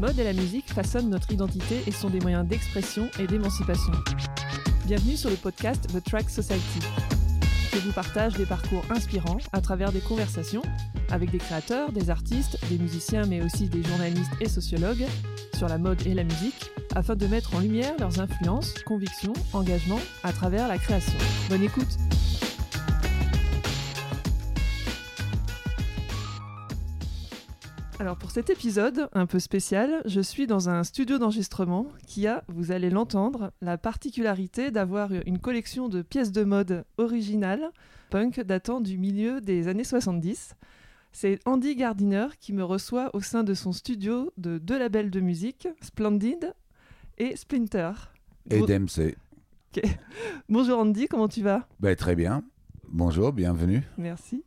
mode 0.00 0.18
et 0.18 0.24
la 0.24 0.32
musique 0.32 0.72
façonnent 0.72 1.10
notre 1.10 1.30
identité 1.30 1.82
et 1.86 1.92
sont 1.92 2.08
des 2.08 2.20
moyens 2.20 2.48
d'expression 2.48 3.10
et 3.18 3.26
d'émancipation. 3.26 3.92
Bienvenue 4.86 5.14
sur 5.14 5.28
le 5.28 5.36
podcast 5.36 5.88
The 5.92 6.02
Track 6.02 6.30
Society. 6.30 6.80
Je 7.74 7.78
vous 7.80 7.92
partage 7.92 8.32
des 8.32 8.46
parcours 8.46 8.82
inspirants 8.88 9.36
à 9.52 9.60
travers 9.60 9.92
des 9.92 10.00
conversations 10.00 10.62
avec 11.10 11.30
des 11.30 11.38
créateurs, 11.38 11.92
des 11.92 12.08
artistes, 12.08 12.58
des 12.70 12.78
musiciens 12.78 13.26
mais 13.26 13.42
aussi 13.42 13.68
des 13.68 13.82
journalistes 13.82 14.32
et 14.40 14.48
sociologues 14.48 15.04
sur 15.54 15.68
la 15.68 15.76
mode 15.76 16.04
et 16.06 16.14
la 16.14 16.24
musique 16.24 16.70
afin 16.96 17.14
de 17.14 17.26
mettre 17.26 17.54
en 17.54 17.60
lumière 17.60 17.92
leurs 17.98 18.20
influences, 18.20 18.72
convictions, 18.86 19.34
engagements 19.52 20.00
à 20.24 20.32
travers 20.32 20.66
la 20.66 20.78
création. 20.78 21.18
Bonne 21.50 21.62
écoute 21.62 21.98
Alors 28.00 28.16
pour 28.16 28.30
cet 28.30 28.48
épisode 28.48 29.10
un 29.12 29.26
peu 29.26 29.38
spécial, 29.38 30.00
je 30.06 30.22
suis 30.22 30.46
dans 30.46 30.70
un 30.70 30.84
studio 30.84 31.18
d'enregistrement 31.18 31.86
qui 32.06 32.26
a, 32.26 32.44
vous 32.48 32.72
allez 32.72 32.88
l'entendre, 32.88 33.52
la 33.60 33.76
particularité 33.76 34.70
d'avoir 34.70 35.10
une 35.26 35.38
collection 35.38 35.90
de 35.90 36.00
pièces 36.00 36.32
de 36.32 36.42
mode 36.42 36.86
originales, 36.96 37.70
punk 38.08 38.40
datant 38.40 38.80
du 38.80 38.96
milieu 38.96 39.42
des 39.42 39.68
années 39.68 39.84
70. 39.84 40.56
C'est 41.12 41.40
Andy 41.44 41.76
Gardiner 41.76 42.28
qui 42.40 42.54
me 42.54 42.64
reçoit 42.64 43.14
au 43.14 43.20
sein 43.20 43.44
de 43.44 43.52
son 43.52 43.72
studio 43.72 44.32
de 44.38 44.56
deux 44.56 44.78
labels 44.78 45.10
de 45.10 45.20
musique, 45.20 45.68
Splendid 45.82 46.54
et 47.18 47.36
Splinter. 47.36 47.92
Et 48.48 48.62
DMC. 48.62 49.14
Bonjour 50.48 50.78
Andy, 50.78 51.06
comment 51.06 51.28
tu 51.28 51.42
vas? 51.42 51.68
Ben, 51.80 51.94
Très 51.94 52.16
bien. 52.16 52.44
Bonjour, 52.88 53.34
bienvenue. 53.34 53.82
Merci. 53.98 54.42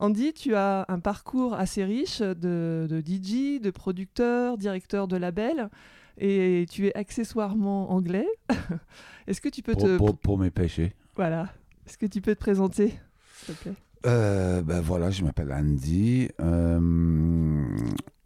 Andy, 0.00 0.32
tu 0.32 0.54
as 0.54 0.84
un 0.88 1.00
parcours 1.00 1.54
assez 1.54 1.84
riche 1.84 2.20
de, 2.20 3.02
DJ, 3.04 3.60
de 3.60 3.70
producteur, 3.70 4.56
directeur 4.56 5.08
de 5.08 5.16
label, 5.16 5.70
et 6.18 6.66
tu 6.70 6.86
es 6.86 6.96
accessoirement 6.96 7.90
anglais. 7.90 8.28
Est-ce 9.26 9.40
que 9.40 9.48
tu 9.48 9.62
peux 9.62 9.74
te... 9.74 9.96
Pour, 9.96 10.38
mes 10.38 10.50
péchés. 10.50 10.94
Voilà. 11.16 11.48
Est-ce 11.86 11.98
que 11.98 12.06
tu 12.06 12.20
peux 12.20 12.34
te 12.34 12.40
présenter, 12.40 12.94
s'il 13.34 13.54
te 13.54 13.62
plaît? 13.62 13.74
Euh, 14.06 14.62
ben 14.62 14.80
voilà, 14.80 15.10
je 15.10 15.24
m'appelle 15.24 15.52
Andy. 15.52 16.28
Euh, 16.40 17.66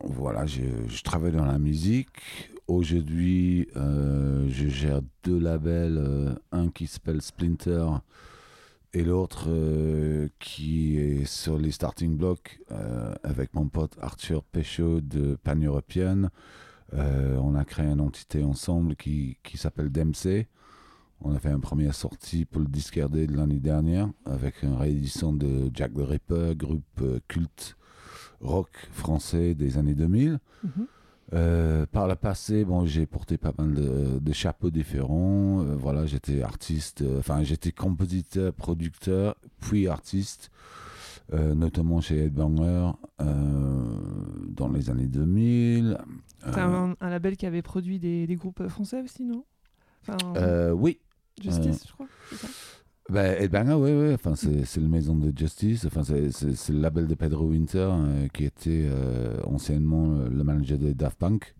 voilà, 0.04 0.44
je, 0.44 1.02
travaille 1.02 1.32
dans 1.32 1.47
la 1.47 1.58
musique. 1.58 2.08
Aujourd'hui, 2.69 3.69
euh, 3.77 4.47
je 4.50 4.69
gère 4.69 5.00
deux 5.25 5.38
labels, 5.38 6.36
un 6.52 6.69
qui 6.69 6.86
s'appelle 6.86 7.22
Splinter 7.22 7.86
et 8.94 9.04
l'autre 9.04 9.46
euh, 9.48 10.28
qui 10.38 10.98
est 10.98 11.24
sur 11.24 11.58
les 11.58 11.70
starting 11.70 12.16
blocks 12.16 12.60
euh, 12.70 13.14
avec 13.22 13.54
mon 13.54 13.68
pote 13.68 13.96
Arthur 14.00 14.44
Péchaud 14.44 15.00
de 15.00 15.36
Pan 15.42 15.56
European. 15.56 16.28
Euh, 16.94 17.36
on 17.38 17.54
a 17.54 17.64
créé 17.64 17.86
une 17.86 18.00
entité 18.00 18.42
ensemble 18.42 18.96
qui, 18.96 19.38
qui 19.42 19.56
s'appelle 19.56 19.90
DMC. 19.90 20.46
On 21.22 21.34
a 21.34 21.38
fait 21.38 21.50
une 21.50 21.60
première 21.60 21.94
sortie 21.94 22.44
pour 22.44 22.60
le 22.60 22.68
disque 22.68 22.96
RD 22.96 23.26
de 23.26 23.36
l'année 23.36 23.60
dernière 23.60 24.08
avec 24.26 24.62
une 24.62 24.74
réédition 24.74 25.32
de 25.32 25.70
Jack 25.72 25.94
the 25.94 26.00
Ripper, 26.00 26.54
groupe 26.56 27.02
culte 27.28 27.76
rock 28.40 28.70
français 28.92 29.54
des 29.54 29.78
années 29.78 29.94
2000. 29.94 30.38
Euh, 31.34 31.86
par 31.86 32.08
le 32.08 32.14
passé, 32.14 32.64
bon, 32.64 32.84
j'ai 32.84 33.06
porté 33.06 33.38
pas 33.38 33.52
mal 33.56 33.72
de, 33.72 34.33
chapeaux 34.33 34.70
différents. 34.70 35.62
Euh, 35.62 35.77
voilà, 35.77 36.05
j'étais 36.06 36.42
artiste, 36.42 37.02
euh, 37.02 37.20
enfin, 37.20 37.42
j'étais 37.42 37.72
compositeur, 37.72 38.52
producteur, 38.52 39.36
puis 39.60 39.88
artiste, 39.88 40.50
notamment 41.33 42.03
chez 42.03 42.25
Headbanger 42.25 42.91
dans 43.19 44.69
les 44.69 44.91
années 44.91 45.06
2000. 45.06 45.98
C'est 46.44 46.60
un, 46.60 46.94
label 47.00 47.36
qui 47.38 47.47
avait 47.47 47.62
produit 47.62 47.98
des, 47.98 48.27
des 48.27 48.36
groupes 48.36 48.69
français 48.69 49.00
aussi, 49.00 49.25
non? 49.25 49.44
Oui. 50.75 50.99
Justice, 51.41 51.87
je 51.88 51.93
crois, 51.93 52.06
ça? 52.37 52.49
Bah, 53.08 53.24
Headbanger, 53.24 53.74
oui, 53.74 53.90
oui. 53.92 54.14
Enfin, 54.14 54.34
c'est 54.36 54.80
le 54.80 54.88
maison 54.88 55.16
de 55.16 55.36
Justice. 55.36 55.84
Enfin, 55.86 56.02
c'est 56.04 56.68
le 56.70 56.80
label 56.80 57.06
de 57.06 57.14
Pedro 57.14 57.46
Winter, 57.46 57.88
euh, 57.90 58.28
qui 58.28 58.44
était 58.44 58.86
euh, 58.86 59.40
anciennement 59.44 60.12
euh, 60.12 60.28
le 60.28 60.44
manager 60.44 60.78
de 60.78 60.92
Daft 60.92 61.18
Punk, 61.18 61.54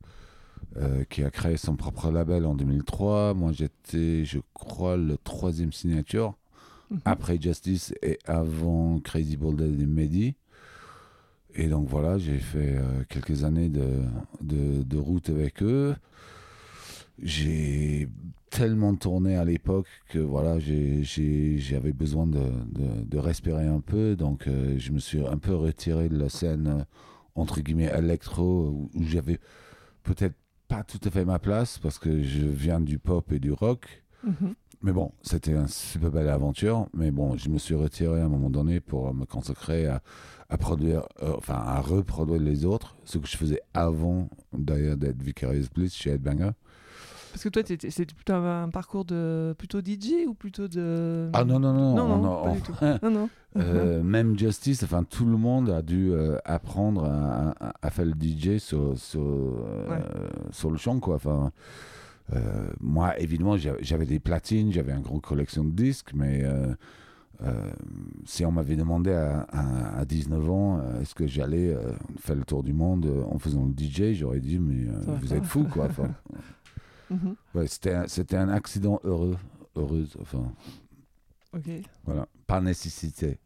qui 1.11 1.23
a 1.23 1.31
créé 1.31 1.59
son 1.59 1.77
propre 1.77 2.11
label 2.11 2.47
en 2.47 2.55
2003. 2.55 3.35
Moi, 3.35 3.53
j'étais, 3.53 4.25
je 4.25 4.39
crois, 4.55 4.97
le 4.97 5.19
troisième 5.19 5.73
signature, 5.73 6.35
mhm. 6.91 7.01
après 7.05 7.39
Justice 7.39 7.93
et 8.03 8.19
avant 8.25 8.99
Crazy 9.01 9.37
Bald 9.37 9.61
et 9.61 9.87
Mehdi. 9.87 10.35
Et 11.55 11.69
donc 11.69 11.89
voilà, 11.89 12.17
j'ai 12.17 12.39
fait 12.39 12.81
quelques 13.11 13.45
années 13.45 13.69
de, 13.69 14.01
de, 14.41 14.83
de 14.83 14.97
route 14.97 15.29
avec 15.29 15.63
eux 15.63 15.95
j'ai 17.23 18.09
tellement 18.53 18.95
tourné 18.95 19.37
à 19.37 19.45
l'époque 19.45 19.89
que 20.11 20.19
voilà, 20.19 20.59
j'avais 20.59 21.93
besoin 21.93 22.27
de, 22.27 22.51
de, 22.71 23.19
respirer 23.19 23.67
un 23.67 23.81
peu. 23.81 24.15
Donc, 24.15 24.47
euh, 24.47 24.79
je 24.79 24.93
me 24.93 24.99
suis 24.99 25.27
un 25.27 25.39
peu 25.39 25.55
retiré 25.55 26.11
de 26.11 26.19
la 26.19 26.29
scène, 26.29 26.67
euh, 26.67 26.85
entre 27.35 27.61
guillemets, 27.63 27.91
électro, 27.97 28.69
où, 28.69 28.91
j'avais 29.01 29.39
peut-être 30.03 30.35
pas 30.69 30.85
tout 30.85 31.01
à 31.03 31.11
fait 31.11 31.25
ma 31.25 31.39
place 31.39 31.79
parce 31.79 31.99
que 31.99 32.23
je 32.23 32.45
viens 32.45 32.81
du 32.81 32.99
pop 32.99 33.33
et 33.33 33.39
du 33.39 33.53
rock. 33.53 34.05
Mhm. 34.23 34.55
Mais 34.83 34.93
bon, 34.93 35.13
c'était 35.23 35.53
une 35.53 35.69
super 35.69 36.11
belle 36.11 36.29
aventure. 36.29 36.89
Mais 36.93 37.11
bon, 37.11 37.39
je 37.39 37.49
me 37.49 37.57
suis 37.57 37.75
retiré 37.75 38.21
à 38.21 38.27
un 38.27 38.29
moment 38.29 38.51
donné 38.51 38.81
pour 38.81 39.15
me 39.15 39.25
consacrer 39.25 39.87
à, 39.87 40.03
à 40.51 40.59
produire, 40.59 41.07
euh, 41.23 41.33
enfin, 41.39 41.55
à 41.55 41.81
reproduire 41.81 42.41
les 42.41 42.67
autres, 42.67 42.97
ce 43.07 43.17
que 43.17 43.27
je 43.27 43.39
faisais 43.39 43.63
avant 43.73 44.29
d'ailleurs 44.53 44.99
d'être 44.99 45.23
Vicarious 45.23 45.69
Bliss 45.75 45.95
chez 45.95 46.11
Headbanger. 46.11 46.51
Parce 47.33 47.43
que 47.43 47.49
toi, 47.49 47.63
c'était 47.65 48.05
plutôt 48.15 48.35
un, 48.35 48.69
parcours 48.69 49.05
de 49.05 49.55
plutôt 49.57 49.81
DJ 49.81 50.27
ou 50.29 50.35
plutôt 50.35 50.69
de. 50.69 51.31
Ah 51.33 51.45
non, 51.45 51.59
non, 51.59 51.73
non, 51.73 51.95
non, 51.95 52.09
non, 52.09 52.23
non, 52.23 52.45
pas 52.45 52.51
du 52.53 52.61
tout. 52.61 52.75
non, 53.03 53.11
non. 53.11 53.29
Euh, 53.59 54.03
même 54.03 54.39
Justice, 54.39 54.83
enfin, 54.83 55.05
tout 55.05 55.27
le 55.27 55.37
monde 55.37 55.69
a 55.69 55.83
dû 55.83 56.11
euh, 56.11 56.39
apprendre 56.47 57.05
à, 57.05 57.91
faire 57.91 58.07
le 58.07 58.15
DJ 58.19 58.57
sur, 58.57 58.97
sur, 58.97 59.21
euh, 59.21 60.01
sur 60.51 60.71
le 60.71 60.79
champ, 60.79 60.99
quoi. 61.01 61.17
Enfin, 61.17 61.53
moi, 62.81 63.19
évidemment, 63.21 63.57
j'avais 63.59 64.07
des 64.07 64.21
platines, 64.21 64.73
j'avais 64.73 64.93
une 64.93 65.03
grande 65.03 65.21
collection 65.21 65.65
de 65.65 65.71
disques, 65.71 66.13
mais. 66.15 66.45
si 68.25 68.45
on 68.47 68.53
m'avait 68.53 68.77
demandé 68.77 69.13
à, 69.13 69.47
à, 69.99 70.05
19 70.07 70.51
ans 70.51 70.81
est-ce 71.03 71.15
que 71.15 71.27
j'allais 71.27 71.77
faire 72.21 72.37
le 72.37 72.45
tour 72.45 72.63
du 72.63 72.73
monde 72.73 73.07
en 73.31 73.39
faisant 73.39 73.67
le 73.67 73.73
DJ, 73.77 74.15
j'aurais 74.15 74.41
dit 74.41 74.61
mais 74.61 74.87
vous 75.21 75.35
êtes 75.35 75.45
fou 75.45 75.65
quoi. 75.65 75.89
Mhm. 77.13 77.37
Ouais, 77.55 77.67
c'était 77.67 78.37
un, 78.37 78.49
accident 78.49 79.01
heureux, 79.05 79.37
heureuse, 79.77 80.17
enfin. 80.21 80.53
Ok. 81.55 81.69
Voilà, 82.05 82.27
par 82.47 82.63
nécessité. 82.63 83.39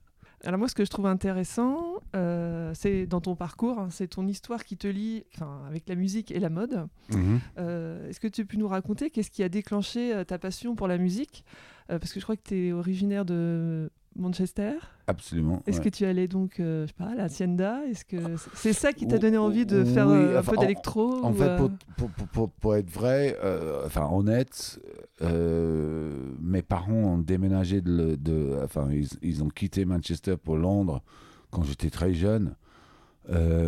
Alors 0.45 0.59
moi, 0.59 0.69
ce 0.69 0.75
que 0.75 0.85
je 0.85 0.91
trouve 0.91 1.07
intéressant, 1.07 2.01
euh, 2.15 2.71
c'est 2.75 3.07
dans 3.07 3.21
ton 3.21 3.35
parcours, 3.35 3.79
hein, 3.79 3.89
c'est 3.91 4.07
ton 4.09 4.29
histoire 4.29 4.65
qui 4.65 4.77
te 4.77 4.87
lie 4.87 5.25
avec 5.67 5.89
la 5.89 5.95
musique 5.95 6.31
et 6.31 6.39
la 6.39 6.51
mode. 6.51 6.87
Mhm. 7.11 7.41
Euh, 7.59 8.09
est-ce 8.09 8.21
que 8.21 8.29
tu 8.29 8.47
peux 8.47 8.57
nous 8.57 8.69
raconter 8.69 9.11
qu'est-ce 9.11 9.31
qui 9.31 9.43
a 9.43 9.49
déclenché 9.49 10.15
euh, 10.15 10.25
ta 10.25 10.39
passion 10.39 10.77
pour 10.77 10.89
la 10.89 10.99
musique? 10.99 11.45
Parce 11.89 12.13
que 12.13 12.19
je 12.19 12.25
crois 12.25 12.37
que 12.37 12.43
tu 12.43 12.67
es 12.67 12.73
originaire 12.73 13.25
de 13.25 13.93
Manchester. 14.19 14.73
Absolument. 15.07 15.63
Est-ce 15.67 15.81
que 15.81 15.89
tu 15.89 16.05
allais 16.05 16.27
donc, 16.27 16.59
euh, 16.59 16.83
je 16.83 16.89
sais 16.89 16.95
pas, 16.97 17.11
à 17.11 17.15
la 17.15 17.25
Hacienda? 17.25 17.81
Est-ce 17.89 18.05
que 18.05 18.17
c'est 18.55 18.73
ça 18.73 18.93
qui 18.93 19.07
t'a 19.07 19.19
donné 19.19 19.39
envie 19.39 19.67
de 19.67 19.85
faire 19.85 20.09
euh, 20.09 20.39
un 20.39 20.43
peu 20.43 20.57
d'électro 20.57 21.25
En, 21.25 21.33
fait, 21.33 21.45
euh? 21.45 21.69
pour, 21.97 22.11
pour, 22.33 22.51
pour, 22.51 22.77
être 22.77 22.91
vrai, 22.91 23.37
enfin 23.85 24.09
honnête, 24.11 24.81
mes 25.21 26.63
parents 26.63 26.93
ont 26.93 27.19
déménagé 27.19 27.81
de, 27.81 28.17
de 28.17 28.59
enfin 28.65 28.89
ils, 28.91 29.09
ils, 29.23 29.45
ont 29.45 29.49
quitté 29.49 29.85
Manchester 29.85 30.37
pour 30.37 30.57
Londres 30.57 31.03
quand 31.51 31.63
j'étais 31.63 31.91
très 31.91 32.13
jeune. 32.13 32.57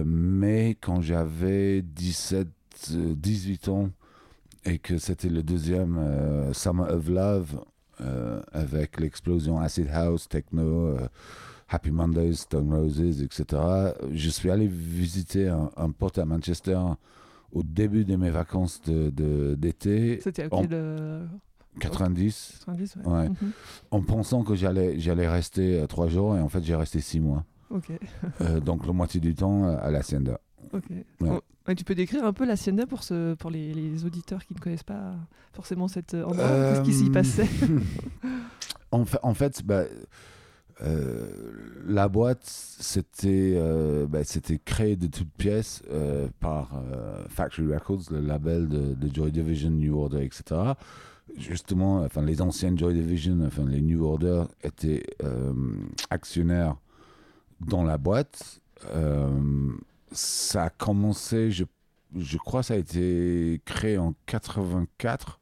mais 0.04 0.76
quand 0.80 1.00
j'avais 1.00 1.82
17, 1.82 2.48
18 2.90 3.68
ans 3.68 3.90
et 4.64 4.78
que 4.78 4.98
c'était 4.98 5.30
le 5.30 5.42
deuxième 5.42 6.52
Summer 6.52 6.92
of 6.92 7.08
Love 7.08 7.64
euh, 8.00 8.40
avec 8.52 9.00
l'explosion 9.00 9.58
Acid 9.60 9.88
House, 9.92 10.28
Techno, 10.28 10.86
euh, 10.86 11.08
Happy 11.68 11.90
Mondays, 11.90 12.34
Stone 12.34 12.72
Roses, 12.72 13.22
etc. 13.22 13.44
Je 14.12 14.30
suis 14.30 14.50
allé 14.50 14.66
visiter 14.66 15.48
un, 15.48 15.90
pote 15.90 16.18
à 16.18 16.24
Manchester 16.24 16.78
au 17.52 17.62
début 17.62 18.04
de 18.04 18.16
mes 18.16 18.30
vacances 18.30 18.80
d'été. 18.82 20.16
De, 20.16 20.20
C'était 20.22 20.44
à 20.44 20.66
de... 20.66 21.20
90. 21.80 22.60
90 22.66 22.96
ouais. 23.04 23.28
Mhm. 23.28 23.36
En 23.90 24.02
pensant 24.02 24.42
que 24.42 24.54
j'allais 24.54 24.98
j'allais 24.98 25.28
rester 25.28 25.78
euh, 25.78 25.86
trois 25.86 26.08
jours 26.08 26.36
et 26.36 26.40
en 26.40 26.48
fait 26.48 26.64
j'ai 26.64 26.74
resté 26.74 27.00
six 27.00 27.20
mois. 27.20 27.44
donc 28.64 28.86
la 28.86 28.92
moitié 28.92 29.20
du 29.20 29.34
temps 29.34 29.64
à 29.64 29.90
la 29.90 30.02
Sienda. 31.20 31.74
tu 31.76 31.84
peux 31.84 31.94
décrire 31.94 32.24
un 32.24 32.32
peu 32.32 32.44
la 32.44 32.56
Sienda 32.56 32.86
pour, 32.86 33.02
ce, 33.02 33.34
pour 33.34 33.50
les, 33.50 34.04
auditeurs 34.04 34.44
qui 34.44 34.54
ne 34.54 34.58
connaissent 34.58 34.82
pas 34.82 35.14
forcément 35.52 35.88
cet 35.88 36.14
endroit, 36.14 36.76
ce 36.76 36.82
qui 36.82 36.92
s'y 36.92 37.10
passait 37.10 37.48
en, 38.90 39.04
fait, 39.04 39.18
en 39.22 39.34
fait, 39.34 39.62
bah, 39.64 39.84
Euh, 40.82 41.26
la 41.86 42.08
boîte, 42.08 42.44
c'était 42.44 43.54
euh, 43.56 44.06
bah, 44.06 44.20
créé 44.64 44.96
de 44.96 45.08
toutes 45.08 45.32
pièces 45.32 45.82
euh, 45.90 46.28
par 46.40 46.76
euh, 46.76 47.24
Factory 47.28 47.72
Records, 47.74 48.12
le 48.12 48.20
label 48.20 48.68
de, 48.68 48.94
de 48.94 49.14
Joy 49.14 49.32
Division, 49.32 49.70
New 49.70 49.98
Order, 49.98 50.24
etc. 50.24 50.72
Justement, 51.36 52.02
enfin, 52.02 52.22
les 52.22 52.40
anciennes 52.40 52.78
Joy 52.78 52.94
Division, 52.94 53.38
enfin, 53.44 53.64
les 53.66 53.80
New 53.80 54.04
Order 54.04 54.44
étaient 54.62 55.04
euh, 55.22 55.52
actionnaires 56.10 56.76
dans 57.60 57.82
la 57.82 57.98
boîte. 57.98 58.60
Euh, 58.94 59.28
ça 60.12 60.64
a 60.64 60.70
commencé, 60.70 61.50
je, 61.50 61.64
je 62.16 62.38
crois, 62.38 62.62
ça 62.62 62.74
a 62.74 62.76
été 62.76 63.60
créé 63.64 63.98
en 63.98 64.14
84. 64.26 65.40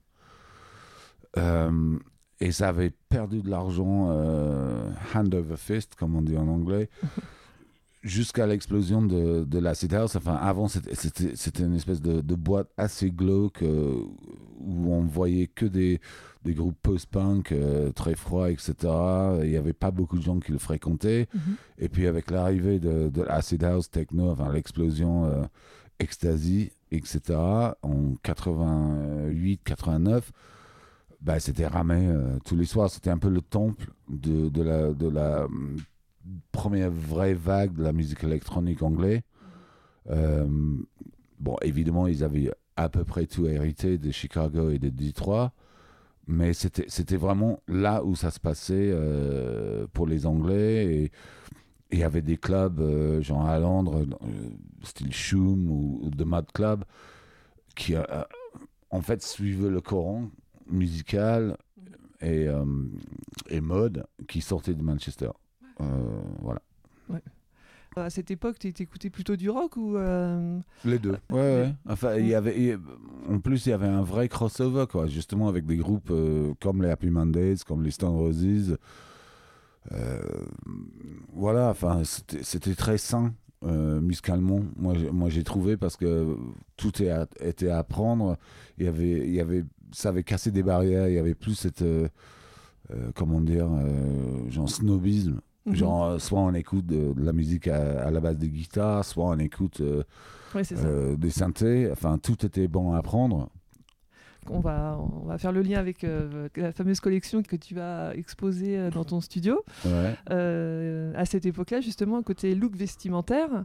Euh, 1.37 1.99
et 2.41 2.53
ça 2.53 2.69
avait 2.69 2.93
perdu 3.09 3.43
de 3.43 3.51
l'argent 3.51 4.09
euh, 4.11 4.91
hand 5.15 5.35
over 5.35 5.57
fist, 5.57 5.95
comme 5.95 6.17
on 6.17 6.23
dit 6.23 6.37
en 6.37 6.49
anglais, 6.49 6.91
jusqu'à 8.07 8.47
l'explosion 8.47 9.03
de, 9.03 9.45
de 9.45 9.59
l'Acid 9.59 9.93
House. 9.95 10.17
Enfin, 10.17 10.35
avant, 10.35 10.69
c'était- 10.69 11.63
une 11.65 11.75
espèce 11.75 12.01
de, 12.01 12.21
de 12.21 12.35
boîte 12.35 12.69
assez 12.77 13.11
glauque 13.11 13.63
euh, 13.63 13.95
où 14.61 14.93
on 14.95 15.03
voyait 15.05 15.47
que 15.49 15.67
des, 15.67 16.01
des 16.45 16.55
groupes 16.55 16.77
post-punk 16.83 17.53
euh, 17.53 17.91
très 17.93 18.15
froids, 18.15 18.51
etc. 18.51 18.75
Il 19.43 19.51
n'y 19.51 19.57
avait 19.57 19.73
pas 19.73 19.91
beaucoup 19.91 20.17
de 20.17 20.23
gens 20.23 20.39
qui 20.39 20.53
le 20.53 20.59
fréquentaient. 20.59 21.29
Mhm. 21.35 21.41
Et 21.79 21.89
puis 21.89 22.07
avec 22.07 22.31
l'arrivée 22.31 22.79
de, 22.79 23.09
de 23.09 23.23
l'acid 23.23 23.63
house 23.65 23.91
techno, 23.91 24.31
enfin 24.31 24.53
l'explosion 24.53 25.27
euh, 25.27 25.43
ecstasy, 25.99 26.71
etc. 26.93 27.21
en 27.83 28.15
88, 28.23 29.61
89, 29.65 30.31
bah, 31.23 31.41
c'était 31.41 31.67
ramé 31.67 32.07
euh, 32.07 32.39
tous 32.45 32.55
les 32.57 32.67
soirs. 32.67 32.91
C'était 32.91 33.11
un 33.11 33.19
peu 33.19 33.31
le 33.31 33.41
temple 33.41 33.91
de, 34.09 34.49
de 34.49 34.63
la, 34.63 34.93
de 34.93 35.09
la 35.09 35.49
première 36.53 36.91
vraie 36.91 37.35
vague 37.35 37.75
de 37.75 37.83
la 37.83 37.93
musique 37.93 38.25
électronique 38.25 38.83
anglaise. 38.83 39.21
Euh, 40.11 40.47
bon, 41.39 41.57
évidemment, 41.63 42.07
ils 42.07 42.25
avaient 42.25 42.51
à 42.77 42.89
peu 42.89 43.05
près 43.05 43.27
tout 43.27 43.47
hérité 43.47 43.99
de 43.99 44.11
Chicago 44.11 44.71
et 44.71 44.79
de 44.79 44.91
Detroit. 44.91 45.53
Mais 46.29 46.55
c'était 46.55 47.17
vraiment 47.17 47.61
là 47.69 48.03
où 48.05 48.17
ça 48.17 48.33
se 48.33 48.41
passait 48.41 48.91
euh, 48.93 49.87
pour 49.93 50.07
les 50.07 50.27
Anglais. 50.27 50.87
Et 50.87 51.13
il 51.93 52.01
y 52.01 52.03
avait 52.03 52.23
des 52.23 52.37
clubs, 52.37 52.81
euh, 52.81 53.23
genre 53.23 53.47
à 53.47 53.59
Londres, 53.61 54.05
style 54.83 55.13
Shoom 55.13 55.71
ou, 55.71 56.11
The 56.17 56.23
Mad 56.23 56.51
Club, 56.53 56.85
qui 57.77 57.95
en 58.91 59.01
fait 59.03 59.23
suivaient 59.23 59.71
le 59.71 59.81
courant 59.81 60.29
musical 60.69 61.57
et, 62.21 62.49
et 63.49 63.61
mode 63.61 64.07
qui 64.27 64.41
sortait 64.41 64.75
de 64.75 64.83
Manchester. 64.83 65.31
Euh, 65.81 66.21
voilà. 66.41 66.61
À 67.99 68.11
cette 68.11 68.31
époque, 68.31 68.59
tu 68.59 68.69
écoutais 68.69 69.09
plutôt 69.09 69.37
du 69.37 69.49
rock 69.49 69.79
ou 69.79 69.97
euh, 69.97 70.59
Les 70.85 70.99
deux. 70.99 71.17
Ouais, 71.31 71.39
ouais. 71.39 71.75
Enfin, 71.89 72.17
il 72.17 72.27
y 72.27 72.35
avait, 72.35 72.61
il- 72.61 72.79
en 73.27 73.39
plus, 73.41 73.65
il 73.65 73.71
y 73.71 73.73
avait 73.73 73.87
un 73.87 74.03
vrai 74.03 74.29
crossover, 74.29 74.85
quoi, 74.87 75.07
justement, 75.07 75.49
avec 75.49 75.65
des 75.65 75.79
groupes 75.79 76.11
euh, 76.11 76.53
comme 76.61 76.83
les 76.83 76.91
Happy 76.91 77.09
Mondays, 77.09 77.57
comme 77.67 77.83
les 77.83 77.91
Stone 77.91 78.15
Roses. 78.15 78.77
Euh, 79.93 80.21
voilà, 81.33 81.71
enfin, 81.71 82.03
c'était 82.05 82.75
très 82.75 82.99
sain 82.99 83.33
euh, 83.65 83.99
musicalement. 84.03 84.61
Moi, 84.77 84.95
j'ai- 84.99 85.11
moi, 85.11 85.31
j'ai 85.31 85.43
trouvé 85.43 85.79
parce 85.79 85.97
que 85.97 86.37
tout 86.77 87.03
est 87.03 87.09
à- 87.09 87.27
était 87.41 87.71
à 87.71 87.79
apprendre. 87.79 88.37
Il 88.77 88.85
y 88.85 88.89
avait, 88.89 89.27
il 89.27 89.33
y 89.33 89.41
avait, 89.41 89.65
ça 89.93 90.11
avait 90.11 90.23
cassé 90.23 90.51
des 90.51 90.63
barrières. 90.63 91.09
Il 91.09 91.15
y 91.15 91.19
avait 91.19 91.35
plus 91.35 91.55
cette, 91.55 91.81
euh, 91.81 92.09
euh, 92.91 93.11
comment 93.15 93.41
dire, 93.41 93.69
euh, 93.73 94.51
genre 94.51 94.69
snobisme. 94.69 95.41
Mhm. 95.67 95.75
Genre, 95.75 96.05
euh, 96.05 96.19
soit 96.19 96.41
on 96.41 96.55
écoute 96.55 96.87
de, 96.87 97.13
de 97.13 97.25
la 97.25 97.33
musique 97.33 97.69
à, 97.69 98.07
à 98.07 98.11
la 98.11 98.21
base 98.21 98.37
des 98.37 98.49
guitares, 98.49 99.05
soit 99.05 99.25
on 99.25 99.39
écoute 99.39 99.81
euh, 99.81 100.03
euh, 100.73 101.17
des 101.17 101.31
synthés. 101.31 101.89
Enfin, 101.91 102.19
tout 102.19 102.45
était 102.47 102.69
bon 102.69 102.93
à 102.93 102.99
apprendre. 102.99 103.51
On 104.49 104.61
va, 104.61 104.97
on 105.01 105.27
va 105.27 105.39
faire 105.39 105.51
le 105.51 105.61
lien 105.61 105.81
avec 105.81 106.05
euh, 106.05 106.49
la 106.55 106.71
fameuse 106.71 107.01
collection 107.01 107.43
que 107.43 107.57
tu 107.57 107.75
vas 107.75 108.15
exposer 108.15 108.91
dans 108.91 109.05
ton 109.05 109.21
studio. 109.21 109.65
Ouais. 109.85 110.15
À 111.17 111.25
cette 111.25 111.47
époque-là, 111.47 111.81
justement, 111.81 112.23
côté 112.23 112.55
look 112.55 112.77
vestimentaire, 112.77 113.65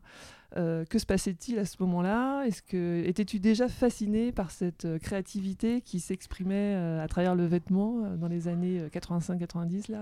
que 0.55 0.97
se 0.97 1.05
passait-il 1.05 1.59
à 1.59 1.65
ce 1.65 1.77
moment-là? 1.81 2.45
Est-ce 2.45 2.63
que 2.63 3.03
étais-tu 3.05 3.39
déjà 3.39 3.67
fasciné 3.67 4.31
par 4.31 4.49
cette 4.49 4.87
créativité 5.03 5.81
qui 5.81 5.99
s'exprimait 5.99 6.73
à 6.73 7.07
travers 7.07 7.35
le 7.35 7.45
vêtement 7.45 8.15
dans 8.17 8.27
les 8.27 8.47
années 8.47 8.81
85-90 8.91 9.91
là? 9.91 10.01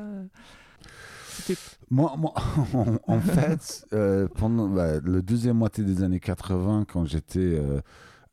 Moi, 1.90 2.16
moi 2.18 2.34
en, 3.08 3.20
fait, 3.20 3.86
euh, 3.94 4.28
pendant 4.36 4.68
bah, 4.68 5.00
le 5.00 5.22
deuxième 5.22 5.58
moitié 5.58 5.84
des 5.84 6.04
années 6.04 6.20
80, 6.20 6.86
quand 6.92 7.06
j'étais 7.06 7.40
euh, 7.40 7.82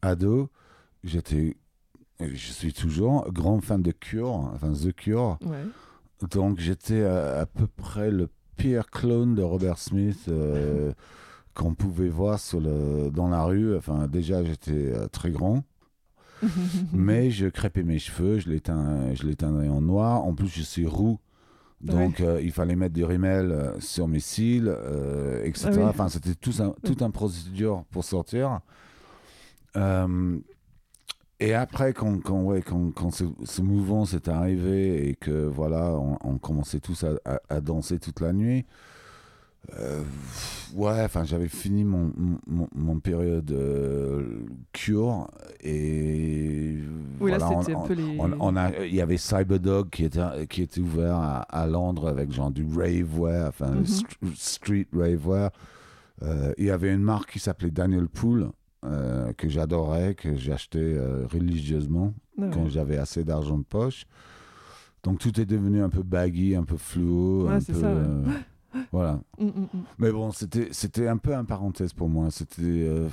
ado, 0.03 0.51
j'étais, 1.05 1.57
je 2.21 2.53
suis 2.53 2.73
toujours 2.73 3.31
grand 3.33 3.61
fan 3.61 3.83
de 3.83 3.93
Cure, 3.93 4.51
enfin 4.55 4.73
The 4.73 4.93
Cure. 4.93 5.39
ouais. 5.43 5.65
Donc 6.31 6.59
j'étais 6.59 7.05
à, 7.05 7.41
à 7.41 7.47
peu 7.47 7.67
près 7.67 8.11
le 8.11 8.29
pire 8.57 8.91
clone 8.91 9.35
de 9.35 9.43
Robert 9.43 9.79
Smith 9.79 10.27
euh, 10.29 10.93
qu'on 11.55 11.75
pouvait 11.75 12.09
voir 12.09 12.41
sur 12.41 12.61
le, 12.61 13.11
dans 13.11 13.29
la 13.29 13.45
rue. 13.45 13.77
Enfin, 13.77 14.07
déjà 14.09 14.43
j'étais 14.45 14.93
euh, 14.93 15.07
très 15.09 15.31
grand. 15.31 15.65
mais 16.93 17.31
je 17.31 17.47
crêpais 17.47 17.83
mes 17.83 17.99
cheveux, 17.99 18.39
je 18.39 18.51
les, 18.51 18.61
teins, 18.61 19.15
je 19.15 19.27
les 19.27 19.37
teindrais 19.37 19.69
en 19.69 19.81
noir. 19.81 20.25
En 20.25 20.35
plus, 20.35 20.49
je 20.49 20.63
suis 20.63 20.87
roux. 20.87 21.19
Donc, 21.83 22.21
euh, 22.21 22.41
il 22.43 22.53
fallait 22.53 22.75
mettre 22.77 22.95
du 22.95 23.05
rimel 23.05 23.53
euh, 23.53 23.79
sur 23.81 24.09
mes 24.09 24.21
cils, 24.21 24.67
euh, 24.69 25.45
etc. 25.45 25.67
Ah 25.69 25.77
oui. 25.77 25.83
Enfin, 25.85 26.09
c'était 26.09 26.35
tout 26.35 26.55
un, 26.61 26.75
tout 26.83 27.05
un 27.05 27.11
procédure 27.11 27.85
pour 27.91 28.03
sortir. 28.05 28.61
Euh, 29.77 30.39
et 31.39 31.53
après, 31.55 31.93
quand, 31.93 32.19
quand, 32.23 32.41
ouais, 32.43 32.63
quand, 32.63 32.91
quand 32.95 33.11
ce, 33.11 33.25
ce 33.45 33.61
mouvement 33.61 34.07
s'est 34.07 34.29
arrivé 34.29 35.09
et 35.09 35.15
que 35.15 35.45
voilà, 35.47 35.93
on, 35.93 36.17
on 36.25 36.39
commençait 36.39 36.81
tous 36.81 37.05
à, 37.05 37.11
à- 37.27 37.41
à 37.51 37.61
danser 37.61 37.99
toute 37.99 38.21
la 38.21 38.33
nuit, 38.33 38.65
euh, 39.79 40.03
ouais, 40.75 41.03
enfin, 41.05 41.25
j'avais 41.25 41.49
fini 41.49 41.85
mon, 41.85 42.13
mon, 42.47 42.69
mon 42.75 42.99
période 43.01 43.51
euh, 43.51 44.41
cure 44.73 45.29
et 45.63 46.77
Oui, 47.21 47.31
là, 47.31 47.39
voilà, 47.39 47.61
c'était 47.63 47.75
on- 47.75 47.85
un 47.85 47.87
peu 47.87 47.95
les. 47.95 48.17
on, 48.19 48.31
on 48.41 48.57
a, 48.57 48.85
il 48.85 48.95
y 48.95 49.01
avait 49.01 49.17
Cyberdog 49.17 49.91
qui 49.91 50.05
était, 50.05 50.47
qui 50.49 50.63
était 50.63 50.81
ouvert 50.81 51.17
à, 51.17 51.41
à 51.43 51.67
Londres 51.67 52.09
avec 52.09 52.33
genre 52.33 52.51
du 52.51 52.65
ravewear, 52.67 53.49
enfin 53.49 53.71
Mhm. 53.73 53.85
st- 53.85 54.35
street 54.37 54.87
ravewear. 54.93 55.51
Euh, 56.23 56.53
il 56.59 56.65
y 56.67 56.71
avait 56.71 56.93
une 56.95 57.03
marque 57.03 57.33
qui 57.33 57.39
s'appelait 57.41 57.71
Daniel 57.71 58.09
Pool 58.09 58.51
euh, 58.85 59.33
que 59.35 59.49
j'adorais, 59.49 60.15
que 60.15 60.35
j'achetais 60.37 60.97
religieusement 61.33 62.15
Ah 62.39 62.43
ouais. 62.43 62.51
quand 62.55 62.69
j'avais 62.69 62.97
assez 62.99 63.25
d'argent 63.25 63.59
de 63.59 63.65
poche. 63.65 64.07
Donc 65.03 65.19
tout 65.19 65.39
est 65.41 65.45
devenu 65.47 65.83
un 65.83 65.89
peu 65.91 66.03
baggy, 66.03 66.57
un 66.57 66.65
peu 66.65 66.77
fluo, 66.77 67.47
Ouais, 67.47 67.55
un 67.55 67.61
peu. 67.61 67.75
ça, 67.75 67.95
ouais. 67.95 68.03
voilà. 68.93 69.21
Mm, 69.39 69.45
mm, 69.47 69.61
mm. 69.73 69.83
Mais 69.99 70.11
bon, 70.13 70.31
c'était 70.33 70.69
c'était 70.73 71.09
un 71.09 71.17
peu 71.17 71.35
un 71.35 71.45
parenthèse 71.45 71.93
pour 71.93 72.09
moi. 72.09 72.31
C'était 72.31 72.63
euh, 72.63 73.09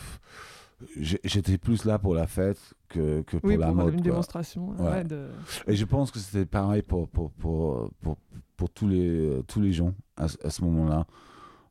j'étais 1.00 1.58
plus 1.58 1.86
là 1.86 1.98
pour 2.00 2.14
la 2.16 2.28
fête 2.28 2.60
que, 2.90 3.22
que 3.22 3.38
pour 3.38 3.50
Oui, 3.50 3.58
la 3.58 3.68
pour 3.68 3.76
mode. 3.76 3.94
une 3.94 4.02
quoi. 4.02 4.12
démonstration. 4.12 4.70
Ouais. 4.80 4.90
ouais, 4.90 5.04
de... 5.04 5.30
Et 5.68 5.76
je 5.76 5.86
pense 5.86 6.12
que 6.12 6.20
c'était 6.20 6.46
pareil 6.46 6.82
pour, 6.82 7.08
pour, 7.10 7.32
pour, 7.32 7.90
pour, 8.02 8.18
pour 8.58 8.70
tous, 8.70 8.88
les, 8.88 9.42
tous 9.48 9.62
les 9.62 9.72
gens 9.72 9.94
à, 10.18 10.28
ce- 10.28 10.38
à 10.46 10.50
ce 10.50 10.64
moment-là. 10.66 11.06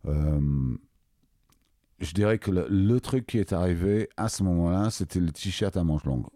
Euh, 0.07 0.41
je 2.01 2.13
dirais 2.15 2.39
que 2.39 2.51
le, 2.51 2.67
le 2.69 3.01
truc 3.01 3.27
qui 3.27 3.39
est 3.39 3.53
arrivé 3.53 4.09
à 4.17 4.29
ce 4.29 4.43
moment-là, 4.43 4.91
c'était 4.91 5.21
le 5.21 5.31
t-shirt 5.31 5.77
à 5.77 5.85
manches 5.85 6.05
longues. 6.05 6.27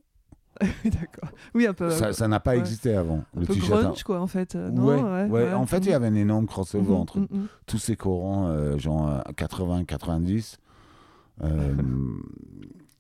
D'accord. 0.84 1.30
Oui, 1.54 1.66
un 1.66 1.74
peu. 1.74 1.90
Ça 1.90 2.12
ça 2.12 2.28
n'a 2.28 2.40
pas 2.40 2.52
ouais. 2.52 2.58
existé 2.58 2.94
avant. 2.94 3.24
un 3.36 3.40
le 3.40 3.46
peu 3.46 3.54
grunge, 3.54 4.02
quoi, 4.04 4.20
en 4.20 4.26
fait. 4.26 4.54
euh, 4.54 4.70
non 4.70 4.86
ouais, 4.86 4.94
ouais, 5.02 5.02
ouais. 5.24 5.28
ouais. 5.48 5.52
En 5.52 5.66
fait, 5.66 5.78
il 5.78 5.90
y 5.90 5.92
avait 5.92 6.06
un 6.06 6.14
énorme 6.14 6.46
crossover 6.46 6.84
Mhm, 6.90 6.94
entre 6.96 7.18
mhm, 7.20 7.46
tous 7.66 7.78
ces 7.78 7.96
courants, 7.96 8.48
euh, 8.48 8.78
genre 8.78 9.22
80-90. 9.36 10.56
Euh, 11.42 11.74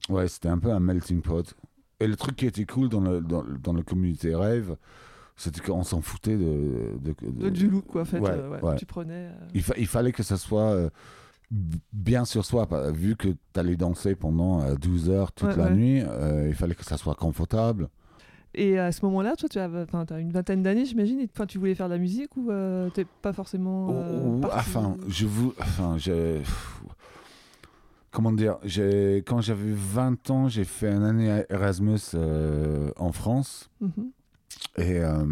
ouais, 0.08 0.28
c'était 0.28 0.48
un 0.48 0.58
peu 0.58 0.70
un 0.70 0.80
melting 0.80 1.22
pot. 1.22 1.54
Et 2.00 2.06
le 2.06 2.16
truc 2.16 2.36
qui 2.36 2.46
était 2.46 2.66
cool 2.66 2.88
dans 2.88 3.00
le, 3.00 3.20
dans, 3.20 3.42
dans 3.62 3.72
le 3.72 3.82
communauté 3.82 4.34
rêve, 4.34 4.76
c'était 5.36 5.60
qu'on 5.60 5.82
s'en 5.82 6.00
foutait 6.02 6.36
de, 6.36 6.98
de, 7.00 7.14
de- 7.22 7.42
De- 7.44 7.48
Du 7.50 7.68
look, 7.70 7.86
quoi, 7.86 8.02
en 8.02 8.04
fait. 8.04 8.20
Euh. 8.22 8.74
Tu 8.76 8.84
prenais. 8.86 9.28
euh, 9.28 9.32
Il, 9.54 9.62
fa- 9.62 9.74
il 9.78 9.86
fallait 9.86 10.12
que 10.12 10.22
ça 10.22 10.36
soit 10.36 10.60
euh, 10.72 10.90
bien 11.50 12.24
sur 12.24 12.44
soi, 12.44 12.66
vu 12.92 13.16
que 13.16 13.28
tu 13.28 13.36
allais 13.60 13.76
danser 13.76 14.14
pendant 14.16 14.62
euh, 14.62 14.74
12 14.74 15.10
heures 15.10 15.32
toute 15.32 15.50
Ouais, 15.50 15.56
la 15.56 15.64
ouais. 15.66 15.74
nuit, 15.76 16.02
euh, 16.02 16.46
il 16.48 16.54
fallait 16.54 16.74
que 16.74 16.84
ça 16.84 16.96
soit 16.96 17.14
confortable. 17.14 17.88
Et 18.54 18.78
à 18.78 18.90
ce 18.90 19.04
moment-là, 19.04 19.36
toi, 19.36 19.48
tu 19.48 19.58
as, 19.58 19.68
une 20.18 20.32
vingtaine 20.32 20.62
d'années, 20.62 20.86
j'imagine, 20.86 21.20
et 21.20 21.28
enfin, 21.32 21.46
tu 21.46 21.58
voulais 21.58 21.74
faire 21.74 21.88
de 21.88 21.92
la 21.94 21.98
musique 21.98 22.34
ou 22.36 22.50
euh, 22.50 22.88
t'es 22.90 23.04
pas 23.22 23.32
forcément. 23.34 23.88
euh, 23.90 24.40
enfin, 24.50 24.96
je 25.08 25.26
vous, 25.26 25.52
enfin, 25.60 25.96
j'ai, 25.98 26.42
comment 28.10 28.32
dire, 28.32 28.56
quand 29.26 29.40
j'avais 29.42 29.72
20 29.72 30.30
ans, 30.30 30.48
j'ai 30.48 30.64
fait 30.64 30.90
une 30.90 31.02
année 31.04 31.30
à 31.30 31.44
Erasmus 31.52 31.98
euh, 32.14 32.90
en 32.96 33.12
France 33.12 33.68
Mhm. 33.80 34.10
et 34.78 34.98
euh, 35.00 35.24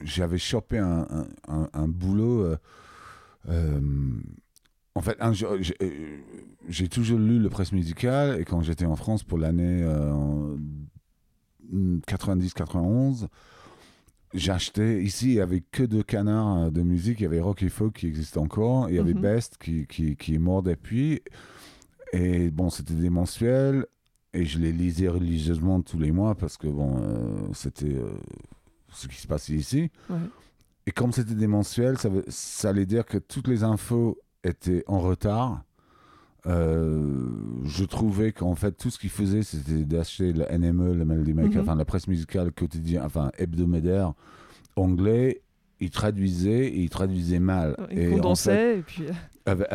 j'avais 0.00 0.38
chopé 0.38 0.78
un, 0.78 1.06
un, 1.10 1.26
un- 1.48 1.68
un 1.74 1.88
boulot. 1.88 2.54
En 4.94 5.00
fait, 5.02 5.16
j'ai- 5.32 5.46
euh, 5.82 6.18
j'ai 6.68 6.88
toujours 6.88 7.18
lu 7.18 7.38
le 7.38 7.48
presse 7.48 7.72
musicale 7.72 8.40
et 8.40 8.44
quand 8.44 8.60
j'étais 8.62 8.84
en 8.86 8.96
France 8.96 9.22
pour 9.22 9.38
l'année 9.38 9.82
euh, 9.82 10.12
en 10.12 10.56
90-91, 12.06 13.26
j'ai 14.34 14.52
acheté. 14.52 15.02
Ici, 15.02 15.26
il 15.30 15.34
n'y 15.34 15.40
avait 15.40 15.62
que 15.72 15.82
deux 15.82 16.02
canards 16.02 16.56
euh, 16.58 16.70
de 16.70 16.82
musique. 16.82 17.20
Il 17.20 17.24
y 17.24 17.26
avait 17.26 17.40
Rock 17.40 17.62
et 17.62 17.68
Folk 17.68 17.94
qui 17.94 18.06
existe 18.06 18.36
encore. 18.36 18.88
Il 18.88 18.96
y 18.96 18.98
avait 18.98 19.14
Mhm. 19.14 19.20
Best 19.20 19.56
qui, 19.58 19.86
qui, 19.86 20.16
qui 20.16 20.34
est 20.34 20.38
mort 20.38 20.62
depuis. 20.62 21.20
Et 22.12 22.50
bon, 22.50 22.70
c'était 22.70 22.94
des 22.94 23.10
mensuels. 23.10 23.86
Et 24.32 24.44
je 24.44 24.58
les 24.60 24.70
lisais 24.72 25.08
religieusement 25.08 25.80
tous 25.82 25.98
les 25.98 26.12
mois 26.12 26.36
parce 26.36 26.56
que 26.56 26.68
bon, 26.68 27.00
euh, 27.02 27.48
c'était 27.52 27.94
euh, 27.96 28.10
ce 28.92 29.08
qui 29.08 29.16
se 29.16 29.26
passait 29.26 29.54
ici. 29.54 29.90
Ouais. 30.08 30.16
Et 30.86 30.92
comme 30.92 31.12
c'était 31.12 31.34
des 31.34 31.48
mensuels, 31.48 31.98
ça, 31.98 32.08
veut- 32.08 32.24
ça 32.28 32.68
allait 32.70 32.86
dire 32.86 33.04
que 33.04 33.18
toutes 33.18 33.48
les 33.48 33.64
infos 33.64 34.16
étaient 34.44 34.84
en 34.86 35.00
retard. 35.00 35.62
Euh, 36.46 37.26
je 37.64 37.84
trouvais 37.84 38.32
qu'en 38.32 38.54
fait, 38.54 38.72
tout 38.72 38.88
ce 38.90 38.98
qu'ils 38.98 39.10
faisaient, 39.10 39.42
c'était 39.42 39.84
d'acheter 39.84 40.32
le 40.32 40.44
NME, 40.50 40.94
le 40.94 41.04
Melody 41.04 41.34
Maker, 41.34 41.56
Mhm. 41.56 41.60
enfin 41.68 41.74
la 41.74 41.84
presse 41.84 42.08
musicale 42.08 42.50
quotidienne, 42.52 43.02
enfin 43.04 43.30
hebdomadaire 43.38 44.14
anglais. 44.76 45.42
Ils 45.82 45.90
traduisaient 45.90 46.66
et 46.66 46.80
ils 46.80 46.90
traduisaient 46.90 47.38
mal. 47.40 47.74
Il 47.90 47.98
et 47.98 48.06
en 48.06 48.10
fait, 48.10 48.16
condensait 48.16 48.78
et 48.78 48.82
puis. 48.82 49.04
avec, 49.46 49.66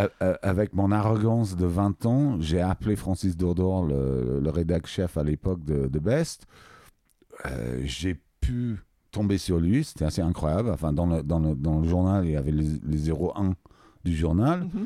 avec- 0.43 0.73
mon 0.73 0.91
arrogance 0.91 1.55
de 1.55 1.65
20 1.65 2.05
ans, 2.05 2.37
j'ai 2.39 2.61
appelé 2.61 2.95
Francis 2.95 3.35
Dordor, 3.37 3.85
le, 3.85 4.39
le 4.39 4.49
rédac 4.51 4.85
chef 4.85 5.17
à 5.17 5.23
l'époque 5.23 5.63
de, 5.63 5.87
de 5.87 5.99
Best. 5.99 6.45
Euh, 7.47 7.81
j'ai 7.85 8.19
pu 8.39 8.77
tomber 9.11 9.37
sur 9.39 9.59
lui, 9.59 9.83
c'était 9.83 10.05
assez 10.05 10.21
incroyable. 10.21 10.69
Enfin, 10.69 10.93
dans 10.93 11.05
le, 11.07 11.23
dans 11.23 11.39
le, 11.39 11.55
dans 11.55 11.79
le 11.79 11.87
journal, 11.87 12.25
il 12.25 12.31
y 12.31 12.35
avait 12.35 12.51
les, 12.51 12.67
les 12.83 13.09
01 13.11 13.55
du 14.05 14.15
journal. 14.15 14.61
Mhm. 14.61 14.85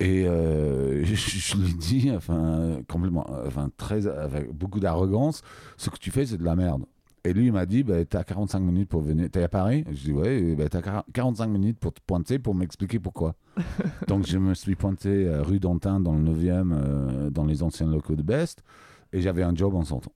Et 0.00 0.26
euh, 0.26 1.04
je, 1.04 1.14
je 1.14 1.56
lui 1.56 1.74
dit, 1.74 2.10
enfin, 2.14 2.80
complètement, 2.88 3.26
enfin, 3.46 3.70
très, 3.76 4.06
avec 4.06 4.52
beaucoup 4.52 4.80
d'arrogance, 4.80 5.42
ce 5.76 5.88
que 5.90 5.96
tu 5.98 6.10
fais, 6.10 6.26
c'est 6.26 6.36
de 6.38 6.44
la 6.44 6.56
merde. 6.56 6.84
Et 7.24 7.32
lui, 7.32 7.46
il 7.46 7.52
m'a 7.52 7.66
dit, 7.66 7.84
bah, 7.84 8.04
t'as 8.04 8.24
45 8.24 8.58
minutes 8.58 8.88
pour 8.88 9.00
venir. 9.00 9.28
T'es 9.30 9.44
à 9.44 9.48
Paris? 9.48 9.84
Je 9.92 10.02
dis, 10.06 10.12
ouais, 10.12 10.56
bah, 10.56 10.68
t'as 10.68 10.82
40 10.82 11.04
45 11.12 11.46
minutes 11.46 11.78
pour 11.78 11.92
te 11.94 12.00
pointer 12.04 12.40
pour 12.40 12.52
m'expliquer 12.56 12.98
pourquoi. 12.98 13.36
Donc, 14.08 14.26
je 14.26 14.38
me 14.38 14.54
suis 14.54 14.74
pointé 14.74 15.08
euh, 15.08 15.40
rue 15.42 15.60
d'Antin, 15.60 16.00
dans 16.00 16.14
le 16.14 16.24
9e, 16.24 16.72
euh, 16.72 17.30
dans 17.30 17.44
les 17.44 17.62
anciens 17.62 17.86
locaux 17.86 18.16
de 18.16 18.22
Best, 18.22 18.64
et 19.12 19.20
j'avais 19.20 19.44
un 19.44 19.54
job 19.54 19.76
en 19.76 19.84
sortant. 19.84 20.10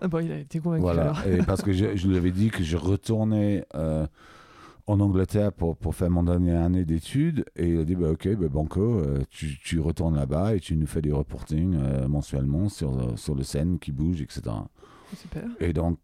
Ah 0.00 0.08
bon, 0.08 0.20
il 0.20 0.32
a 0.32 0.38
été 0.38 0.58
convaincu 0.58 0.80
Voilà. 0.80 1.10
alors. 1.10 1.26
Et 1.26 1.38
parce 1.44 1.60
que 1.60 1.72
je, 1.72 1.94
je 1.96 2.08
lui 2.08 2.16
avais 2.16 2.30
dit 2.30 2.48
que 2.48 2.62
je 2.62 2.78
retournais 2.78 3.66
euh, 3.74 4.06
en 4.88 5.00
Angleterre 5.00 5.52
pour, 5.52 5.76
pour 5.76 5.94
faire 5.94 6.10
mon 6.10 6.22
dernière 6.22 6.62
année 6.62 6.84
d'études. 6.84 7.44
Et 7.56 7.68
il 7.70 7.78
a 7.78 7.84
dit 7.84 7.94
bah, 7.94 8.10
Ok, 8.10 8.28
bah, 8.36 8.48
Banco, 8.48 8.80
euh, 8.80 9.20
tu, 9.30 9.58
tu 9.62 9.78
retournes 9.80 10.16
là-bas 10.16 10.56
et 10.56 10.60
tu 10.60 10.76
nous 10.76 10.86
fais 10.86 11.02
des 11.02 11.12
reportings 11.12 11.76
euh, 11.76 12.08
mensuellement 12.08 12.68
sur, 12.68 12.98
euh, 12.98 13.16
sur 13.16 13.34
le 13.34 13.42
scène 13.42 13.78
qui 13.78 13.92
bouge, 13.92 14.20
etc. 14.22 14.42
Super. 15.14 15.44
Et 15.60 15.72
donc, 15.72 15.98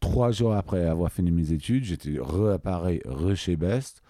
trois 0.00 0.30
jours 0.30 0.52
après 0.54 0.84
avoir 0.86 1.10
fini 1.10 1.30
mes 1.30 1.52
études, 1.52 1.84
j'étais 1.84 2.18
Paris, 2.62 3.00
re 3.06 3.34
chez 3.34 3.56
Best. 3.56 4.02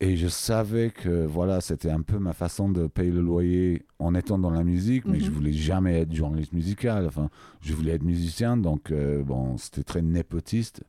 Et 0.00 0.16
je 0.16 0.26
savais 0.26 0.90
que 0.90 1.24
voilà, 1.24 1.60
c'était 1.60 1.90
un 1.90 2.02
peu 2.02 2.18
ma 2.18 2.32
façon 2.32 2.68
de 2.68 2.88
payer 2.88 3.12
le 3.12 3.20
loyer 3.20 3.86
en 4.00 4.14
étant 4.14 4.38
dans 4.38 4.50
la 4.50 4.64
musique, 4.64 5.04
mais 5.06 5.18
Mhm. 5.18 5.24
je 5.24 5.30
voulais 5.30 5.52
jamais 5.52 6.00
être 6.00 6.12
journaliste 6.12 6.52
musical. 6.52 7.06
Enfin, 7.06 7.30
je 7.60 7.72
voulais 7.74 7.92
être 7.92 8.02
musicien, 8.02 8.56
donc 8.56 8.90
euh, 8.90 9.22
bon, 9.22 9.56
c'était 9.56 9.84
très 9.84 10.02
népotiste. 10.02 10.82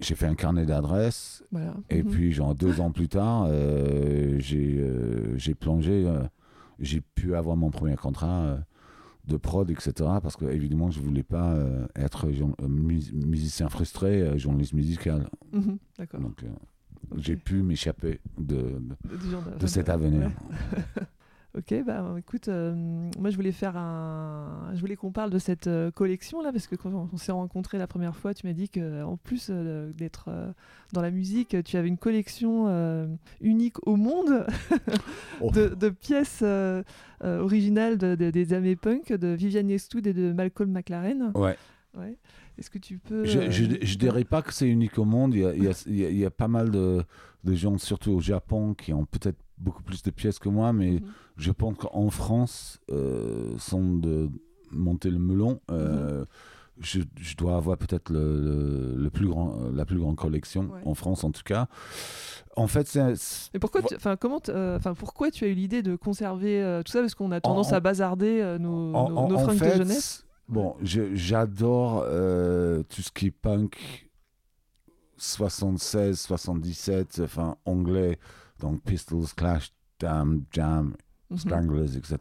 J'ai 0.00 0.14
fait 0.16 0.26
un 0.26 0.34
carnet 0.34 0.66
d'adresses, 0.66 1.44
Voilà. 1.52 1.74
et 1.88 2.02
Mhm. 2.02 2.10
puis 2.10 2.32
genre 2.32 2.54
deux 2.54 2.80
ans 2.80 2.90
plus 2.90 3.08
tard, 3.08 3.46
euh, 3.48 4.36
j'ai 4.40 4.76
euh, 4.80 5.36
plongé, 5.54 6.04
euh, 6.06 6.22
j'ai 6.80 7.00
pu 7.00 7.34
avoir 7.36 7.56
mon 7.56 7.70
premier 7.70 7.94
contrat 7.96 8.42
euh, 8.42 8.56
de 9.28 9.36
prod, 9.36 9.70
etc. 9.70 9.92
Parce 10.20 10.36
que 10.36 10.46
évidemment, 10.46 10.90
je 10.90 11.00
voulais 11.00 11.22
pas 11.22 11.54
être 11.94 12.26
mus- 12.68 13.12
musicien 13.14 13.68
frustré, 13.68 14.36
journaliste 14.38 14.72
musical. 14.74 15.28
Mhm. 15.52 15.78
D'accord. 15.98 16.20
Donc, 16.20 16.44
j'ai 17.16 17.36
pu 17.36 17.62
m'échapper 17.62 18.20
de, 18.38 18.56
de, 18.56 18.70
de- 19.04 19.58
de 19.60 19.66
cet 19.66 19.88
ouais. 20.18 20.28
Ok, 21.56 21.72
bah 21.86 22.04
écoute, 22.18 22.48
euh, 22.48 22.74
moi 23.20 23.30
je 23.30 23.36
voulais 23.36 23.52
faire 23.52 23.76
un, 23.76 24.72
je 24.74 24.80
voulais 24.80 24.96
qu'on 24.96 25.12
parle 25.12 25.30
de 25.30 25.38
cette 25.38 25.68
euh, 25.68 25.92
collection 25.92 26.42
là 26.42 26.50
parce 26.50 26.66
que 26.66 26.74
quand 26.74 26.90
on, 27.12 27.16
s'est 27.16 27.30
rencontrés 27.30 27.78
la 27.78 27.86
première 27.86 28.16
fois, 28.16 28.34
tu 28.34 28.44
m'as 28.44 28.52
dit 28.52 28.68
que 28.68 29.04
en 29.04 29.16
plus 29.16 29.48
euh, 29.50 29.92
d'être 29.92 30.24
euh, 30.28 30.50
dans 30.92 31.00
la 31.00 31.12
musique, 31.12 31.56
tu 31.64 31.76
avais 31.76 31.86
une 31.86 31.96
collection 31.96 32.64
euh, 32.66 33.06
unique 33.40 33.76
au 33.86 33.94
monde 33.94 34.46
Oh. 35.40 35.50
de, 35.52 35.68
de 35.68 35.90
pièces 35.90 36.40
euh, 36.42 36.82
euh, 37.22 37.38
originales 37.40 37.98
de- 37.98 38.16
de- 38.16 38.30
des 38.30 38.52
années 38.52 38.74
punk 38.76 39.12
de 39.12 39.28
Viviane 39.28 39.68
Westwood 39.68 40.06
et 40.08 40.12
de 40.12 40.32
Malcolm 40.32 40.72
McLaren. 40.72 41.30
Ouais. 41.36 41.56
Ouais. 41.96 42.16
Est-ce 42.58 42.70
que 42.70 42.78
tu 42.78 42.98
peux 42.98 43.24
Je, 43.24 43.38
euh, 43.38 43.50
je 43.50 43.96
dirais 43.98 44.24
pas 44.24 44.42
que 44.42 44.52
c'est 44.52 44.68
unique 44.68 44.98
au 44.98 45.04
monde. 45.04 45.34
Il 45.34 45.40
y 45.40 45.44
a, 45.46 45.54
il 45.54 45.62
y 45.64 45.68
a- 45.68 45.84
il 45.86 45.96
y 46.00 46.04
a- 46.04 46.10
il 46.10 46.16
y 46.18 46.24
a 46.24 46.30
pas 46.30 46.48
mal 46.48 46.70
de, 46.72 47.02
de 47.44 47.54
gens, 47.54 47.78
surtout 47.78 48.10
au 48.12 48.20
Japon, 48.20 48.74
qui 48.74 48.92
ont 48.92 49.04
peut-être 49.04 49.38
beaucoup 49.58 49.82
plus 49.82 50.02
de 50.02 50.10
pièces 50.10 50.38
que 50.38 50.48
moi, 50.48 50.72
mais 50.72 50.92
Mhm. 50.92 51.00
je 51.36 51.50
pense 51.52 51.76
qu'en 51.78 52.10
France, 52.10 52.80
euh, 52.90 53.54
sans 53.58 53.80
de 53.98 54.30
monter 54.70 55.10
le 55.10 55.18
melon, 55.18 55.60
euh, 55.70 56.24
je, 56.80 57.00
je 57.16 57.36
dois 57.36 57.56
avoir 57.56 57.76
peut-être 57.78 58.10
le, 58.10 58.40
le- 58.40 58.94
le 58.96 59.10
plus 59.10 59.28
grand, 59.28 59.70
la 59.72 59.84
plus 59.84 59.98
grande 59.98 60.16
collection, 60.16 60.70
Ouais. 60.72 60.80
en 60.84 60.94
France 60.94 61.22
en 61.22 61.30
tout 61.30 61.44
cas. 61.44 61.68
En 62.56 62.66
fait, 62.66 62.86
c'est... 62.88 63.02
Mais 63.54 63.60
pourquoi, 63.60 63.82
tu- 63.82 63.94
enfin 63.94 64.16
comment, 64.16 64.40
euh, 64.48 64.76
enfin 64.76 64.94
pourquoi 64.94 65.30
tu 65.30 65.44
as 65.44 65.48
eu 65.48 65.54
l'idée 65.54 65.82
de 65.82 65.94
conserver 65.96 66.80
tout 66.84 66.90
ça? 66.92 67.00
Parce 67.00 67.14
qu'on 67.14 67.30
a 67.32 67.40
tendance 67.40 67.72
en- 67.72 67.76
à 67.76 67.80
bazarder 67.80 68.56
nos, 68.60 68.92
en, 68.94 69.08
nos, 69.10 69.28
nos 69.28 69.36
en 69.36 69.38
fringues 69.44 69.58
fait, 69.58 69.72
de 69.78 69.84
jeunesse. 69.84 70.26
Bon, 70.48 70.74
je- 70.82 71.14
j'adore 71.14 72.00
tout 72.88 73.02
ce 73.02 73.10
qui 73.12 73.26
est 73.26 73.30
punk 73.30 74.10
76, 75.16 76.18
77, 76.20 77.20
enfin 77.24 77.56
anglais, 77.64 78.18
donc 78.64 78.82
Pistols, 78.82 79.26
Clash, 79.36 79.72
Damn, 80.00 80.44
Jam, 80.50 80.94
Mhm. 81.30 81.38
Stranglers, 81.38 81.96
etc. 81.96 82.18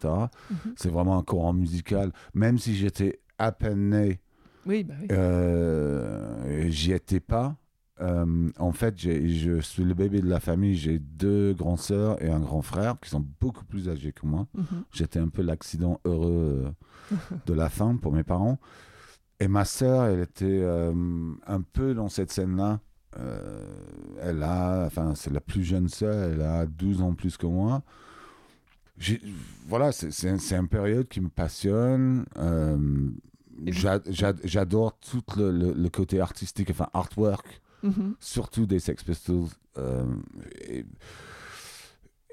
Mhm. 0.50 0.58
C'est 0.78 0.90
vraiment 0.90 1.18
un 1.18 1.24
courant 1.24 1.54
musical. 1.54 2.12
Même 2.34 2.58
si 2.58 2.76
j'étais 2.76 3.20
à 3.38 3.52
peine 3.52 3.90
né, 3.90 4.20
Oui, 4.66 4.84
bah 4.84 4.94
oui. 5.02 5.08
euh, 5.12 6.70
j'y 6.70 6.92
étais 6.94 7.20
pas. 7.20 7.56
Euh, 8.02 8.50
en 8.58 8.72
fait, 8.72 8.98
je 9.00 9.60
suis 9.62 9.84
le 9.84 9.94
bébé 9.94 10.22
de 10.22 10.28
la 10.30 10.40
famille. 10.40 10.76
J'ai 10.76 11.00
deux 11.00 11.54
grands 11.54 11.78
sœurs 11.78 12.22
et 12.24 12.30
un 12.30 12.40
grand 12.40 12.62
frère 12.62 12.96
qui 13.02 13.10
sont 13.10 13.26
beaucoup 13.40 13.66
plus 13.66 13.90
âgés 13.90 14.12
que 14.14 14.26
moi. 14.26 14.48
Mhm. 14.56 14.84
J'étais 14.92 15.20
un 15.20 15.30
peu 15.30 15.42
l'accident 15.42 16.00
heureux 16.06 16.74
euh, 17.12 17.16
de 17.46 17.54
la 17.54 17.70
fin 17.70 17.96
pour 17.98 18.14
mes 18.14 18.24
parents. 18.24 18.60
Et 19.40 19.48
ma 19.48 19.66
sœur, 19.66 20.06
elle 20.06 20.22
était 20.22 20.46
euh, 20.64 20.94
un 21.46 21.62
peu 21.62 21.94
dans 21.94 22.08
cette 22.10 22.32
scène-là. 22.32 22.80
Euh, 23.20 23.66
elle 24.22 24.42
a, 24.44 24.86
enfin, 24.86 25.14
c'est 25.16 25.32
la 25.34 25.42
plus 25.42 25.64
jeune 25.64 25.88
sœur, 25.90 26.32
elle 26.32 26.42
a 26.42 26.66
12 26.66 27.02
ans 27.02 27.14
plus 27.14 27.38
que 27.38 27.46
moi. 27.46 27.82
Voilà, 29.68 29.92
c'est- 29.92 30.12
c'est 30.12 30.30
un- 30.30 30.38
c'est 30.38 30.56
une 30.56 30.68
période 30.68 31.08
qui 31.08 31.20
me 31.22 31.30
passionne. 31.30 32.26
Euh, 32.38 32.78
J'adore 33.66 34.98
tout 35.00 35.22
le, 35.38 35.52
le- 35.52 35.74
le 35.74 35.90
côté 35.90 36.20
artistique, 36.20 36.70
enfin 36.72 36.88
artwork, 36.94 37.62
Mhm. 37.84 38.16
surtout 38.20 38.66
des 38.66 38.80
Sex 38.80 39.04
Pistols. 39.04 39.48
Euh, 39.78 40.06
et, 40.68 40.86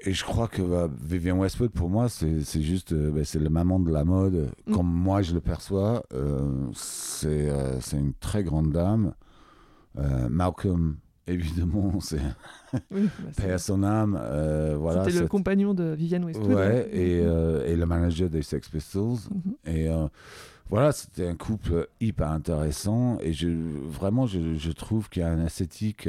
et 0.03 0.13
je 0.13 0.23
crois 0.23 0.47
que 0.47 0.61
bah, 0.63 0.89
Vivienne 1.01 1.37
Westwood, 1.37 1.71
pour 1.71 1.89
moi, 1.89 2.09
c'est 2.09 2.61
juste 2.61 2.91
euh, 2.93 3.11
bah, 3.11 3.23
c'est 3.23 3.39
le 3.39 3.49
maman 3.49 3.79
de 3.79 3.91
la 3.91 4.03
mode. 4.03 4.51
Mm. 4.67 4.73
Comme 4.73 4.87
moi, 4.91 5.21
je 5.21 5.33
le 5.33 5.41
perçois. 5.41 6.03
Euh, 6.13 6.69
c'est 6.73 7.51
une 7.93 8.13
très 8.19 8.43
grande 8.43 8.71
dame. 8.71 9.13
Euh, 9.97 10.29
Malcolm, 10.29 10.97
évidemment, 11.27 11.99
c'est 12.01 12.21
Oui, 12.91 13.09
bah, 13.37 13.57
son 13.57 13.83
âme. 13.83 14.17
euh, 14.21 14.75
voilà, 14.77 15.03
C'était 15.05 15.19
le 15.19 15.27
compagnon 15.27 15.73
de 15.73 15.83
Vivienne 15.93 16.23
Westwood. 16.25 16.49
Ouais, 16.53 16.89
et, 16.93 17.21
Mhm. 17.21 17.27
euh, 17.27 17.65
et 17.65 17.75
le 17.75 17.85
manager 17.85 18.29
des 18.29 18.41
Sex 18.41 18.69
Pistols. 18.69 19.17
Mhm. 19.29 19.55
Et 19.73 19.89
voilà, 20.69 20.93
c'était 20.93 21.27
un 21.27 21.35
couple 21.35 21.89
hyper 21.99 22.29
intéressant. 22.31 23.17
Et 23.19 23.33
je, 23.33 23.49
vraiment, 23.49 24.25
je, 24.25 24.55
je 24.55 24.71
trouve 24.71 25.09
qu'il 25.09 25.21
y 25.21 25.25
a 25.25 25.33
une 25.33 25.45
esthétique 25.45 26.07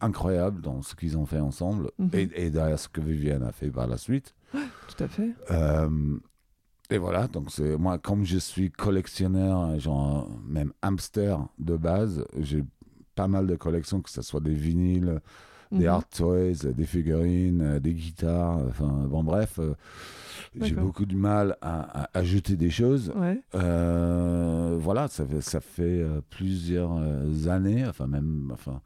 incroyable 0.00 0.62
dans 0.62 0.80
ce 0.80 0.94
qu'ils 0.94 1.18
ont 1.18 1.26
fait 1.26 1.40
ensemble. 1.40 1.90
Mhm. 1.98 2.10
Et, 2.14 2.30
et 2.46 2.50
derrière 2.50 2.78
ce 2.78 2.88
que 2.88 3.02
Vivienne 3.02 3.42
a 3.42 3.52
fait 3.52 3.70
par 3.70 3.86
la 3.86 3.98
suite. 3.98 4.34
Tout 4.54 5.04
à 5.04 5.08
fait. 5.08 5.30
Et 6.92 6.98
voilà, 6.98 7.28
donc 7.28 7.50
c'est 7.52 7.76
moi, 7.76 7.98
comme 7.98 8.24
je 8.24 8.38
suis 8.38 8.70
collectionneur, 8.72 9.78
genre 9.78 10.28
même 10.48 10.72
hamster 10.82 11.38
de 11.60 11.76
base, 11.76 12.24
j'ai 12.40 12.64
pas 13.14 13.28
mal 13.28 13.46
de 13.46 13.56
collections, 13.56 14.00
que 14.00 14.10
ce 14.10 14.22
soit 14.22 14.40
des 14.40 14.54
vinyles, 14.54 15.20
des 15.72 15.84
Mhm. 15.84 15.86
art 15.86 16.08
toys, 16.08 16.64
des 16.64 16.86
figurines, 16.86 17.62
euh, 17.62 17.80
des 17.80 17.94
guitares, 17.94 18.58
enfin 18.68 19.06
bon 19.08 19.22
bref, 19.22 19.58
euh, 19.60 19.74
j'ai 20.60 20.74
beaucoup 20.74 21.06
de 21.06 21.14
mal 21.14 21.56
à, 21.60 22.02
à 22.02 22.18
ajouter 22.18 22.56
des 22.56 22.70
choses. 22.70 23.12
Ouais. 23.14 23.40
Euh, 23.54 24.76
voilà, 24.80 25.06
ça 25.08 25.24
fait, 25.24 25.40
ça 25.40 25.60
fait 25.60 26.04
plusieurs 26.30 26.98
années, 27.48 27.86
enfin 27.86 28.06
même, 28.08 28.50
enfin, 28.52 28.80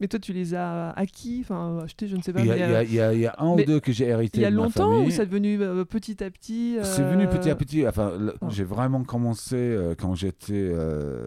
Mais 0.00 0.08
toi, 0.08 0.18
tu 0.18 0.32
les 0.32 0.54
as 0.56 0.90
acquis, 0.90 1.38
enfin 1.44 1.78
achetés, 1.84 2.08
je 2.08 2.16
ne 2.16 2.22
sais 2.22 2.32
pas. 2.32 2.40
il 2.40 2.46
y, 2.46 2.50
a- 2.50 2.56
mais, 2.56 2.62
il 2.66 2.70
y 2.72 2.74
a- 2.74 2.82
il 2.82 2.94
y 2.94 3.00
a- 3.00 3.14
il 3.14 3.20
y 3.20 3.26
a 3.26 3.34
un 3.38 3.50
ou 3.50 3.62
deux 3.64 3.78
que 3.78 3.92
j'ai 3.92 4.08
hérité 4.08 4.38
il 4.38 4.42
y 4.42 4.44
a 4.44 4.50
de 4.50 4.56
longtemps 4.56 5.04
ou 5.04 5.10
ça 5.10 5.22
est 5.22 5.26
devenu 5.26 5.62
euh, 5.62 5.84
petit 5.84 6.22
à 6.24 6.30
petit 6.32 6.78
C'est 6.82 7.02
euh, 7.02 7.10
venu 7.12 7.28
petit 7.28 7.48
à 7.48 7.54
petit. 7.54 7.86
Enfin, 7.86 8.12
Ah. 8.42 8.46
j'ai 8.50 8.64
vraiment 8.64 9.04
commencé 9.04 9.54
euh, 9.56 9.94
quand 9.96 10.16
j'étais, 10.16 10.72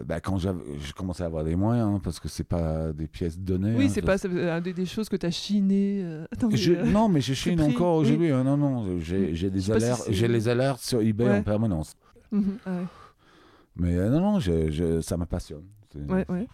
bah, 0.06 0.20
quand 0.20 0.36
j'avais, 0.36 0.60
j'ai 0.84 0.92
commencé 0.92 1.22
à 1.22 1.26
avoir 1.26 1.44
des 1.44 1.56
moyens, 1.56 1.94
hein, 1.96 2.00
parce 2.04 2.20
que 2.20 2.28
c'est 2.28 2.44
pas 2.44 2.92
des 2.92 3.08
pièces 3.08 3.38
données. 3.38 3.74
Oui, 3.74 3.86
hein, 3.86 3.90
c'est 3.90 4.02
pas 4.02 4.18
des, 4.60 4.74
des 4.74 4.86
choses 4.86 5.08
que 5.08 5.16
tu 5.16 5.24
as 5.24 5.30
chinées. 5.30 6.04
attends, 6.30 6.50
Je- 6.50 6.72
non, 6.92 7.08
mais 7.08 7.22
je 7.22 7.32
chine 7.32 7.60
encore 7.62 7.96
aujourd'hui. 7.96 8.30
hein. 8.30 8.44
Non, 8.44 8.58
non, 8.58 8.98
j'ai, 9.00 9.34
j'ai 9.34 9.48
des 9.50 9.62
si 9.62 9.72
alertes, 9.72 10.02
c'est- 10.04 10.12
j'ai 10.12 10.28
les 10.28 10.46
alertes 10.46 10.80
sur 10.80 11.00
eBay 11.00 11.24
Ouais. 11.24 11.38
en 11.38 11.42
permanence. 11.42 11.94
mhm, 12.32 12.58
ah 12.66 12.70
ouais. 12.70 12.84
Mais 13.76 13.94
non, 14.10 14.20
non, 14.20 14.40
je- 14.40 14.70
je- 14.70 15.00
ça 15.00 15.16
me 15.16 15.24
passionne. 15.24 15.62
C'est- 15.90 16.12
Ouais, 16.12 16.26
ouais. 16.28 16.46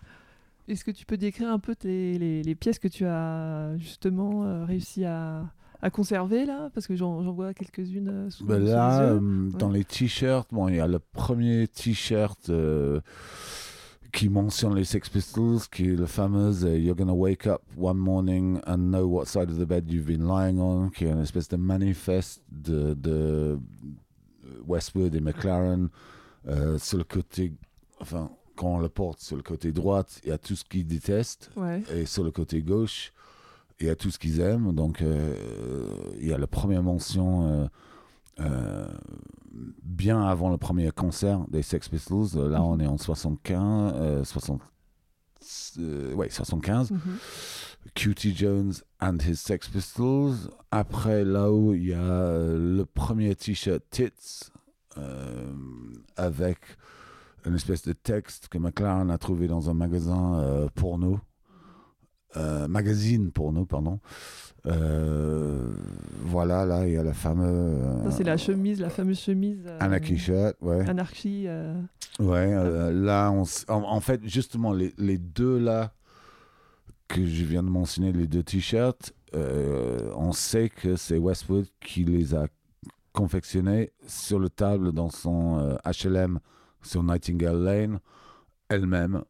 Est-ce 0.68 0.84
que 0.84 0.90
tu 0.90 1.04
peux 1.06 1.16
décrire 1.16 1.50
un 1.50 1.58
peu 1.58 1.74
tes- 1.74 2.18
les, 2.18 2.42
les 2.42 2.54
pièces 2.54 2.78
que 2.78 2.88
tu 2.88 3.04
as 3.04 3.76
justement 3.76 4.44
euh, 4.44 4.64
réussi 4.64 5.04
à, 5.04 5.44
à 5.82 5.90
conserver 5.90 6.46
là? 6.46 6.70
Parce 6.72 6.86
que 6.86 6.96
j'en 6.96 7.20
vois 7.32 7.52
quelques-unes 7.52 8.08
euh, 8.08 8.30
sous, 8.30 8.46
Ben 8.46 8.60
sous 8.60 8.72
là, 8.72 9.00
les 9.00 9.06
yeux. 9.06 9.20
euh, 9.22 9.50
dans 9.58 9.68
les 9.70 9.84
t-shirts, 9.84 10.48
bon, 10.52 10.68
il 10.68 10.76
y 10.76 10.80
a 10.80 10.86
le 10.86 10.98
premier 10.98 11.68
t-shirt 11.68 12.48
euh, 12.48 13.00
qui 14.12 14.28
mentionne 14.28 14.74
les 14.76 14.84
Sex 14.84 15.08
Pistols, 15.10 15.58
qui 15.70 15.88
est 15.90 15.96
le 15.96 16.06
fameux 16.06 16.52
You're 16.78 16.94
gonna 16.96 17.12
wake 17.12 17.46
up 17.46 17.60
one 17.76 17.98
morning 17.98 18.60
and 18.66 18.78
know 18.90 19.06
what 19.06 19.26
side 19.26 19.50
of 19.50 19.58
the 19.58 19.66
bed 19.66 19.90
you've 19.90 20.06
been 20.06 20.26
lying 20.26 20.58
on, 20.60 20.88
qui 20.88 21.04
est 21.04 21.10
une 21.10 21.20
espèce 21.20 21.48
de 21.48 21.56
manifeste 21.56 22.42
de, 22.50 22.94
de 22.94 23.58
Westwood 24.66 25.14
et 25.14 25.20
McLaren 25.20 25.88
sur 26.78 26.98
le 26.98 27.04
côté, 27.04 27.52
enfin, 28.00 28.30
quand 28.56 28.74
on 28.74 28.78
le 28.78 28.88
porte 28.88 29.20
sur 29.20 29.36
le 29.36 29.42
côté 29.42 29.72
droit, 29.72 30.04
il 30.22 30.28
y 30.30 30.32
a 30.32 30.38
tout 30.38 30.56
ce 30.56 30.64
qu'ils 30.64 30.86
détestent 30.86 31.50
Ouais. 31.56 31.82
et 31.94 32.06
sur 32.06 32.24
le 32.24 32.30
côté 32.30 32.62
gauche, 32.62 33.12
il 33.80 33.86
y 33.86 33.90
a 33.90 33.96
tout 33.96 34.10
ce 34.10 34.18
qu'ils 34.18 34.40
aiment. 34.40 34.72
Donc, 34.74 35.02
euh, 35.02 35.36
il 36.20 36.26
y 36.28 36.32
a 36.32 36.38
la 36.38 36.46
première 36.46 36.82
mention 36.82 37.46
euh, 37.48 37.66
euh, 38.40 38.86
bien 39.82 40.22
avant 40.22 40.50
le 40.50 40.56
premier 40.58 40.90
concert 40.90 41.40
des 41.48 41.62
Sex 41.62 41.88
Pistols. 41.88 42.50
Là, 42.50 42.58
Mhm. 42.60 42.64
on 42.66 42.80
est 42.80 42.86
en 42.86 42.98
75. 42.98 43.92
euh, 43.96 44.24
60, 44.24 44.60
euh, 45.78 46.14
ouais, 46.14 46.30
75. 46.30 46.90
Mhm. 46.90 47.00
Jones 48.34 48.72
and 49.00 49.18
his 49.20 49.36
Sex 49.36 49.68
Pistols. 49.68 50.34
Après, 50.70 51.24
là-haut, 51.24 51.74
il 51.74 51.86
y 51.88 51.94
a 51.94 52.38
le 52.38 52.84
premier 52.84 53.34
t-shirt 53.36 53.82
Tits 53.90 54.50
euh, 54.96 55.52
avec 56.16 56.58
une 57.46 57.54
espèce 57.54 57.82
de 57.82 57.92
texte 57.92 58.48
que 58.48 58.58
McLaren 58.58 59.10
a 59.10 59.18
trouvé 59.18 59.46
dans 59.48 59.68
un 59.70 59.74
magasin 59.74 60.38
euh, 60.38 60.68
porno. 60.74 61.20
Euh, 62.36 62.66
magazine 62.66 63.30
porno, 63.30 63.64
pardon. 63.64 64.00
Euh, 64.66 65.72
voilà, 66.22 66.64
là, 66.64 66.86
il 66.86 66.94
y 66.94 66.96
a 66.96 67.02
la 67.04 67.12
fameuse. 67.12 68.12
C'est 68.14 68.24
la 68.24 68.36
chemise, 68.36 68.80
la 68.80 68.90
fameuse 68.90 69.20
chemise. 69.20 69.62
euh, 69.66 69.78
Anarchy 69.80 70.18
shirt, 70.18 70.56
ouais. 70.60 70.88
Anarchie. 70.88 71.44
euh, 71.46 71.74
Ouais, 72.18 72.92
là, 72.92 73.30
on 73.30 73.42
s- 73.42 73.64
en, 73.68 73.82
en 73.82 74.00
fait, 74.00 74.20
justement, 74.26 74.72
les, 74.72 74.92
les 74.98 75.18
deux 75.18 75.58
là 75.58 75.92
que 77.08 77.24
je 77.24 77.44
viens 77.44 77.62
de 77.62 77.68
mentionner, 77.68 78.12
les 78.12 78.26
deux 78.26 78.42
t-shirts, 78.42 79.12
on 79.34 80.32
sait 80.32 80.68
que 80.70 80.96
c'est 80.96 81.18
Westwood 81.18 81.66
qui 81.80 82.04
les 82.04 82.34
a 82.34 82.46
confectionnés 83.12 83.92
sur 84.06 84.38
le 84.38 84.48
table 84.48 84.92
dans 84.92 85.10
son 85.10 85.76
HLM 85.84 86.38
sur 86.84 87.02
Nightingale 87.02 87.62
Lane 87.62 87.98
elle-même. 88.68 89.22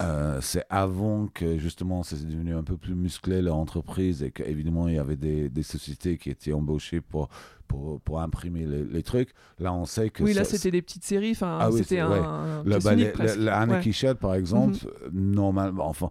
Euh, 0.00 0.38
c'est 0.40 0.64
avant 0.68 1.28
que 1.28 1.58
justement 1.58 2.02
c'est 2.02 2.26
devenu 2.26 2.54
un 2.56 2.64
peu 2.64 2.76
plus 2.76 2.94
musclé 2.94 3.40
leur 3.40 3.54
entreprise 3.56 4.22
et 4.24 4.32
qu'évidemment 4.32 4.88
il 4.88 4.94
y 4.94 4.98
avait 4.98 5.16
des, 5.16 5.48
des 5.48 5.62
sociétés 5.62 6.18
qui 6.18 6.30
étaient 6.30 6.52
embauchées 6.52 7.00
pour, 7.00 7.28
pour, 7.68 8.00
pour 8.00 8.20
imprimer 8.20 8.66
les, 8.66 8.82
les 8.82 9.02
trucs. 9.04 9.30
Là 9.60 9.72
on 9.72 9.84
sait 9.84 10.10
que 10.10 10.24
Oui, 10.24 10.32
là, 10.32 10.42
c'était 10.44 10.72
des 10.72 10.82
petites 10.82 11.04
séries. 11.04 11.32
Enfin, 11.32 11.58
Ah 11.60 11.70
c'était 11.70 12.00
un. 12.00 12.10
ouais. 12.10 12.18
un 12.18 12.64
le, 12.64 12.70
pièce 12.70 12.84
unique, 12.92 13.06
le- 13.06 13.12
presque. 13.12 13.36
le- 13.38 13.44
la 13.44 13.58
Anarchy 13.60 13.94
Ouais. 14.02 14.14
Par 14.14 14.34
exemple, 14.34 14.78
euh, 14.86 15.08
normalement, 15.12 15.86
enfin, 15.86 16.08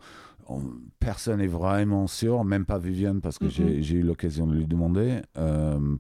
on- 0.48 0.62
personne 1.00 1.40
n'est 1.40 1.48
vraiment 1.48 2.08
sûr, 2.08 2.46
même 2.46 2.66
pas 2.66 2.78
Viviane, 2.78 3.20
parce 3.20 3.40
que 3.40 3.46
Mhm. 3.46 3.52
j'ai 3.52 3.84
j'ai 3.84 3.96
eu 3.98 4.04
l'occasion 4.04 4.48
de 4.48 4.54
lui 4.54 4.68
demander 4.68 5.22
euh, 5.38 5.98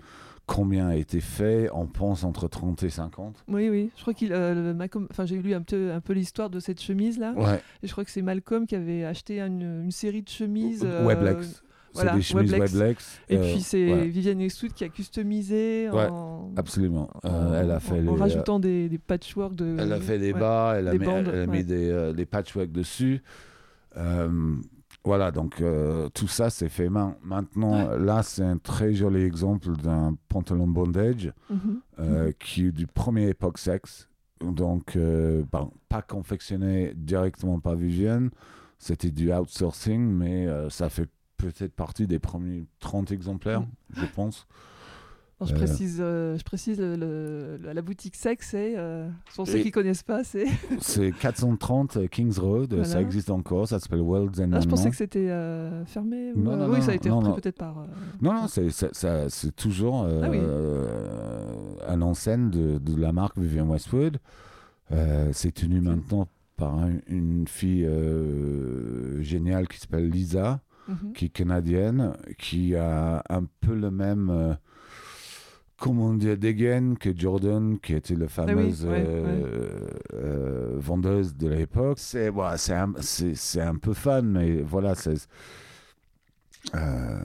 combien 0.53 0.87
a 0.89 0.95
été 0.95 1.21
fait. 1.21 1.69
On 1.73 1.87
pense 1.87 2.23
entre 2.23 2.47
30 2.47 2.83
et 2.83 2.89
50. 2.89 3.43
Oui, 3.47 3.69
oui. 3.69 3.89
Je 3.95 4.01
crois 4.01 4.13
qu'il. 4.13 4.33
euh, 4.33 4.53
le 4.53 4.73
Malcolm- 4.73 5.07
Enfin, 5.09 5.25
j'ai 5.25 5.37
lu 5.41 5.53
un 5.53 5.61
peu, 5.61 5.91
un 5.91 6.01
peu 6.01 6.13
l'histoire 6.13 6.49
de 6.49 6.59
cette 6.59 6.81
chemise 6.81 7.17
là. 7.19 7.33
Ouais, 7.37 7.61
Et 7.83 7.87
je 7.87 7.91
crois 7.91 8.03
que 8.03 8.11
c'est 8.11 8.21
Malcolm 8.21 8.65
qui 8.67 8.75
avait 8.75 9.05
acheté 9.05 9.39
une, 9.39 9.83
une 9.83 9.91
série 9.91 10.21
de 10.23 10.29
chemises. 10.29 10.83
euh, 10.85 11.05
Weblex. 11.05 11.63
voilà, 11.93 12.15
des 12.15 12.21
chemises 12.21 12.51
Weblex. 12.51 12.73
Weblex. 12.73 13.19
Et 13.29 13.37
euh, 13.37 13.51
puis 13.51 13.61
c'est 13.61 13.91
ouais, 13.93 14.07
Vivienne 14.07 14.39
Westwood 14.39 14.73
qui 14.73 14.83
a 14.83 14.89
customisé 14.89 15.89
Ouais, 15.91 16.07
en, 16.09 16.51
absolument. 16.57 17.09
En- 17.23 17.53
elle 17.53 17.71
a 17.71 17.79
fait 17.79 17.93
en, 17.99 18.01
les, 18.01 18.09
en 18.09 18.15
rajoutant 18.15 18.59
des, 18.59 18.89
des 18.89 18.97
patchwork 18.97 19.55
de. 19.55 19.75
Elle 19.79 19.93
a 19.93 19.99
fait 19.99 20.19
des 20.19 20.33
ouais. 20.33 20.39
bas, 20.39 20.75
elle 20.77 20.87
a 20.87 20.91
Des 20.91 20.99
mis, 20.99 21.05
bandes, 21.05 21.29
elle 21.33 21.41
a 21.41 21.47
mis 21.47 21.63
des, 21.63 21.89
euh, 21.89 22.13
des 22.13 22.25
patchwork 22.25 22.71
dessus. 22.71 23.21
Voilà, 25.03 25.31
donc 25.31 25.61
euh, 25.61 26.09
tout 26.09 26.27
ça 26.27 26.49
c'est 26.51 26.69
fait 26.69 26.89
main. 26.89 27.15
Maintenant, 27.23 27.89
là 27.97 28.21
c'est 28.21 28.43
un 28.43 28.57
très 28.57 28.93
joli 28.93 29.21
exemple 29.23 29.75
d'un 29.77 30.15
pantalon 30.29 30.67
bondage 30.67 31.33
Mhm. 31.49 31.81
euh, 31.99 32.31
qui 32.39 32.67
est 32.67 32.71
du 32.71 32.85
premier 32.87 33.29
époque 33.29 33.57
sexe. 33.57 34.07
Donc, 34.41 34.95
euh, 34.95 35.43
bon, 35.51 35.71
pas 35.89 36.01
confectionné 36.01 36.93
directement 36.95 37.59
par 37.59 37.75
Vivienne, 37.75 38.29
c'était 38.79 39.11
du 39.11 39.31
outsourcing, 39.33 40.01
mais 40.01 40.47
ça 40.69 40.89
fait 40.89 41.07
peut-être 41.37 41.73
partie 41.73 42.07
des 42.07 42.19
premiers 42.19 42.65
30 42.79 43.11
exemplaires, 43.11 43.61
Mm. 43.61 43.65
je 43.93 44.05
pense. 44.15 44.47
Alors, 45.41 45.49
je 45.49 45.55
Euh. 45.55 45.57
précise, 45.65 45.97
euh, 45.99 46.37
je 46.37 46.43
précise 46.43 46.79
le- 46.79 46.95
le- 46.95 47.73
la- 47.73 47.81
boutique 47.81 48.15
sexe, 48.15 48.49
c'est 48.51 48.75
euh, 48.77 49.09
pour 49.35 49.47
ceux 49.47 49.57
qui 49.59 49.71
connaissent 49.71 50.03
pas, 50.03 50.23
c'est. 50.23 50.45
C'est 50.79 51.11
430 51.11 52.07
Kings 52.09 52.37
Road, 52.37 52.69
Voilà. 52.69 52.85
ça 52.85 53.01
existe 53.01 53.31
encore, 53.31 53.67
ça 53.67 53.79
s'appelle 53.79 54.01
World's 54.01 54.39
End 54.39 54.51
Ah, 54.53 54.59
je 54.59 54.67
pensais 54.67 54.91
que 54.91 54.95
c'était 54.95 55.29
euh, 55.31 55.83
fermé. 55.85 56.31
ou, 56.35 56.39
Non, 56.41 56.55
non, 56.57 56.67
oui, 56.69 56.75
non, 56.77 56.81
ça 56.81 56.91
a 56.91 56.93
été 56.93 57.09
repris 57.09 57.41
peut-être 57.41 57.57
par. 57.57 57.87
Non, 58.21 58.33
non, 58.33 58.47
c'est, 58.47 58.69
toujours 59.55 60.05
Ah 60.05 60.29
oui. 60.29 60.37
un 61.87 62.01
enseigne 62.03 62.51
de, 62.51 62.77
de 62.77 62.95
la 63.01 63.11
marque 63.11 63.37
Vivienne 63.39 63.67
Westwood. 63.69 64.17
C'est 65.31 65.53
tenu 65.53 65.81
maintenant 65.81 66.27
par 66.55 66.75
un- 66.77 66.99
une 67.07 67.47
fille 67.47 67.89
géniale 69.21 69.67
qui 69.67 69.79
s'appelle 69.79 70.07
Lisa, 70.09 70.59
mhm. 70.87 71.13
qui 71.13 71.25
est 71.25 71.29
canadienne, 71.29 72.13
qui 72.37 72.75
a 72.75 73.23
un 73.29 73.43
peu 73.61 73.73
le 73.73 73.89
même, 73.91 74.57
comment 75.81 76.13
dire, 76.13 76.37
dégaine 76.37 76.95
que 76.95 77.09
Jordan, 77.17 77.79
qui 77.79 77.95
était 77.95 78.15
la 78.15 78.27
fameuse 78.27 78.85
Ah 78.87 78.91
ouais, 78.91 79.03
euh, 79.05 79.87
euh, 80.13 80.75
vendeuse 80.77 81.35
de 81.35 81.47
l'époque. 81.47 81.97
C'est, 81.97 82.31
c'est, 82.55 82.73
un, 82.75 82.93
un 83.67 83.75
peu 83.75 83.93
fan, 83.93 84.31
mais 84.31 84.61
voilà, 84.61 84.93
c'est... 84.93 85.15
Euh, 86.75 87.19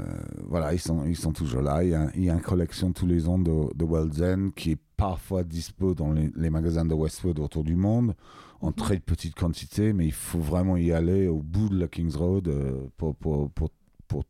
voilà, 0.48 0.72
ils 0.72 0.78
sont, 0.80 1.04
ils 1.04 1.16
sont 1.16 1.32
toujours 1.32 1.60
là. 1.60 1.84
Il 1.84 1.90
y, 1.90 1.94
a, 1.94 2.10
il 2.14 2.24
y 2.24 2.30
a 2.30 2.32
une 2.32 2.40
collection 2.40 2.92
tous 2.92 3.06
les 3.06 3.28
ans 3.28 3.38
de, 3.38 3.74
de 3.74 3.84
World's 3.84 4.22
End 4.22 4.50
qui 4.56 4.72
est 4.72 4.78
parfois 4.96 5.44
dispo 5.44 5.94
dans 5.94 6.12
les, 6.12 6.30
les 6.34 6.48
magasins 6.48 6.86
de 6.86 6.94
Westwood 6.94 7.38
autour 7.38 7.62
du 7.62 7.76
monde 7.76 8.14
en 8.62 8.68
Mhm. 8.68 8.72
très 8.72 8.98
petite 8.98 9.34
quantité, 9.34 9.92
mais 9.92 10.06
il 10.06 10.14
faut 10.14 10.40
vraiment 10.40 10.78
y 10.78 10.90
aller 10.90 11.28
au 11.28 11.42
bout 11.42 11.68
de 11.68 11.78
la 11.78 11.88
King's 11.88 12.16
Road 12.16 12.50
pour, 12.96 13.14
pour, 13.16 13.50
pour, 13.50 13.68
pour 14.08 14.24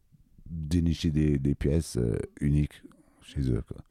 dénicher 0.50 1.12
des, 1.12 1.38
des 1.38 1.54
pièces 1.54 1.96
uniques 2.40 2.82
chez 3.22 3.42
eux. 3.52 3.62
Quoi. 3.68 3.85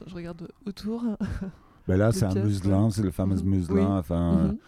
Attends, 0.00 0.10
Je 0.10 0.14
regarde 0.14 0.48
autour. 0.66 1.02
Ben 1.88 1.96
là, 1.96 2.12
c'est 2.12 2.24
un 2.26 2.34
muselin, 2.34 2.90
c'est 2.90 3.02
le 3.02 3.10
fameux 3.10 3.36
Mhm. 3.36 3.48
muselin. 3.48 3.74
Oui. 3.74 3.98
Enfin, 3.98 4.34
euh, 4.34 4.48
Mhm. 4.48 4.58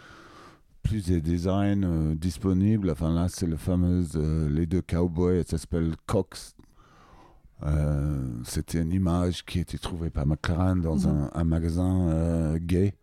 plus 0.83 1.07
des 1.07 1.21
designs 1.21 1.85
euh, 1.85 2.15
disponibles. 2.17 2.91
Enfin 2.91 3.13
là, 3.13 3.29
c'est 3.29 3.47
le 3.47 3.57
fameux 3.57 4.05
euh, 4.17 4.49
les 4.49 4.67
deux 4.67 4.83
cowboys. 4.83 5.45
Ça 5.47 5.59
s'appelle 5.59 5.95
Cox. 6.07 6.57
Euh, 7.65 8.27
C'était 8.45 8.81
une 8.81 8.91
image 8.93 9.45
qui 9.45 9.59
a 9.59 9.63
été 9.63 9.79
trouvée 9.79 10.11
par 10.11 10.27
McLaren 10.27 10.81
dans 10.81 10.97
Mhm. 10.97 11.07
un, 11.07 11.31
un 11.41 11.45
magasin 11.45 12.09
euh, 12.09 12.59
gay 12.59 12.95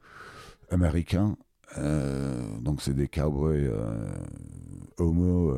américain. 0.70 1.38
Euh, 1.78 2.58
donc 2.60 2.82
c'est 2.82 2.96
des 2.96 3.08
cowboys 3.08 3.68
euh, 3.68 4.18
homo. 4.98 5.54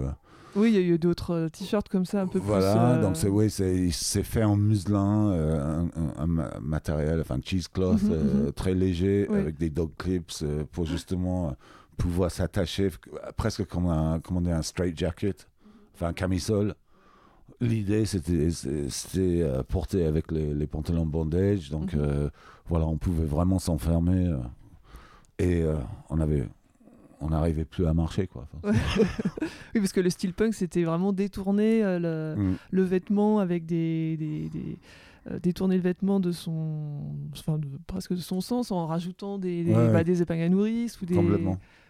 Oui, 0.56 0.70
il 0.70 0.74
y 0.74 0.78
a 0.78 0.82
eu 0.82 0.98
d'autres 1.00 1.32
euh, 1.34 1.50
t-shirts 1.50 1.88
comme 1.90 2.06
ça, 2.06 2.22
un 2.22 2.28
peu 2.28 2.40
voilà, 2.40 2.72
plus. 2.74 2.82
euh, 2.82 3.02
donc 3.02 3.16
c'est 3.16 3.30
oui, 3.30 3.50
c'est 3.50 4.24
fait 4.24 4.44
en 4.44 4.58
muselin, 4.58 5.30
euh, 5.32 5.60
un, 5.62 5.86
un- 6.02 6.14
un 6.18 6.28
ma- 6.28 6.60
matériel, 6.62 7.22
enfin 7.22 7.40
cheesecloth 7.44 8.02
mhm. 8.04 8.52
très 8.54 8.74
léger 8.74 9.28
Oui. 9.30 9.38
avec 9.40 9.58
des 9.58 9.70
dog 9.70 9.92
clips 9.98 10.44
pour 10.74 10.86
justement 10.86 11.56
pouvoir 11.98 12.32
s'attacher 12.32 12.90
presque 13.38 13.66
comme 13.66 13.88
un, 13.88 14.20
comment 14.20 14.42
dire, 14.42 14.56
un 14.58 14.62
straight 14.62 14.98
jacket, 14.98 15.48
enfin 15.96 16.08
un 16.08 16.14
camisole. 16.14 16.76
L'idée, 17.60 18.06
c'était 18.06 19.42
euh, 19.44 19.62
porter 19.64 20.06
avec 20.06 20.32
les, 20.32 20.54
les 20.54 20.68
pantalons 20.68 21.06
bondage. 21.06 21.70
Donc, 21.70 21.94
Mhm. 21.94 22.00
euh, 22.02 22.30
voilà, 22.68 22.88
on 22.88 22.98
pouvait 22.98 23.26
vraiment 23.26 23.60
s'enfermer. 23.60 24.28
euh, 24.28 24.38
et 25.40 25.64
on 26.10 26.20
avait. 26.20 26.48
On 27.22 27.30
n'arrivait 27.30 27.66
plus 27.66 27.86
à 27.86 27.94
marcher, 27.94 28.28
quoi. 28.28 28.48
Enfin, 28.64 28.78
Oui, 29.76 29.80
parce 29.80 29.94
que 29.94 30.02
le 30.02 30.10
steelpunk, 30.10 30.54
c'était 30.54 30.84
vraiment 30.84 31.14
détourner 31.14 31.84
euh, 31.84 32.00
le, 32.36 32.42
mm. 32.42 32.56
le 32.72 32.84
vêtement 32.84 33.40
avec 33.40 33.66
des. 33.66 34.18
des, 34.18 34.50
des- 34.50 34.78
euh, 35.30 35.38
détourner 35.38 35.76
le 35.76 35.84
vêtement 35.84 36.20
de 36.20 36.32
son. 36.32 37.14
Enfin, 37.38 37.60
de- 37.60 37.68
presque 37.86 38.12
de 38.14 38.18
son 38.20 38.42
sens 38.42 38.72
en 38.72 38.88
rajoutant 38.88 39.38
des, 39.38 39.64
des, 39.64 39.72
Ouais, 39.76 39.92
bah, 39.94 40.04
des 40.04 40.24
épingles 40.24 40.42
à 40.42 40.50
nourrice 40.50 41.00
ou 41.00 41.06
des, 41.06 41.16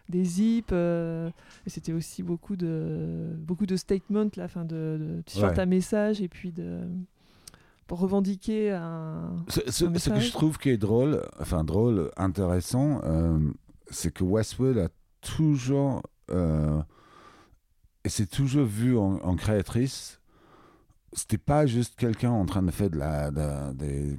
des 0.10 0.24
zips. 0.26 0.70
euh, 0.74 1.30
et 1.66 1.70
c'était 1.70 1.94
aussi 1.94 2.24
beaucoup 2.24 2.58
de, 2.58 3.30
beaucoup 3.40 3.66
de 3.66 3.78
statements, 3.78 4.30
là, 4.36 4.50
fin 4.50 4.66
de, 4.66 4.98
de 5.00 5.22
t-shirt 5.26 5.54
Ouais. 5.56 5.60
à 5.62 5.66
message 5.66 6.22
et 6.22 6.28
puis 6.28 6.52
de. 6.52 6.82
pour 7.88 8.00
revendiquer 8.00 8.72
un. 8.72 9.38
Ce, 9.48 9.62
ce- 9.72 9.86
un 9.86 9.96
ce 9.98 10.10
que 10.10 10.20
je 10.20 10.32
trouve 10.34 10.58
qui 10.58 10.68
est 10.70 10.78
drôle, 10.78 11.22
enfin 11.40 11.64
drôle, 11.64 12.12
intéressant, 12.18 13.00
c'est 13.90 14.14
que 14.14 14.26
Westwood 14.26 14.78
a 14.78 14.90
toujours, 15.22 16.02
euh, 16.32 16.82
et 18.04 18.10
c'est 18.10 18.28
toujours 18.28 18.66
vu 18.66 18.98
en, 18.98 19.36
créatrice, 19.36 20.20
c'était 21.14 21.38
pas 21.38 21.66
juste 21.66 21.96
quelqu'un 21.98 22.32
en 22.32 22.46
train 22.46 22.64
de 22.64 22.72
faire 22.72 22.90
de 22.90 22.98
la, 22.98 23.32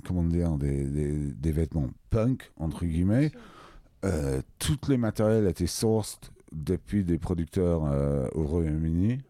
comment 0.05 0.25
dire, 0.25 0.57
des, 0.59 0.85
des, 0.85 1.13
des 1.33 1.53
vêtements 1.53 1.91
punk 2.11 2.51
entre 2.57 2.85
guillemets. 2.85 3.33
Euh, 4.05 4.43
toutes 4.59 4.89
les 4.89 4.97
matériels 4.97 5.47
étaient 5.47 5.67
sourced 5.67 6.33
depuis 6.51 7.05
des 7.05 7.19
producteurs 7.19 7.85
euh, 7.87 8.27
au 8.33 8.45
Royaume-Uni. 8.45 9.21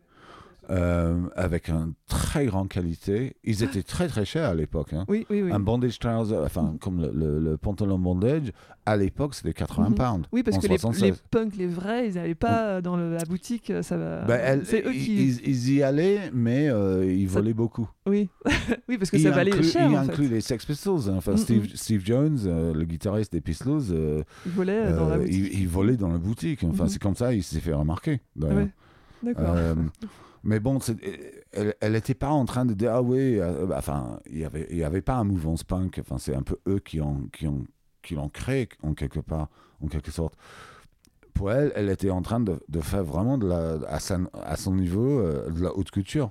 Euh, 0.73 1.29
avec 1.37 1.69
une 1.69 1.93
très 2.09 2.47
grande 2.47 2.69
qualité. 2.69 3.37
Ils 3.45 3.63
étaient 3.63 3.83
très 3.83 4.09
très 4.09 4.25
chers 4.25 4.49
à 4.49 4.55
l'époque. 4.55 4.93
hein. 4.95 5.05
Oui, 5.07 5.27
oui, 5.31 5.43
oui. 5.43 5.53
Un 5.53 5.61
bondage 5.61 5.99
trouser, 5.99 6.35
enfin 6.37 6.63
Mhm. 6.63 6.79
comme 6.79 7.01
le, 7.03 7.11
le- 7.15 7.39
le 7.41 7.57
pantalon 7.59 7.99
bondage, 7.99 8.53
à 8.87 8.97
l'époque 8.97 9.35
c'était 9.35 9.53
80 9.53 9.91
Mhm. 9.91 9.95
pounds. 9.95 10.27
Oui, 10.33 10.43
parce 10.43 10.57
que 10.59 10.63
les, 10.67 10.79
76. 10.79 11.03
les 11.03 11.15
punks, 11.31 11.57
les 11.57 11.67
vrais, 11.67 12.09
ils 12.09 12.15
n'avaient 12.15 12.35
pas 12.35 12.65
euh, 12.67 12.81
dans 12.81 12.97
le- 12.97 13.13
la 13.15 13.25
boutique. 13.25 13.71
euh, 13.71 13.83
Ça 13.83 13.97
va. 13.99 14.23
Ben, 14.25 14.63
c'est 14.65 14.85
eux 14.87 14.93
qui. 14.93 15.29
ils- 15.29 15.47
ils 15.47 15.73
y 15.75 15.83
allaient, 15.83 16.31
mais 16.33 16.69
euh, 16.69 17.05
ils 17.05 17.29
Ça- 17.29 17.35
volaient 17.41 17.53
beaucoup. 17.55 17.89
Oui, 18.07 18.29
oui, 18.89 18.97
parce 18.99 19.11
que 19.11 19.17
il 19.19 19.23
ça 19.23 19.31
valait 19.31 19.53
inclut, 19.53 19.65
cher 19.69 19.89
il 19.91 19.97
en 19.97 20.01
inclut 20.03 20.27
fait. 20.29 20.35
les 20.35 20.41
Sex 20.41 20.65
Pistols. 20.65 21.11
hein. 21.11 21.15
Enfin, 21.17 21.33
Mhm. 21.33 21.37
Steve, 21.39 21.67
Steve 21.77 22.03
Jones, 22.05 22.39
euh, 22.47 22.73
le 22.73 22.85
guitariste 22.85 23.33
des 23.33 23.41
Pistols, 23.41 23.83
euh, 23.91 24.23
Ils 24.47 24.53
volaient 24.53 24.73
euh, 24.87 24.97
dans 24.97 25.09
la 25.09 25.17
euh, 25.17 25.19
boutique. 25.19 25.35
il, 25.53 25.61
il 25.61 25.69
volait 25.69 25.97
dans 25.97 26.09
la 26.09 26.19
boutique. 26.19 26.65
Enfin, 26.65 26.85
Mhm. 26.85 26.89
c'est 26.89 27.03
comme 27.03 27.15
ça, 27.17 27.33
il 27.35 27.43
s'est 27.43 27.61
fait 27.61 27.73
remarquer. 27.75 28.21
Ouais, 28.41 28.69
D'accord. 29.23 29.55
Euh, 30.45 30.49
mais 30.49 30.61
bon, 30.61 30.81
c'est- 30.81 30.97
elle 31.81 31.93
n'était 31.93 32.15
pas 32.15 32.31
en 32.31 32.45
train 32.45 32.65
de 32.65 32.75
dire 32.75 32.93
ah 32.95 33.03
oui, 33.03 33.39
euh, 33.41 33.67
bah, 33.67 33.77
enfin, 33.79 34.19
il 34.31 34.39
n'y 34.39 34.45
avait, 34.45 34.67
y 34.75 34.85
avait 34.85 35.03
pas 35.03 35.15
un 35.17 35.25
mouvement 35.25 35.55
punk. 35.67 35.99
Enfin, 36.01 36.19
c'est 36.19 36.35
un 36.35 36.43
peu 36.43 36.57
eux 36.69 36.79
qui 36.81 37.01
ont, 37.01 37.29
qui 37.33 37.47
ont, 37.47 37.65
qui 38.03 38.15
l'ont 38.15 38.29
créé 38.29 38.69
en 38.83 38.95
quelque 38.95 39.21
part, 39.21 39.49
en 39.83 39.87
quelque 39.87 40.11
sorte. 40.11 40.35
Pour 41.35 41.51
elle, 41.53 41.73
elle 41.77 41.89
était 41.89 42.11
en 42.11 42.23
train 42.23 42.41
de, 42.41 42.61
de 42.69 42.81
faire 42.81 43.05
vraiment 43.05 43.39
de 43.39 43.47
la, 43.47 43.79
à, 43.89 44.01
sa- 44.01 44.19
à 44.35 44.57
son 44.57 44.75
niveau 44.75 45.21
euh, 45.21 45.49
de 45.51 45.63
la 45.63 45.75
haute 45.77 45.91
couture. 45.91 46.31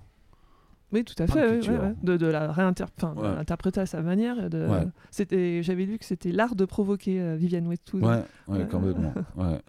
Oui, 0.93 1.05
tout 1.05 1.15
à 1.23 1.25
Punk 1.25 1.37
fait. 1.37 1.45
oui, 1.47 1.53
culture. 1.59 1.73
ouais, 1.73 1.79
ouais. 1.87 1.95
De, 2.03 2.17
de 2.17 2.25
la 2.27 2.51
réinterpréter, 2.51 3.79
Ouais. 3.79 3.83
à 3.83 3.85
sa 3.85 4.01
manière. 4.01 4.49
De... 4.49 4.67
C'était, 5.09 5.63
j'avais 5.63 5.85
lu 5.85 5.97
que 5.97 6.03
c'était 6.05 6.33
l'art 6.33 6.53
de 6.53 6.65
provoquer 6.65 7.21
euh, 7.21 7.35
Vivienne 7.37 7.65
Westwood. 7.67 8.03
Ouais. 8.03 8.67
complètement. 8.69 9.13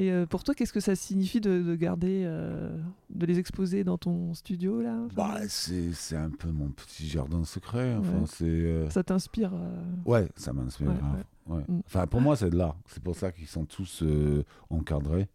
Et 0.00 0.12
euh, 0.12 0.26
pour 0.26 0.44
toi, 0.44 0.54
qu'est-ce 0.54 0.72
que 0.72 0.78
ça 0.78 0.94
signifie 0.94 1.40
de, 1.40 1.60
de 1.60 1.74
garder, 1.74 2.22
euh, 2.24 2.70
de 3.10 3.26
les 3.26 3.40
exposer 3.40 3.82
dans 3.82 3.98
ton 3.98 4.32
studio 4.32 4.80
là 4.80 4.94
Enfin, 5.06 5.14
Bah, 5.16 5.40
c'est 5.48 6.16
un 6.16 6.30
peu 6.30 6.50
mon 6.52 6.68
petit 6.68 7.08
jardin 7.08 7.42
secret. 7.42 7.96
Enfin, 7.96 8.20
Ouais. 8.20 8.26
c'est. 8.26 8.44
euh, 8.44 8.88
Ça 8.90 9.02
t'inspire 9.02 9.50
euh, 9.54 9.82
Ouais, 10.04 10.28
ça 10.36 10.52
m'inspire 10.52 10.86
Ouais, 10.90 10.94
grave. 10.94 11.24
ouais. 11.48 11.64
Mm. 11.66 11.80
Enfin, 11.84 12.06
pour 12.06 12.20
moi, 12.20 12.36
c'est 12.36 12.48
de 12.50 12.56
l'art. 12.56 12.76
C'est 12.86 13.02
pour 13.02 13.16
ça 13.16 13.32
qu'ils 13.32 13.48
sont 13.48 13.64
tous 13.64 14.04
encadrés 14.70 15.26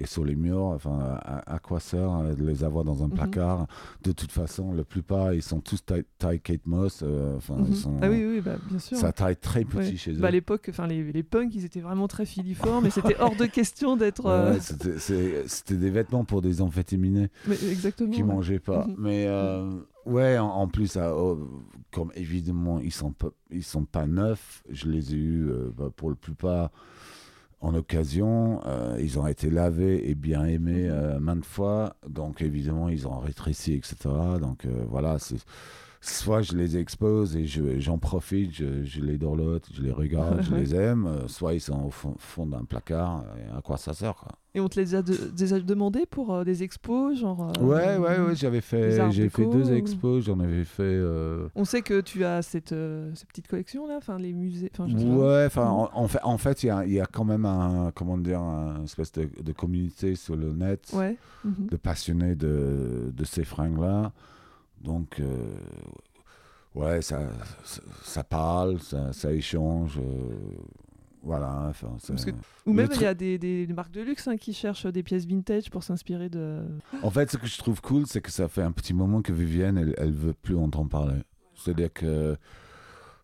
et 0.00 0.06
sur 0.06 0.24
les 0.24 0.34
murs. 0.34 0.62
Enfin, 0.62 0.98
à, 1.22 1.54
à 1.54 1.58
quoi 1.58 1.78
sert 1.78 2.10
euh, 2.10 2.34
de 2.34 2.44
les 2.44 2.64
avoir 2.64 2.84
dans 2.84 3.04
un 3.04 3.08
Mhm. 3.08 3.14
placard? 3.14 3.66
De 4.02 4.12
toute 4.12 4.32
façon, 4.32 4.72
la 4.72 4.82
plupart, 4.84 5.34
ils 5.34 5.42
sont 5.42 5.60
tous 5.60 5.84
taille, 5.84 6.40
Kate 6.40 6.66
Moss. 6.66 7.00
euh, 7.02 7.36
Enfin, 7.36 7.56
ils 7.68 7.76
sont. 7.76 7.96
Ah 8.02 8.08
oui, 8.10 8.24
oui, 8.26 8.40
bah, 8.40 8.56
bien 8.68 8.78
sûr. 8.78 8.96
Ça 8.96 9.12
taille 9.12 9.36
très 9.36 9.64
petit 9.64 9.76
Ouais. 9.90 9.96
chez 9.96 10.12
eux. 10.12 10.18
Bah, 10.20 10.28
à 10.28 10.30
l'époque, 10.32 10.66
enfin 10.70 10.86
les, 10.86 11.12
les 11.12 11.22
punks, 11.22 11.54
ils 11.54 11.64
étaient 11.64 11.80
vraiment 11.80 12.08
très 12.08 12.24
filiformes, 12.26 12.86
et 12.86 12.90
c'était 12.90 13.16
hors 13.20 13.36
de 13.36 13.46
question 13.46 13.96
d'être. 13.96 14.26
euh, 14.26 14.54
Ouais, 14.54 14.60
c'était- 14.60 15.74
des 15.76 15.90
vêtements 15.90 16.24
pour 16.24 16.42
des 16.42 16.60
amphétaminés 16.62 17.28
mais 17.46 17.56
exactement. 17.70 18.10
qui 18.10 18.22
ouais. 18.22 18.28
mangeaient 18.28 18.58
pas. 18.58 18.86
Mhm. 18.86 18.94
Mais 18.98 19.26
euh, 19.28 19.70
ouais, 20.06 20.38
en, 20.38 20.46
en 20.48 20.68
plus, 20.68 20.96
oh, 20.96 21.38
comme 21.92 22.10
évidemment 22.14 22.78
ils 22.80 22.92
sont 22.92 23.12
pas, 23.12 23.28
ils 23.50 23.64
sont 23.64 23.84
pas 23.84 24.06
neufs, 24.06 24.62
je 24.70 24.88
les 24.88 25.14
ai 25.14 25.18
eus 25.18 25.48
euh, 25.50 25.70
bah, 25.76 25.90
pour 25.94 26.10
la 26.10 26.16
plupart 26.16 26.70
en 27.60 27.74
occasion. 27.74 28.60
euh, 28.66 28.96
ils 29.00 29.18
ont 29.18 29.26
été 29.26 29.50
lavés 29.50 30.08
et 30.10 30.14
bien 30.14 30.44
aimés 30.46 30.88
Mhm. 30.88 30.90
euh, 30.90 31.20
maintes 31.20 31.44
fois, 31.44 31.96
donc 32.08 32.42
évidemment 32.42 32.88
ils 32.88 33.06
ont 33.08 33.18
rétréci, 33.18 33.74
etc. 33.74 34.38
Donc 34.40 34.64
euh, 34.66 34.84
voilà, 34.88 35.18
c'est 35.18 35.38
soit 36.02 36.40
je 36.40 36.54
les 36.54 36.78
expose 36.78 37.36
et 37.36 37.44
je- 37.46 37.78
j'en 37.78 37.98
profite, 37.98 38.52
je, 38.54 38.82
je 38.84 39.00
les 39.02 39.18
dorlote, 39.18 39.66
je 39.74 39.82
les 39.82 39.92
regarde, 39.92 40.40
je 40.42 40.54
les 40.54 40.74
aime, 40.74 41.06
euh, 41.06 41.28
soit 41.28 41.52
ils 41.54 41.60
sont 41.60 41.84
au 41.84 41.90
fond, 41.90 42.14
fond 42.18 42.46
d'un 42.46 42.64
placard, 42.64 43.24
et 43.38 43.56
à 43.56 43.60
quoi 43.60 43.76
ça 43.76 43.92
sert 43.92 44.14
quoi. 44.14 44.32
Et 44.54 44.60
on 44.60 44.68
te 44.68 44.80
les 44.80 44.94
a, 44.96 45.02
de- 45.02 45.54
a 45.54 45.60
demandé 45.60 46.06
pour 46.10 46.34
euh, 46.34 46.42
des 46.42 46.62
expos, 46.64 47.16
genre. 47.18 47.52
euh, 47.56 47.62
Ouais, 47.62 47.98
ouais, 47.98 48.18
ouais, 48.18 48.34
j'avais 48.34 48.62
fait, 48.62 49.12
j'ai 49.12 49.28
fait 49.28 49.44
deux 49.46 49.70
ou- 49.70 49.74
expos, 49.74 50.24
j'en 50.24 50.40
avais 50.40 50.64
fait. 50.64 50.82
euh, 50.82 51.46
On 51.54 51.64
sait 51.66 51.82
que 51.82 52.00
tu 52.00 52.24
as 52.24 52.40
cette, 52.42 52.74
cette 53.14 53.28
petite 53.28 53.46
collection 53.46 53.86
là, 53.86 53.96
enfin 53.98 54.16
les 54.18 54.32
musées. 54.32 54.70
Enfin, 54.72 54.88
je 54.88 54.96
sais 54.98 55.04
pas. 55.04 55.10
Ouais, 55.10 55.44
enfin, 55.46 55.66
en, 55.68 55.90
en 55.92 56.08
fait, 56.08 56.20
en 56.24 56.38
fait, 56.38 56.62
il 56.62 56.66
y 56.66 56.70
a, 56.70 56.84
il 56.86 56.92
y 56.92 57.00
a 57.00 57.06
quand 57.06 57.24
même 57.24 57.44
un, 57.44 57.92
comment 57.94 58.16
dire, 58.18 58.40
une 58.40 58.84
espèce 58.84 59.12
de, 59.12 59.28
de 59.40 59.52
communauté 59.52 60.14
sur 60.16 60.34
le 60.34 60.52
net 60.52 60.90
Ouais. 60.94 61.16
mhm. 61.44 61.66
de 61.70 61.76
passionnés 61.76 62.34
de, 62.34 63.12
de 63.14 63.24
ces 63.24 63.44
fringues-là. 63.44 64.12
Donc, 64.80 65.20
euh, 65.20 65.54
ouais, 66.74 67.02
ça, 67.02 67.20
ça, 67.64 67.82
ça 68.02 68.24
parle, 68.24 68.80
ça, 68.80 69.12
ça 69.12 69.32
échange. 69.32 69.98
euh, 69.98 70.34
voilà, 71.22 71.66
enfin, 71.68 71.96
ça- 71.98 72.14
Parce 72.14 72.24
que- 72.24 72.30
Ou 72.64 72.72
même 72.72 72.88
il 72.94 73.02
y 73.02 73.06
a 73.06 73.12
des, 73.14 73.36
des 73.38 73.66
marques 73.74 73.92
de 73.92 74.00
luxe 74.00 74.26
hein, 74.26 74.36
qui 74.38 74.54
cherchent 74.54 74.86
des 74.86 75.02
pièces 75.02 75.26
vintage 75.26 75.68
pour 75.70 75.82
s'inspirer 75.82 76.30
de. 76.30 76.62
En 77.02 77.10
fait, 77.10 77.30
ce 77.30 77.36
que 77.36 77.46
je 77.46 77.58
trouve 77.58 77.80
cool, 77.82 78.06
c'est 78.06 78.22
que 78.22 78.30
ça 78.30 78.48
fait 78.48 78.62
un 78.62 78.72
petit 78.72 78.94
moment 78.94 79.20
que 79.20 79.32
Vivienne, 79.32 79.76
elle, 79.76 79.94
elle 79.98 80.12
veut 80.12 80.32
plus 80.32 80.56
entendre 80.56 80.88
parler. 80.88 81.20
C'est-à-dire 81.54 81.92
que 81.92 82.36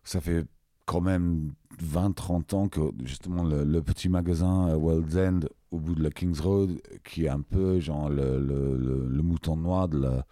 ça 0.03 0.21
fait 0.21 0.45
quand 0.85 1.01
même 1.01 1.53
20-30 1.83 2.53
ans 2.53 2.67
que 2.69 2.79
justement 3.03 3.43
le, 3.43 3.63
le 3.63 3.81
petit 3.81 4.09
magasin 4.09 4.69
euh, 4.69 4.75
World's 4.75 5.15
End 5.17 5.39
au 5.71 5.79
bout 5.79 5.95
de 5.95 6.03
la 6.03 6.11
King's 6.11 6.39
Road, 6.39 6.79
qui 7.03 7.25
est 7.25 7.29
un 7.29 7.41
peu 7.41 7.79
genre 7.79 8.09
le, 8.09 8.39
le- 8.39 8.77
le- 8.77 9.07
le 9.09 9.21
mouton 9.23 9.57
noir 9.57 9.89
de 9.89 9.97
la 9.97 10.25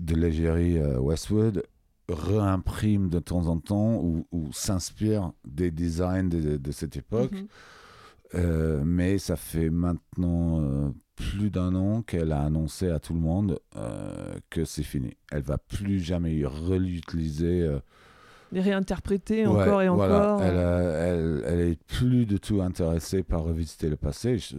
de 0.00 0.14
l'égérie 0.16 0.78
euh, 0.78 0.98
Westwood, 0.98 1.62
réimprime 2.08 3.08
de 3.08 3.20
temps 3.20 3.46
en 3.46 3.58
temps 3.58 3.96
ou, 4.02 4.26
ou 4.32 4.52
s'inspire 4.52 5.32
des 5.46 5.70
designs 5.70 6.28
de, 6.28 6.56
de 6.56 6.72
cette 6.72 6.96
époque. 6.96 7.32
Mhm. 7.32 7.46
Euh, 8.36 8.82
mais 8.84 9.18
ça 9.18 9.36
fait 9.36 9.70
maintenant 9.70 10.60
euh, 10.60 10.90
plus 11.16 11.50
d'un 11.50 11.74
an 11.74 12.02
qu'elle 12.02 12.32
a 12.32 12.42
annoncé 12.42 12.88
à 12.88 13.00
tout 13.00 13.12
le 13.12 13.20
monde 13.20 13.58
euh, 13.76 14.34
que 14.50 14.64
c'est 14.64 14.84
fini. 14.84 15.16
Elle 15.32 15.42
va 15.42 15.58
plus 15.58 15.98
jamais 16.00 16.42
réutiliser. 16.44 17.68
Les 18.52 18.60
réinterpréter 18.60 19.46
ouais, 19.46 19.62
encore 19.62 19.82
et 19.82 19.88
voilà. 19.88 20.34
encore. 20.34 20.42
Elle, 20.42 20.54
euh, 20.56 21.42
elle, 21.44 21.52
elle 21.60 21.68
est 21.68 21.82
plus 21.84 22.26
du 22.26 22.40
tout 22.40 22.60
intéressée 22.62 23.22
par 23.22 23.42
revisiter 23.44 23.88
le 23.88 23.96
passé. 23.96 24.38
Je, 24.38 24.56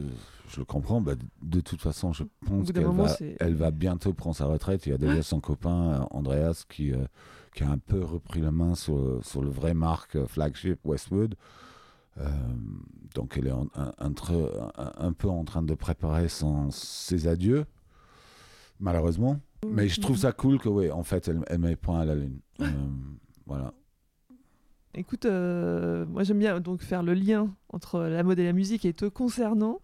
je 0.50 0.60
le 0.60 0.66
comprends. 0.66 1.02
bah, 1.02 1.14
de 1.42 1.60
toute 1.62 1.82
façon, 1.82 2.14
je 2.14 2.24
pense 2.46 2.72
qu'elle 2.72 2.86
va, 2.88 3.08
c'est. 3.10 3.36
elle 3.40 3.56
va 3.56 3.72
bientôt 3.72 4.14
prendre 4.14 4.36
sa 4.36 4.46
retraite. 4.46 4.86
Il 4.86 4.92
y 4.92 4.94
a 4.94 4.98
déjà 4.98 5.22
son 5.24 5.40
copain 5.42 5.92
euh, 6.02 6.04
Andreas 6.12 6.64
qui, 6.70 6.94
euh, 6.94 6.98
qui 7.54 7.64
a 7.64 7.70
un 7.70 7.78
peu 7.78 8.02
repris 8.02 8.40
la 8.42 8.52
main 8.52 8.76
sur, 8.76 9.20
sur 9.24 9.42
le 9.42 9.50
vrai 9.50 9.74
marque 9.74 10.24
flagship 10.26 10.80
Westwood. 10.86 11.36
Euh, 12.18 12.28
donc 13.16 13.36
elle 13.38 13.48
est 13.48 13.52
en- 13.52 13.68
un, 13.76 13.92
entre- 14.00 14.72
un- 14.78 15.08
un 15.08 15.14
peu 15.14 15.30
en 15.30 15.44
train 15.46 15.64
de 15.64 15.74
préparer 15.74 16.28
son, 16.28 16.70
ses 16.72 17.28
adieux, 17.28 17.66
malheureusement. 18.80 19.40
Mais 19.68 19.88
je 19.88 20.02
trouve 20.02 20.18
ça 20.18 20.32
cool 20.32 20.60
que, 20.60 20.68
oui, 20.70 20.90
en 20.92 21.04
fait, 21.04 21.28
elle, 21.28 21.42
elle 21.48 21.60
met 21.60 21.76
point 21.76 22.02
à 22.02 22.06
la. 22.06 22.14
Euh, 22.14 22.26
voilà. 23.46 23.74
Écoute, 24.94 25.26
euh, 25.26 26.06
moi 26.06 26.24
j'aime 26.24 26.40
bien 26.40 26.60
donc 26.60 26.82
faire 26.82 27.02
le 27.02 27.14
lien 27.14 27.50
entre 27.70 28.02
la 28.02 28.24
mode 28.24 28.40
et 28.40 28.44
la 28.44 28.52
musique 28.54 28.86
et 28.86 28.94
te 28.94 29.06
concernant. 29.06 29.80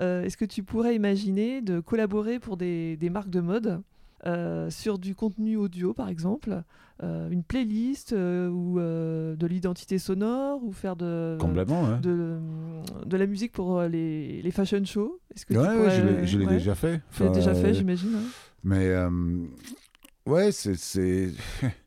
euh, 0.00 0.22
Est-ce 0.24 0.36
que 0.38 0.46
tu 0.46 0.62
pourrais 0.62 0.94
imaginer 0.96 1.60
de 1.60 1.80
collaborer 1.80 2.38
pour 2.38 2.56
des, 2.56 2.96
des 2.96 3.10
marques 3.10 3.28
de 3.28 3.40
mode 3.40 3.82
euh, 4.26 4.70
sur 4.70 4.98
du 4.98 5.14
contenu 5.14 5.56
audio, 5.56 5.92
par 5.92 6.08
exemple, 6.08 6.62
une 7.02 7.42
playlist 7.42 8.12
ou 8.12 8.78
de 8.80 9.46
l'identité 9.46 9.98
sonore 9.98 10.64
ou 10.64 10.72
faire 10.72 10.96
de, 10.96 11.36
Complètement, 11.38 11.82
ouais. 11.82 11.98
de, 12.00 12.38
de 13.04 13.16
la 13.18 13.26
musique 13.26 13.52
pour 13.52 13.82
les, 13.82 14.40
les 14.40 14.50
fashion 14.50 14.82
shows? 14.86 15.20
Est-ce 15.34 15.44
que 15.44 15.52
tu 15.52 15.60
Ouais, 15.60 15.66
ouais, 15.68 15.76
pourrais- 15.76 15.90
je 15.90 16.02
l'ai- 16.02 16.26
je 16.26 16.38
l'ai 16.38 16.46
ouais, 16.46 16.52
déjà 16.54 16.74
fait. 16.74 17.02
Tu 17.12 17.22
l'as 17.22 17.28
Enfin, 17.28 17.38
déjà 17.38 17.54
fait, 17.54 17.74
j'imagine. 17.74 18.14
hein. 18.16 18.22
Mais 18.64 18.90
ouais, 20.26 20.50
c'est. 20.52 21.32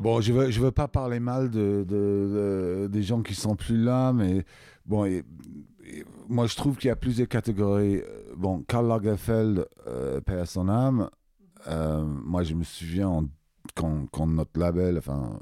bon, 0.00 0.20
je 0.20 0.32
veux, 0.32 0.50
je 0.50 0.60
veux 0.60 0.70
pas 0.72 0.88
parler 0.88 1.20
mal 1.20 1.50
de, 1.50 1.84
de- 1.88 2.84
de- 2.84 2.88
des 2.90 3.02
gens 3.02 3.22
qui 3.22 3.34
sont 3.34 3.56
plus 3.56 3.76
là, 3.82 4.12
mais 4.12 4.44
bon, 4.84 5.06
moi 6.28 6.46
je 6.46 6.56
trouve 6.56 6.76
qu'il 6.76 6.88
y 6.88 6.90
a 6.90 6.96
plusieurs 6.96 7.28
catégories. 7.28 7.98
Euh, 7.98 8.22
Bon, 8.36 8.62
Karl 8.68 8.86
Lagerfeld, 8.86 9.66
euh, 9.86 10.20
à 10.26 10.44
son 10.44 10.68
âme. 10.68 11.08
euh, 11.68 12.04
moi, 12.04 12.42
je 12.42 12.52
me 12.54 12.64
souviens 12.64 13.08
en- 13.08 13.28
quand, 13.74 14.06
quand 14.12 14.26
notre 14.26 14.60
label, 14.60 14.98
enfin, 14.98 15.40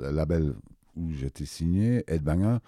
le 0.00 0.10
label 0.12 0.54
où 0.96 1.10
j'étais 1.10 1.44
signé, 1.44 2.04
Ed 2.06 2.22
Banger, 2.22 2.58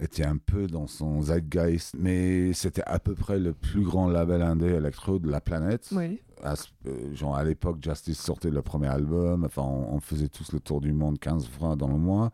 était 0.00 0.24
un 0.24 0.36
peu 0.36 0.66
dans 0.68 0.86
son 0.86 1.22
zeitgeist, 1.22 1.94
mais 1.98 2.52
c'était 2.52 2.84
à 2.86 2.98
peu 2.98 3.14
près 3.14 3.38
le 3.38 3.52
plus 3.52 3.82
grand 3.82 4.08
label 4.08 4.42
indé 4.42 4.66
électro 4.66 5.18
de 5.18 5.28
la 5.28 5.40
planète 5.40 5.88
Oui. 5.92 6.20
à, 6.44 6.54
euh, 6.86 7.14
genre 7.14 7.36
à 7.36 7.42
l'époque, 7.42 7.78
Justice 7.82 8.18
sortait 8.20 8.50
le 8.50 8.62
premier 8.62 8.86
album. 8.88 9.44
Enfin, 9.44 9.62
on, 9.62 9.94
on 9.96 10.00
faisait 10.00 10.28
tous 10.28 10.52
le 10.52 10.60
tour 10.60 10.80
du 10.80 10.92
monde 10.92 11.18
15 11.18 11.48
fois 11.48 11.74
dans 11.74 11.88
le 11.88 11.96
mois. 11.98 12.30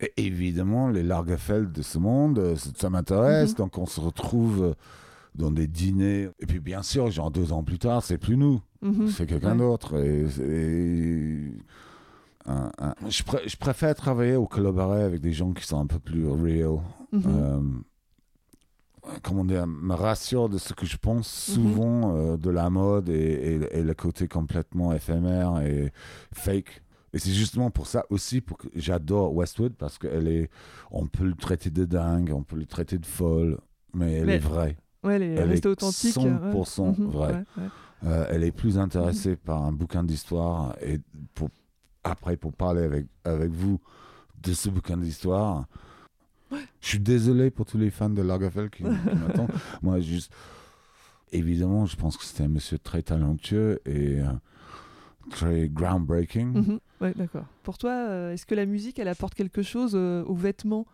Et 0.00 0.12
évidemment, 0.18 0.88
les 0.90 1.02
Lagerfeld 1.02 1.72
de 1.72 1.80
ce 1.80 1.98
monde, 1.98 2.38
euh, 2.38 2.56
ça, 2.76 2.90
m'intéresse. 2.90 3.50
Mhm. 3.52 3.56
Donc, 3.56 3.78
on 3.78 3.86
se 3.86 4.00
retrouve 4.00 4.62
euh, 4.62 4.74
dans 5.34 5.50
des 5.50 5.66
dîners. 5.66 6.28
Et 6.40 6.46
puis, 6.46 6.60
bien 6.60 6.82
sûr, 6.82 7.10
genre 7.10 7.30
deux 7.30 7.52
ans 7.52 7.62
plus 7.62 7.78
tard, 7.78 8.02
c'est 8.02 8.18
plus 8.18 8.36
nous, 8.36 8.60
Mhm. 8.82 9.08
c'est 9.08 9.24
quelqu'un 9.24 9.52
Ouais. 9.52 9.58
d'autre. 9.58 9.96
Et, 10.04 10.26
et- 10.42 11.52
un- 12.46 12.70
un- 12.78 12.94
je, 13.08 13.22
pré- 13.22 13.46
je 13.48 13.56
préfère 13.56 13.94
travailler 13.94 14.36
ou 14.36 14.46
collaborer 14.46 15.02
avec 15.02 15.20
des 15.20 15.32
gens 15.32 15.52
qui 15.52 15.64
sont 15.66 15.78
un 15.80 15.86
peu 15.86 15.98
plus 15.98 16.26
real. 16.28 16.78
Mhm. 17.12 17.22
Euh, 17.26 17.60
comment 19.22 19.44
dire, 19.44 19.66
me 19.66 19.94
rassure 19.94 20.48
de 20.48 20.58
ce 20.58 20.72
que 20.72 20.86
je 20.86 20.96
pense 20.96 21.48
Mhm. 21.48 21.54
souvent 21.54 22.16
euh, 22.16 22.36
de 22.36 22.50
la 22.50 22.70
mode 22.70 23.08
et, 23.10 23.14
et- 23.72 23.78
et 23.78 23.82
le 23.82 23.94
côté 23.94 24.28
complètement 24.28 24.92
éphémère 24.92 25.60
et 25.60 25.92
fake. 26.32 26.82
Et 27.12 27.18
c'est 27.18 27.30
justement 27.32 27.70
pour 27.70 27.86
ça 27.86 28.04
aussi 28.10 28.40
pour 28.40 28.56
que 28.58 28.66
j'adore 28.74 29.34
Westwood 29.34 29.74
parce 29.74 29.98
qu'elle 29.98 30.26
est, 30.26 30.50
on 30.90 31.06
peut 31.06 31.24
le 31.24 31.34
traiter 31.34 31.70
de 31.70 31.84
dingue, 31.84 32.32
on 32.34 32.42
peut 32.42 32.56
le 32.56 32.66
traiter 32.66 32.98
de 32.98 33.06
folle, 33.06 33.58
mais 33.92 34.14
elle 34.14 34.26
Mais 34.26 34.34
est 34.36 34.38
vraie. 34.38 34.76
Ouais, 35.04 35.16
elle 35.16 35.22
est 35.22 35.34
Elle 35.34 35.48
restée 35.50 35.68
est 35.68 35.72
authentique. 35.72 36.14
100% 36.14 36.82
ouais. 36.82 36.98
Mhm. 36.98 37.06
vraie. 37.10 37.44
Ouais. 37.56 37.64
Euh, 38.06 38.26
elle 38.30 38.42
est 38.42 38.52
plus 38.52 38.78
intéressée 38.78 39.36
par 39.36 39.62
un 39.64 39.72
bouquin 39.72 40.02
d'histoire 40.02 40.74
et 40.82 40.98
pour, 41.34 41.50
après 42.04 42.36
pour 42.36 42.52
parler 42.52 42.82
avec, 42.82 43.06
avec 43.24 43.50
vous 43.50 43.80
de 44.42 44.52
ce 44.52 44.68
bouquin 44.68 44.96
d'histoire. 44.96 45.66
Je 46.50 46.88
suis 46.88 47.00
désolé 47.00 47.50
pour 47.50 47.66
tous 47.66 47.78
les 47.78 47.90
fans 47.90 48.10
de 48.10 48.22
Lagerfeld 48.22 48.70
qui, 48.70 48.82
qui 48.84 49.16
m'attendent. 49.16 49.50
Moi, 49.82 50.00
juste, 50.00 50.32
évidemment, 51.32 51.86
je 51.86 51.96
pense 51.96 52.16
que 52.16 52.24
c'était 52.24 52.44
un 52.44 52.48
monsieur 52.48 52.78
très 52.78 53.02
talentueux 53.02 53.80
et 53.86 54.20
euh, 54.20 54.26
très 55.30 55.68
groundbreaking. 55.68 56.52
Mhm. 56.52 56.80
Ouais, 57.00 57.12
d'accord. 57.16 57.46
Pour 57.62 57.78
toi, 57.78 57.90
euh, 57.90 58.32
est-ce 58.32 58.46
que 58.46 58.54
la 58.54 58.66
musique, 58.66 58.98
elle 58.98 59.08
apporte 59.08 59.34
quelque 59.34 59.62
chose 59.62 59.92
euh, 59.94 60.22
aux 60.24 60.34
vêtements? 60.34 60.86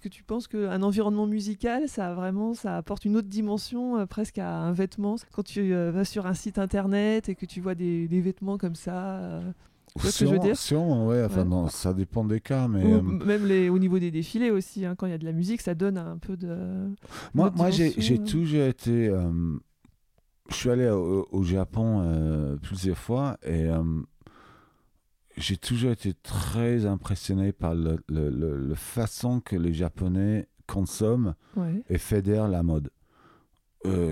Que 0.00 0.08
tu 0.08 0.22
penses 0.22 0.46
qu'un 0.46 0.82
environnement 0.82 1.26
musical, 1.26 1.88
ça 1.88 2.14
vraiment, 2.14 2.54
ça 2.54 2.76
apporte 2.76 3.04
une 3.04 3.16
autre 3.16 3.26
dimension 3.26 3.98
euh, 3.98 4.06
presque 4.06 4.38
à 4.38 4.48
un 4.48 4.72
vêtement? 4.72 5.16
Quand 5.32 5.42
tu 5.42 5.74
euh, 5.74 5.90
vas 5.90 6.04
sur 6.04 6.26
un 6.26 6.34
site 6.34 6.58
internet 6.58 7.28
et 7.28 7.34
que 7.34 7.46
tu 7.46 7.60
vois 7.60 7.74
des, 7.74 8.06
des 8.06 8.20
vêtements 8.20 8.58
comme 8.58 8.76
ça, 8.76 9.16
euh, 9.16 9.50
Vois 9.96 10.10
ce 10.10 10.20
que 10.20 10.24
je 10.26 10.30
veux 10.30 10.36
Sûrement- 10.36 10.44
dire 10.44 10.56
sûrement, 10.56 11.06
ouais. 11.08 11.24
Enfin, 11.24 11.42
Ouais. 11.42 11.48
non, 11.48 11.68
ça 11.68 11.92
dépend 11.94 12.24
des 12.24 12.40
cas, 12.40 12.68
mais 12.68 12.84
ou 12.84 12.94
euh, 12.96 13.02
même 13.02 13.46
les, 13.46 13.68
au 13.68 13.78
niveau 13.78 13.98
des 13.98 14.10
défilés 14.10 14.50
aussi, 14.50 14.84
hein, 14.84 14.94
quand 14.96 15.06
il 15.06 15.10
y 15.10 15.14
a 15.14 15.18
de 15.18 15.24
la 15.24 15.32
musique, 15.32 15.60
ça 15.62 15.74
donne 15.74 15.98
un 15.98 16.18
peu 16.18 16.36
de. 16.36 16.88
Moi, 17.34 17.52
moi 17.56 17.70
j'ai 17.70 18.18
toujours 18.22 18.62
été. 18.64 19.08
euh, 19.08 19.56
je 20.50 20.54
suis 20.54 20.70
allé 20.70 20.88
au, 20.88 21.28
au 21.30 21.42
Japon 21.42 22.00
euh, 22.02 22.56
plusieurs 22.56 22.96
fois 22.96 23.36
et 23.42 23.64
euh, 23.66 23.82
j'ai 25.36 25.56
toujours 25.56 25.90
été 25.92 26.14
très 26.14 26.86
impressionné 26.86 27.52
par 27.52 27.74
le, 27.74 27.98
le, 28.08 28.30
le- 28.30 28.56
le 28.58 28.74
façon 28.74 29.40
que 29.40 29.56
les 29.56 29.72
Japonais 29.72 30.48
consomment 30.66 31.34
Ouais. 31.56 31.82
et 31.88 31.98
fédèrent 31.98 32.48
la 32.48 32.62
mode. 32.62 32.90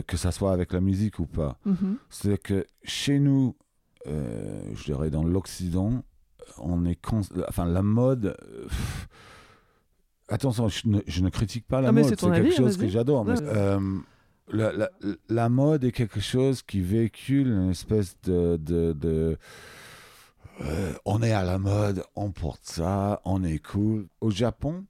Que 0.06 0.16
ça 0.16 0.32
soit 0.32 0.52
avec 0.52 0.72
la 0.72 0.80
musique 0.80 1.18
ou 1.18 1.26
pas. 1.26 1.58
Mhm. 1.66 1.96
C'est 2.08 2.38
que 2.42 2.64
chez 2.84 3.18
nous, 3.18 3.56
je 4.06 4.84
dirais 4.84 5.10
dans 5.10 5.24
l'Occident, 5.24 6.02
on 6.58 6.84
est 6.84 6.98
enfin 7.48 7.64
la 7.66 7.82
mode. 7.82 8.26
euh, 8.42 8.62
pff, 8.68 9.08
attention, 10.28 10.68
je 10.68 10.88
ne, 10.88 11.00
je 11.06 11.22
ne 11.22 11.28
critique 11.30 11.66
pas 11.66 11.80
la 11.80 11.88
Ah, 11.88 11.92
mode, 11.92 12.04
c'est 12.04 12.16
quelque 12.16 12.32
avis, 12.34 12.52
chose 12.52 12.76
que 12.76 12.88
j'adore. 12.88 13.26
Ouais. 13.26 13.34
euh, 13.42 13.98
la, 14.48 14.72
la- 14.72 14.90
la 15.28 15.48
mode 15.48 15.84
est 15.84 15.92
quelque 15.92 16.20
chose 16.20 16.62
qui 16.62 16.80
véhicule 16.80 17.48
une 17.48 17.70
espèce 17.70 18.16
de, 18.22 18.56
de- 18.56 18.92
de- 18.92 19.36
euh, 20.62 20.92
on 21.04 21.22
est 21.22 21.32
à 21.32 21.42
la 21.44 21.58
mode, 21.58 22.02
on 22.14 22.30
porte 22.30 22.64
ça, 22.64 23.20
on 23.24 23.44
est 23.44 23.58
cool. 23.58 24.06
Au 24.20 24.30
Japon, 24.30 24.84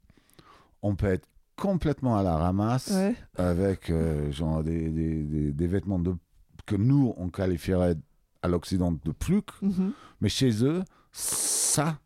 on 0.83 0.95
peut 0.95 1.07
être 1.07 1.27
complètement 1.57 2.17
à 2.19 2.23
la 2.23 2.37
ramasse 2.37 2.91
Ouais. 2.91 3.15
avec 3.37 3.89
euh, 3.91 4.31
genre 4.31 4.63
des, 4.63 4.91
des, 4.91 5.23
des- 5.23 5.53
des 5.53 5.67
vêtements 5.67 5.99
de, 5.99 6.15
que 6.67 6.77
nous, 6.77 7.15
on 7.17 7.31
qualifierait 7.31 7.97
à 8.47 8.49
l'Occident 8.49 8.93
de 8.93 9.13
plouc, 9.13 9.51
Mhm. 9.63 9.93
mais 10.21 10.29
chez 10.29 10.65
eux, 10.65 10.83
ça, 11.13 11.99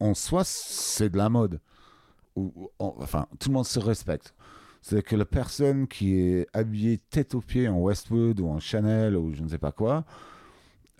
en 0.00 0.14
soi, 0.14 0.42
c'est 0.44 1.10
de 1.10 1.16
la 1.18 1.28
mode. 1.28 1.60
Ou- 2.36 2.52
ou- 2.56 2.70
en- 2.78 2.94
enfin, 2.98 3.26
tout 3.38 3.48
le 3.50 3.54
monde 3.54 3.66
se 3.66 3.80
respecte. 3.80 4.32
C'est 4.80 5.02
que 5.02 5.16
la 5.16 5.24
personne 5.24 5.88
qui 5.88 6.14
est 6.20 6.46
habillée 6.54 6.98
tête 7.10 7.34
aux 7.34 7.40
pieds 7.40 7.68
en 7.68 7.78
Westwood 7.80 8.38
ou 8.40 8.48
en 8.48 8.60
Chanel 8.60 9.16
ou 9.16 9.34
je 9.34 9.42
ne 9.42 9.48
sais 9.48 9.58
pas 9.58 9.72
quoi, 9.72 10.04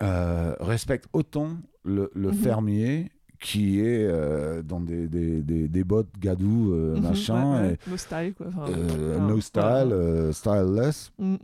euh, 0.02 0.54
respecte 0.60 1.06
autant 1.12 1.56
le, 1.84 2.10
le 2.14 2.28
Mhm. 2.28 2.34
fermier 2.34 3.12
qui 3.40 3.78
est 3.80 4.04
euh, 4.04 4.62
dans 4.62 4.80
des, 4.80 5.06
des, 5.08 5.42
des, 5.42 5.68
des 5.68 5.84
bottes 5.84 6.10
gadou, 6.18 6.72
euh, 6.72 6.96
Mhm. 6.96 7.02
machin, 7.02 7.52
Ouais, 7.52 7.68
ouais. 7.68 7.78
et, 7.86 7.90
No 7.90 7.96
style, 7.96 8.34
quoi. 8.36 8.46
Enfin, 8.48 8.62
enfin, 8.64 9.28
no 9.28 9.40
style, 9.40 9.62
euh, 9.92 10.32
styleless. 10.32 11.12
Mm, 11.18 11.36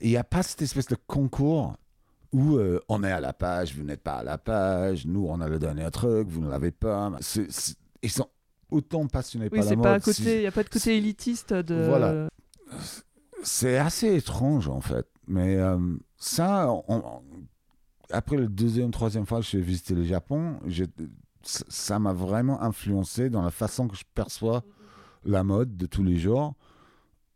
Il 0.00 0.08
n'y 0.08 0.16
a 0.16 0.24
pas 0.24 0.42
cette 0.42 0.62
espèce 0.62 0.86
de 0.86 0.96
concours 1.06 1.76
où 2.32 2.56
euh, 2.56 2.80
on 2.88 3.04
est 3.04 3.12
à 3.12 3.20
la 3.20 3.32
page, 3.32 3.74
vous 3.76 3.82
n'êtes 3.84 4.02
pas 4.02 4.14
à 4.16 4.22
la 4.24 4.38
page, 4.38 5.06
nous 5.06 5.26
on 5.28 5.40
a 5.40 5.48
le 5.48 5.58
dernier 5.58 5.90
truc, 5.90 6.28
vous 6.28 6.40
ne 6.40 6.48
l'avez 6.50 6.70
pas. 6.70 7.10
Ils 8.02 8.10
sont 8.10 8.28
autant 8.70 9.06
passionnés 9.06 9.48
Oui, 9.52 9.58
par 9.58 9.64
la 9.64 9.68
c'est 9.68 9.76
mode. 9.76 9.84
pas 9.84 9.94
à 9.94 10.00
côté, 10.00 10.36
il 10.36 10.40
n'y 10.40 10.46
a 10.46 10.52
pas 10.52 10.62
de 10.64 10.68
côté 10.70 10.96
élitiste 10.96 11.52
de. 11.52 11.84
Voilà. 11.86 12.28
C'est 13.42 13.76
assez 13.78 14.14
étrange 14.14 14.68
en 14.68 14.80
fait. 14.80 15.06
Mais 15.26 15.56
euh, 15.56 15.78
ça, 16.16 16.70
on- 16.70 16.84
on- 16.88 17.22
après 18.10 18.36
le 18.36 18.48
deuxième, 18.48 18.90
troisième 18.90 19.26
fois 19.26 19.40
que 19.40 19.46
j'ai 19.46 19.60
visité 19.60 19.94
le 19.94 20.04
Japon, 20.04 20.58
ça 21.42 21.98
m'a 21.98 22.12
vraiment 22.12 22.60
influencé 22.62 23.30
dans 23.30 23.42
la 23.42 23.50
façon 23.50 23.88
que 23.88 23.96
je 23.96 24.04
perçois 24.14 24.62
la 25.24 25.44
mode 25.44 25.76
de 25.76 25.86
tous 25.86 26.02
les 26.02 26.16
jours. 26.18 26.54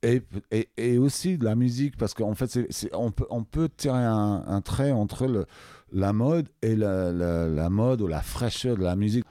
Et, 0.03 0.23
et, 0.51 0.69
et 0.77 0.99
aussi 0.99 1.39
de 1.39 1.45
la 1.45 1.55
musique, 1.55 1.97
parce 1.97 2.15
qu'en 2.15 2.35
fait, 2.35 2.49
c'est- 2.49 2.67
c'est- 2.71 2.95
on, 2.95 3.11
peut, 3.11 3.27
on 3.31 3.43
peut 3.45 3.69
tirer 3.77 4.05
un, 4.05 4.45
un 4.47 4.61
trait 4.61 4.93
entre 4.93 5.27
le, 5.27 5.47
la 5.93 6.13
mode 6.13 6.49
et 6.63 6.77
la, 6.77 7.11
la, 7.13 7.49
la 7.49 7.71
mode 7.71 8.03
ou 8.03 8.07
la 8.07 8.21
fraîcheur 8.23 8.77
de 8.77 8.83
la 8.85 8.95
musique. 8.95 9.25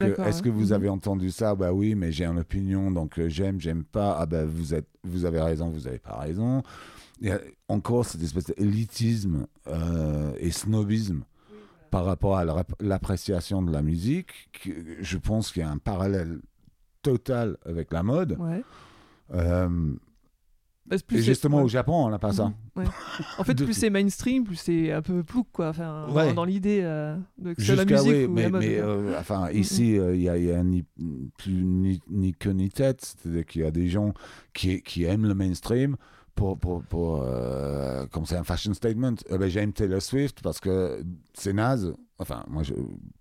D'accord, 0.00 0.26
Est-ce 0.26 0.42
que 0.42 0.48
vous 0.48 0.72
avez 0.72 0.88
entendu 0.88 1.30
ça? 1.30 1.54
Bah 1.54 1.72
oui, 1.72 1.94
mais 1.94 2.12
j'ai 2.12 2.24
une 2.24 2.38
opinion, 2.38 2.90
donc 2.90 3.18
euh, 3.18 3.28
j'aime, 3.28 3.60
j'aime 3.60 3.84
pas. 3.84 4.16
Ah 4.18 4.26
ben 4.26 4.44
vous 4.46 4.74
êtes, 4.74 4.86
vous 5.02 5.24
avez 5.24 5.40
raison, 5.40 5.70
vous 5.70 5.86
avez 5.88 5.98
pas 5.98 6.16
raison. 6.18 6.62
Il 7.20 7.28
y 7.28 7.30
a 7.32 7.40
encore 7.68 8.04
cette 8.04 8.22
espèce 8.22 8.46
d'élitisme 8.46 9.46
euh, 9.66 10.32
et 10.38 10.50
snobisme 10.52 11.24
par 11.90 12.04
rapport 12.04 12.36
à 12.36 12.44
l'appréciation 12.80 13.60
de 13.62 13.72
la 13.72 13.82
musique. 13.82 14.50
que 14.62 14.70
je 15.00 15.16
pense 15.18 15.50
qu'il 15.52 15.62
y 15.62 15.64
a 15.64 15.70
un 15.70 15.78
parallèle 15.78 16.38
total 17.02 17.56
avec 17.64 17.92
la 17.92 18.02
mode. 18.04 18.36
Ouais. 18.38 18.62
Euh, 19.34 19.94
Bah, 20.88 20.96
plus 21.06 21.18
et 21.18 21.22
justement 21.22 21.62
au 21.62 21.68
Japon, 21.68 22.06
on 22.06 22.08
n'a 22.10 22.18
pas 22.18 22.32
ça. 22.32 22.52
Ouais. 22.74 22.84
En 23.38 23.44
fait, 23.44 23.54
De 23.58 23.64
plus 23.64 23.74
c'est 23.74 23.90
mainstream, 23.90 24.44
plus 24.44 24.56
c'est 24.56 24.90
un 24.92 25.02
peu 25.02 25.22
plouc, 25.22 25.46
quoi. 25.52 25.68
Enfin, 25.68 26.06
dans- 26.08 26.14
Ouais. 26.14 26.32
dans 26.32 26.44
l'idée 26.44 26.80
euh, 26.82 27.16
de 27.38 27.52
que 27.54 27.72
la 27.72 27.84
musique 27.84 28.08
oui, 28.10 28.24
ou 28.24 28.32
mais, 28.32 28.42
la 28.44 28.48
mode. 28.50 28.60
mais, 28.62 28.78
euh, 28.78 29.18
enfin 29.20 29.48
Mhm. 29.52 29.58
ici 29.58 29.98
euh, 29.98 30.14
il 30.16 30.22
y 30.22 30.28
a, 30.28 30.38
y 30.38 30.50
a 30.50 30.62
ni, 30.62 30.84
plus 31.36 31.52
ni, 31.64 32.00
ni 32.10 32.32
queue 32.32 32.52
ni 32.52 32.70
tête, 32.70 33.02
c'est-à-dire 33.04 33.44
qu'il 33.44 33.62
y 33.62 33.64
a 33.66 33.70
des 33.70 33.88
gens 33.88 34.14
qui, 34.54 34.80
qui 34.82 35.04
aiment 35.04 35.26
le 35.26 35.34
mainstream 35.34 35.96
pour, 36.34 36.56
pour, 36.58 36.82
pour 36.84 37.24
comme 38.10 38.24
c'est 38.24 38.36
un 38.36 38.44
fashion 38.44 38.72
statement. 38.72 39.14
Eh 39.28 39.36
ben, 39.38 39.48
j'aime 39.50 39.72
Taylor 39.72 40.00
Swift 40.00 40.40
parce 40.42 40.60
que 40.60 41.02
c'est 41.34 41.52
naze. 41.52 41.92
Enfin, 42.20 42.44
moi, 42.48 42.62
je, 42.62 42.74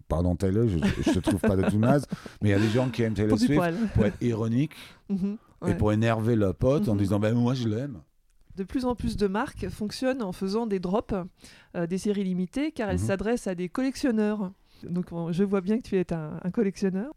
pardon 0.07 0.35
Taylor, 0.35 0.67
je, 0.67 0.77
je 1.03 1.11
te 1.11 1.19
trouve 1.19 1.39
pas 1.39 1.55
du 1.55 1.63
tout 1.63 1.77
naze, 1.79 2.05
mais 2.41 2.49
il 2.49 2.51
y 2.51 2.55
a 2.55 2.59
des 2.59 2.69
gens 2.69 2.89
qui 2.89 3.03
aiment 3.03 3.13
Taylor 3.13 3.29
Pour 3.37 3.39
Swift 3.39 3.61
pour 3.93 4.05
être 4.05 4.21
ironique 4.21 4.71
ouais. 5.61 5.75
pour 5.75 5.91
énerver 5.91 6.35
leur 6.35 6.55
pote 6.55 6.87
en 6.89 6.93
Mhm. 6.93 6.99
disant 6.99 7.19
ben 7.19 7.33
moi 7.35 7.53
je 7.53 7.67
l'aime. 7.67 8.01
De 8.55 8.63
plus 8.63 8.85
en 8.85 8.95
plus 8.95 9.17
de 9.17 9.27
marques 9.27 9.69
fonctionnent 9.69 10.23
en 10.23 10.31
faisant 10.31 10.65
des 10.65 10.79
drops, 10.79 11.13
euh, 11.75 11.85
des 11.85 11.97
séries 11.99 12.23
limitées, 12.23 12.71
car 12.71 12.89
elles 12.89 12.99
Mhm. 12.99 13.05
s'adressent 13.05 13.47
à 13.47 13.53
des 13.55 13.69
collectionneurs. 13.69 14.51
Donc 14.83 15.11
on- 15.11 15.31
je 15.31 15.43
vois 15.43 15.61
bien 15.61 15.77
que 15.77 15.83
tu 15.83 15.97
es 15.97 16.13
un, 16.13 16.39
un 16.43 16.51
collectionneur. 16.51 17.11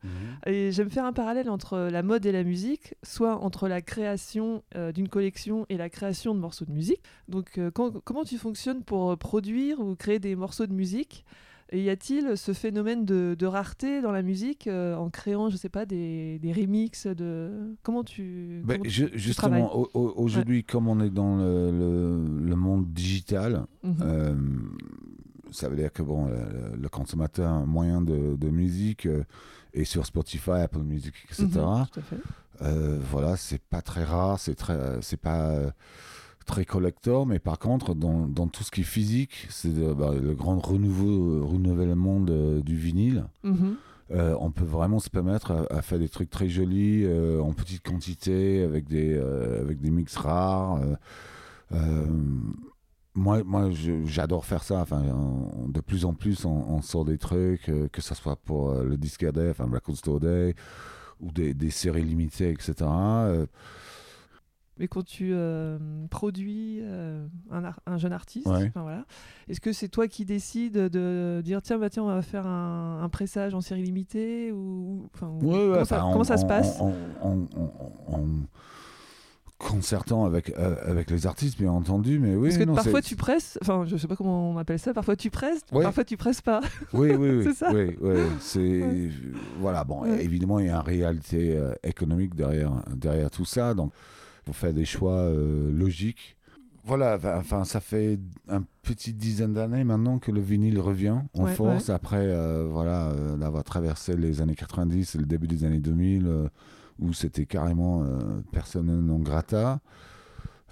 Et 0.47 0.73
j'aime 0.73 0.89
faire 0.91 1.05
un 1.05 1.13
parallèle 1.13 1.51
entre 1.51 1.79
la 1.79 2.03
mode 2.03 2.25
et 2.25 2.33
la 2.33 2.43
musique, 2.43 2.95
soit 3.03 3.37
entre 3.43 3.69
la 3.69 3.83
création 3.83 4.63
euh, 4.77 4.93
d'une 4.93 5.09
collection 5.09 5.67
et 5.69 5.77
la 5.77 5.91
création 5.91 6.35
de 6.35 6.41
morceaux 6.41 6.65
de 6.65 6.73
musique. 6.73 7.03
Donc 7.29 7.59
euh, 7.59 7.71
quand- 7.71 8.01
comment 8.05 8.25
tu 8.25 8.39
fonctionnes 8.39 8.83
pour 8.83 9.17
produire 9.19 9.81
ou 9.81 9.95
créer 9.95 10.19
des 10.19 10.37
morceaux 10.37 10.67
de 10.67 10.73
musique? 10.73 11.25
Et 11.73 11.83
y 11.83 11.91
a-t-il 11.91 12.37
ce 12.37 12.53
phénomène 12.53 13.05
de, 13.05 13.37
de 13.39 13.47
rareté 13.47 14.03
dans 14.03 14.13
la 14.13 14.23
musique 14.23 14.67
euh, 14.67 14.95
en 14.97 15.09
créant, 15.11 15.49
je 15.51 15.57
sais 15.57 15.69
pas, 15.69 15.87
des, 15.87 16.39
des 16.41 16.53
remixes 16.53 17.07
de... 17.07 17.77
Comment 17.83 18.03
tu... 18.05 18.63
Comment 18.67 18.83
tu- 18.83 18.91
je- 18.91 19.05
travailles. 19.07 19.19
justement, 19.63 19.77
au- 19.77 19.91
au- 19.95 20.13
aujourd'hui, 20.17 20.65
comme 20.65 20.89
on 20.89 21.01
est 21.01 21.11
dans 21.11 21.37
le, 21.37 21.71
le- 21.71 22.47
le 22.49 22.57
monde 22.57 22.87
digital, 22.93 23.67
Mhm. 23.83 23.95
euh, 24.03 24.35
ça 25.53 25.69
veut 25.69 25.77
dire 25.77 25.93
que 25.93 26.03
bon, 26.03 26.27
le, 26.27 26.77
le 26.77 26.89
consommateur 26.89 27.67
moyen 27.67 28.01
de, 28.03 28.37
de 28.37 28.49
musique 28.51 29.07
euh, 29.07 29.25
est 29.75 29.85
sur 29.85 30.07
Spotify, 30.07 30.51
Apple 30.63 30.83
Music, 30.83 31.15
etc. 31.31 31.47
Mhm, 31.47 31.87
tout 31.93 32.01
à 32.01 32.03
fait. 32.03 32.17
Euh, 32.63 32.99
voilà, 33.11 33.37
c'est 33.37 33.61
pas 33.63 33.81
très 33.83 34.05
rare, 34.05 34.39
c'est 34.39 34.55
très, 34.55 34.79
c'est 35.01 35.17
pas 35.17 35.73
très 36.47 36.65
collector, 36.65 37.27
mais 37.27 37.39
par 37.39 37.59
contre, 37.59 37.95
dans, 37.95 38.27
dans 38.27 38.49
tout 38.49 38.63
ce 38.65 38.71
qui 38.71 38.81
est 38.81 38.85
physique, 38.85 39.47
c'est 39.51 39.73
bah, 39.95 40.13
le 40.21 40.35
grand 40.35 40.59
renouveau, 40.59 41.47
renouvellement 41.47 42.21
de- 42.21 42.61
du 42.65 42.77
vinyle. 42.77 43.27
Mhm. 43.45 43.77
Euh, 44.13 44.35
on 44.41 44.51
peut 44.51 44.65
vraiment 44.65 44.99
se 44.99 45.09
permettre 45.09 45.53
à, 45.53 45.67
à 45.79 45.83
faire 45.83 46.01
des 46.01 46.09
trucs 46.09 46.31
très 46.31 46.49
jolis 46.49 47.05
euh, 47.05 47.41
en 47.41 47.53
petite 47.53 47.87
quantité 47.87 48.63
avec 48.65 48.89
des 48.89 49.15
euh, 49.17 49.61
avec 49.61 49.81
des 49.81 49.91
mix 49.93 50.17
rares. 50.17 50.77
euh, 50.83 50.95
euh, 51.73 52.07
moi, 53.15 53.43
moi, 53.45 53.69
j'adore 54.05 54.45
faire 54.47 54.63
ça. 54.63 54.81
Enfin, 54.81 55.03
on- 55.13 55.69
de 55.69 55.81
plus 55.81 56.05
en 56.05 56.15
plus, 56.15 56.45
on, 56.45 56.51
on 56.75 56.83
sort 56.83 57.05
des 57.05 57.19
trucs, 57.19 57.69
euh, 57.69 57.89
que 57.89 58.01
ce 58.01 58.15
soit 58.15 58.37
pour 58.37 58.71
euh, 58.71 58.85
le 58.85 58.97
Disque 58.97 59.25
Day, 59.31 59.51
enfin 59.51 59.69
Record 59.73 59.97
Store 59.97 60.21
Day, 60.21 60.55
ou 61.21 61.31
des, 61.33 61.55
des 61.55 61.71
séries 61.71 62.05
limitées, 62.05 62.51
etc. 62.51 62.73
Mais 64.81 64.89
quand 64.89 65.05
tu 65.05 65.31
euh, 65.35 65.79
produis 66.11 66.79
euh, 66.81 67.27
un, 67.51 67.63
un 67.87 67.99
jeune 67.99 68.13
artiste, 68.15 68.47
Ouais. 68.47 68.65
enfin, 68.69 68.81
voilà, 68.83 69.05
est-ce 69.49 69.61
que 69.61 69.73
c'est 69.73 69.89
toi 69.89 70.09
qui 70.09 70.25
décides 70.25 70.73
de 70.89 71.43
dire 71.45 71.61
tiens, 71.63 71.79
bah, 71.79 71.91
tiens 71.91 72.03
on 72.03 72.07
va 72.07 72.23
faire 72.23 72.47
un, 72.47 73.03
un 73.03 73.09
pressage 73.11 73.55
en 73.55 73.61
série 73.61 73.83
limitée 73.83 74.51
ou 74.53 75.09
ou- 75.21 75.29
Ouais, 75.43 75.69
ouais, 75.69 75.71
comment, 75.73 75.85
ça, 75.85 75.97
enfin, 75.97 76.07
on- 76.07 76.13
comment 76.13 76.25
ça 76.25 76.37
se 76.39 76.47
passe? 76.47 76.81
en 76.81 76.93
concertant 79.59 80.25
avec, 80.25 80.57
euh, 80.59 80.75
avec 80.87 81.11
les 81.11 81.27
artistes, 81.27 81.59
bien 81.61 81.71
entendu, 81.71 82.19
mais 82.19 82.35
oui. 82.35 82.49
Parce 82.49 82.57
que 82.59 82.65
non, 82.65 82.75
parfois 82.75 83.03
tu 83.03 83.15
presses, 83.15 83.59
enfin 83.61 83.85
je 83.87 83.95
sais 83.99 84.07
pas 84.09 84.17
comment 84.17 84.51
on 84.53 84.57
appelle 84.57 84.79
ça, 84.79 84.95
parfois 84.95 85.17
tu 85.17 85.29
presses, 85.29 85.61
parfois 85.71 86.05
tu 86.05 86.17
presses 86.17 86.41
pas. 86.41 86.63
Oui, 86.95 87.11
oui, 87.13 87.31
oui. 87.31 87.45
C'est 87.45 87.53
ça 87.55 87.71
oui, 87.71 87.95
oui, 88.01 88.15
c'est 88.41 89.11
voilà. 89.59 89.85
Bon, 89.85 90.01
Ouais. 90.05 90.25
évidemment, 90.25 90.59
il 90.61 90.67
y 90.67 90.71
a 90.71 90.77
une 90.77 90.81
réalité 90.87 91.55
euh, 91.59 91.75
économique 91.83 92.35
derrière 92.35 92.73
derrière 92.97 93.31
tout 93.31 93.45
ça, 93.45 93.75
donc 93.75 93.93
faut 94.53 94.67
faire 94.67 94.73
des 94.75 94.85
choix 94.85 95.13
euh, 95.19 95.71
logiques. 95.73 96.37
Voilà, 96.83 97.19
enfin, 97.37 97.65
ça 97.65 97.81
fait 97.81 98.19
un 98.49 98.65
petit 98.83 99.13
dizaine 99.13 99.53
d'années 99.53 99.85
maintenant 99.85 100.19
que 100.19 100.33
le 100.33 100.41
vinyle 100.41 100.79
revient 100.81 101.19
en 101.35 101.45
Ouais, 101.45 101.55
force 101.55 101.91
après, 101.91 102.27
euh, 102.27 102.67
voilà, 102.69 103.11
euh, 103.11 103.37
d'avoir 103.37 103.63
traversé 103.65 104.17
les 104.17 104.41
années 104.41 104.55
90 104.57 105.15
et 105.15 105.19
le 105.19 105.27
début 105.27 105.47
des 105.47 105.65
années 105.65 105.79
2000, 105.81 106.27
euh, 106.27 106.49
où 106.99 107.13
c'était 107.13 107.45
carrément 107.47 108.03
euh, 108.03 108.41
persona 108.51 108.95
non 108.95 109.19
grata. 109.19 109.81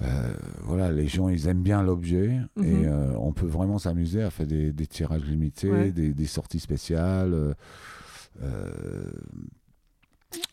Euh, 0.00 0.32
voilà, 0.62 0.90
les 0.92 1.08
gens, 1.08 1.28
ils 1.28 1.46
aiment 1.46 1.62
bien 1.62 1.82
l'objet 1.82 2.38
Mhm. 2.56 2.64
et 2.64 2.86
euh, 2.86 3.12
on 3.18 3.32
peut 3.32 3.46
vraiment 3.46 3.78
s'amuser 3.78 4.22
à 4.22 4.30
faire 4.30 4.46
des, 4.46 4.72
des 4.72 4.86
tirages 4.86 5.24
limités, 5.24 5.70
Ouais. 5.70 5.92
des, 5.92 6.14
des 6.14 6.26
sorties 6.26 6.60
spéciales, 6.60 7.34
euh, 7.34 7.52
euh, 8.42 9.10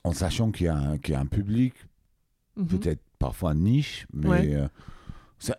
en 0.04 0.12
sachant 0.14 0.52
qu'il 0.52 0.66
y, 0.66 0.70
a 0.70 0.76
un- 0.76 0.98
qu'il 0.98 1.14
y 1.14 1.16
a 1.16 1.20
un 1.20 1.26
public 1.26 1.74
Mhm. 2.58 2.68
peut-être 2.68 3.02
parfois 3.26 3.54
niche, 3.56 4.06
mais 4.14 4.30
Ouais. 4.30 4.56
euh, 4.56 4.68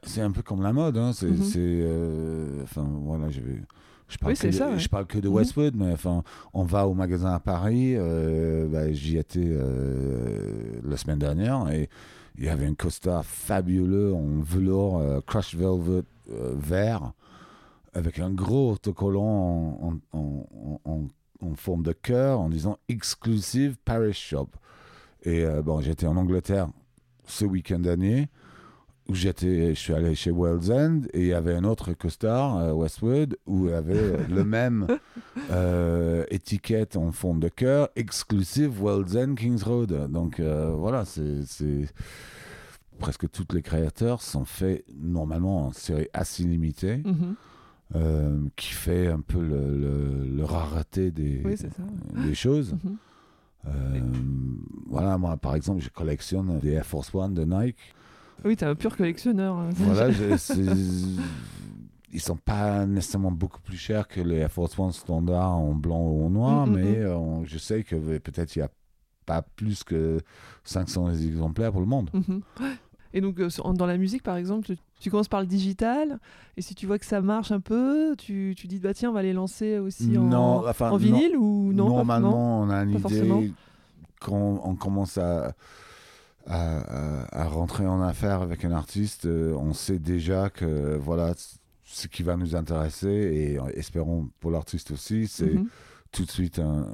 c'est 0.05 0.21
un 0.21 0.31
peu 0.31 0.43
comme 0.43 0.63
la 0.63 0.73
mode. 0.73 0.97
Hein, 0.97 1.13
c'est, 1.13 1.27
Mhm. 1.31 1.53
euh, 1.57 2.63
enfin 2.63 2.87
voilà, 3.03 3.29
je 3.31 3.41
vais. 3.41 3.61
Je 4.09 4.19
parle, 4.19 4.33
Oui, 4.35 4.39
que 4.39 4.47
de, 4.47 4.53
ça, 4.53 4.69
ouais. 4.71 4.79
je 4.79 4.89
parle 4.89 5.07
que 5.07 5.19
de 5.19 5.29
Mhm. 5.29 5.35
Westwood, 5.35 5.75
mais 5.75 5.91
enfin, 5.93 6.23
on 6.55 6.63
va 6.63 6.87
au 6.87 6.95
magasin 6.95 7.33
à 7.33 7.41
Paris. 7.41 7.95
euh, 7.97 8.69
bah, 8.69 8.93
j'y 8.93 9.17
étais 9.19 9.51
la 10.85 10.97
semaine 10.97 11.19
dernière 11.19 11.69
et 11.73 11.89
il 12.39 12.45
y 12.45 12.49
avait 12.49 12.67
un 12.67 12.75
costard 12.75 13.25
fabuleux 13.25 14.15
en 14.15 14.41
velours 14.43 15.03
crush 15.27 15.55
velvet 15.57 16.03
vert 16.29 17.13
avec 17.95 18.19
un 18.21 18.31
gros 18.31 18.73
autocollant 18.73 19.23
en, 19.83 19.99
en, 20.13 20.47
en- 20.53 20.81
en- 20.85 21.07
en 21.43 21.55
forme 21.55 21.83
de 21.83 21.93
cœur 21.93 22.41
en 22.41 22.49
disant 22.49 22.79
exclusive 22.89 23.77
Paris 23.85 24.13
Shop. 24.15 24.49
Et 25.23 25.45
euh, 25.45 25.63
bon, 25.63 25.81
j'étais 25.81 26.07
en 26.07 26.17
Angleterre 26.17 26.69
ce 27.27 27.45
week-end 27.45 27.79
dernier 27.81 28.29
où 29.09 29.15
j'étais, 29.15 29.69
je 29.75 29.79
suis 29.79 29.93
allé 29.93 30.17
chez 30.17 30.33
World's 30.33 30.69
End 30.69 31.03
et 31.13 31.21
il 31.21 31.27
y 31.29 31.33
avait 31.33 31.55
un 31.55 31.63
autre 31.63 31.93
costard, 31.93 32.59
euh, 32.59 32.73
Westwood, 32.73 33.39
où 33.47 33.67
il 33.67 33.71
y 33.71 33.75
avait 33.75 34.17
le 34.29 34.43
même 34.45 34.89
euh, 35.53 36.25
étiquette 36.31 36.97
en 36.97 37.13
forme 37.13 37.39
de 37.39 37.49
cœur, 37.49 37.89
exclusive 37.95 38.83
World's 38.83 39.15
End 39.15 39.35
Kings 39.37 39.63
Road. 39.63 40.11
Donc 40.11 40.41
euh, 40.41 40.75
voilà, 40.77 41.05
c'est, 41.05 41.45
presque 42.99 43.31
tous 43.31 43.47
les 43.55 43.63
créateurs 43.63 44.23
sont 44.23 44.45
faits 44.45 44.85
normalement 44.99 45.67
en 45.67 45.73
série 45.73 46.09
assez 46.13 46.43
limitée, 46.43 46.97
Mhm. 47.05 47.35
euh, 47.95 48.41
qui 48.57 48.73
fait 48.73 49.07
un 49.07 49.21
peu 49.21 49.41
le, 49.41 49.71
le- 49.79 50.27
le 50.37 50.45
rareté 50.45 51.13
des, 51.13 51.43
Oui, 51.45 51.55
des 52.27 52.35
choses. 52.35 52.73
Mhm. 52.83 52.97
Euh, 53.67 54.01
voilà, 54.89 55.19
moi 55.19 55.37
par 55.37 55.55
exemple, 55.55 55.81
je 55.83 55.89
collectionne 55.91 56.59
des 56.61 56.73
Air 56.73 56.87
Force 56.87 57.15
One 57.15 57.35
de 57.35 57.45
Nike. 57.45 57.79
Oui, 58.45 58.57
t'es 58.57 58.67
un 58.67 58.75
pur 58.75 58.97
collectionneur. 58.97 59.57
hein. 59.57 59.71
Voilà, 59.75 60.11
je- 60.13 61.21
ils 62.13 62.21
sont 62.21 62.37
pas 62.37 62.87
nécessairement 62.87 63.33
beaucoup 63.33 63.61
plus 63.61 63.77
chers 63.77 64.07
que 64.09 64.21
les 64.21 64.37
Air 64.37 64.51
Force 64.51 64.79
One 64.79 64.93
standard 64.93 65.57
en 65.57 65.75
blanc 65.75 66.01
ou 66.03 66.27
en 66.27 66.31
noir, 66.31 66.67
Mm, 66.67 66.71
mm, 66.71 66.75
mais 66.75 66.83
mm. 67.01 67.03
euh, 67.07 67.45
je 67.45 67.59
sais 67.59 67.83
que 67.83 67.97
peut-être 68.19 68.55
il 68.57 68.61
n'y 68.61 68.65
a 68.65 68.71
pas 69.27 69.43
plus 69.43 69.83
que 69.83 70.19
500 70.65 71.11
exemplaires 71.11 71.73
pour 71.73 71.81
le 71.81 71.87
monde. 71.87 72.11
Mhm. 72.13 72.41
Et 73.13 73.21
donc, 73.21 73.41
euh, 73.41 73.49
dans 73.75 73.87
la 73.87 73.97
musique, 73.97 74.23
par 74.23 74.37
exemple, 74.37 74.73
tu, 75.01 75.11
commences 75.11 75.29
par 75.29 75.41
le 75.41 75.47
digital, 75.47 76.19
et 76.57 76.63
si 76.63 76.75
tu 76.75 76.87
vois 76.87 76.99
que 76.99 77.07
ça 77.07 77.21
marche 77.21 77.53
un 77.53 77.61
peu, 77.61 78.15
tu, 78.17 78.55
tu 78.57 78.67
dis, 78.67 78.79
bah 78.79 78.95
tiens, 78.95 79.11
on 79.11 79.13
va 79.13 79.23
les 79.23 79.33
lancer 79.33 79.79
aussi 79.79 80.17
en, 80.19 80.25
Non, 80.25 80.67
enfin, 80.69 80.89
en 80.89 80.93
non- 80.93 80.97
vinyle 80.99 81.37
ou 81.37 81.73
non 81.73 81.89
Normalement, 81.89 82.61
on 82.63 82.71
a 82.71 82.83
une 82.83 82.99
forcément. 82.99 83.41
idée 83.41 83.53
quand 84.21 84.61
on 84.65 84.75
commence 84.77 85.19
à, 85.19 85.55
à, 86.47 87.43
à- 87.43 87.49
rentrer 87.49 87.87
en 87.87 88.01
affaire 88.01 88.41
avec 88.43 88.65
un 88.65 88.73
artiste, 88.73 89.27
euh, 89.27 89.55
on 89.55 89.73
sait 89.75 89.99
déjà 89.99 90.49
que 90.51 90.97
voilà 90.97 91.35
ce 91.85 92.09
qui 92.09 92.23
va 92.23 92.37
nous 92.37 92.57
intéresser 92.57 93.09
et 93.09 93.59
espérons 93.79 94.29
pour 94.41 94.51
l'artiste 94.51 94.91
aussi, 94.91 95.27
c'est 95.29 95.55
Mhm. 95.55 95.69
tout 96.13 96.25
de 96.25 96.31
suite 96.31 96.59
un, 96.59 96.87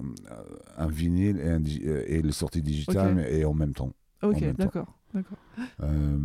un 0.77 0.88
vinyle 0.88 1.38
et, 1.38 1.49
un 1.49 1.62
euh, 1.87 2.05
et 2.07 2.23
le 2.23 2.33
sortie 2.33 2.61
digitale 2.62 3.11
Ok. 3.11 3.15
mais- 3.17 3.38
et 3.38 3.45
en 3.45 3.55
même 3.55 3.73
temps. 3.73 3.93
Ok, 4.23 4.43
d'accord. 4.57 4.99
Euh, 5.83 6.19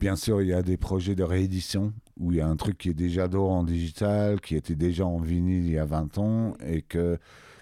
bien 0.00 0.16
sûr, 0.16 0.42
il 0.42 0.48
y 0.48 0.52
a 0.52 0.62
des 0.62 0.76
projets 0.76 1.14
de 1.14 1.22
réédition 1.22 1.92
où 2.18 2.32
il 2.32 2.38
y 2.38 2.40
a 2.40 2.48
un 2.48 2.56
truc 2.56 2.76
qui 2.78 2.88
est 2.88 2.94
déjà 2.94 3.28
d'or 3.28 3.50
en 3.50 3.62
digital, 3.62 4.40
qui 4.40 4.56
était 4.56 4.74
déjà 4.74 5.06
en 5.06 5.18
vinyle 5.18 5.64
il 5.66 5.70
y 5.72 5.78
a 5.78 5.84
20 5.84 6.18
ans 6.18 6.54
et 6.66 6.82
que, 6.82 7.18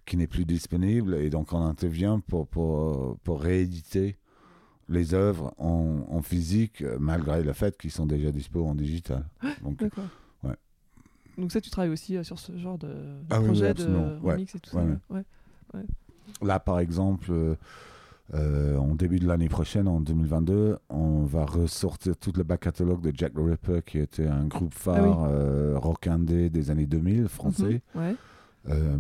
qui 0.07 0.17
n'est 0.17 0.27
plus 0.29 0.45
disponible. 0.47 1.17
Et 1.17 1.29
donc, 1.31 1.53
on 1.53 1.61
intervient 1.61 2.21
pour, 2.21 2.47
pour, 2.47 3.19
pour 3.19 3.41
rééditer 3.43 4.17
les 4.89 5.13
œuvres 5.13 5.53
en, 5.59 6.07
en 6.09 6.23
physique, 6.23 6.83
malgré 6.99 7.43
le 7.43 7.53
fait 7.53 7.77
qu'ils 7.77 7.91
sont 7.91 8.07
déjà 8.07 8.31
dispo 8.31 8.65
en 8.65 8.75
digital. 8.75 9.27
Donc, 9.63 9.79
D'accord. 9.81 10.05
Ouais. 10.45 10.57
Donc 11.37 11.53
ça, 11.53 11.61
tu 11.61 11.69
travailles 11.71 11.91
aussi 11.93 12.17
euh, 12.17 12.23
sur 12.23 12.39
ce 12.39 12.57
genre 12.57 12.79
de, 12.79 12.87
de 12.87 12.95
Ah 13.31 13.41
oui, 13.41 13.41
oui, 13.41 13.47
projet 13.49 13.75
de. 13.75 13.85
Ouais. 14.23 14.33
remix 14.33 14.55
et 14.55 14.61
tout 14.61 14.77
Ouais, 14.77 15.23
ça. 15.73 15.79
Là, 16.43 16.59
par 16.61 16.79
exemple, 16.81 17.31
euh, 17.31 17.55
euh, 18.35 18.77
en 18.77 18.95
début 18.95 19.19
de 19.19 19.27
l'année 19.27 19.49
prochaine, 19.49 19.89
en 19.89 20.01
2022, 20.01 20.77
on 20.91 21.23
va 21.23 21.45
ressortir 21.47 22.17
tout 22.17 22.33
le 22.37 22.43
back 22.45 22.61
catalogue 22.61 23.01
de 23.01 23.11
Jack 23.15 23.33
the 23.35 23.39
Ripper, 23.39 23.81
qui 23.87 23.99
était 23.99 24.27
un 24.27 24.45
groupe 24.47 24.75
phare 24.75 24.97
Ah 24.99 25.29
oui. 25.29 25.33
euh, 25.33 25.79
rock 25.79 26.07
indé 26.07 26.51
des 26.51 26.71
années 26.71 26.87
2000, 26.87 27.29
français. 27.29 27.83
Mhm. 27.95 28.01
Ouais. 28.03 28.15
Euh, 28.71 28.97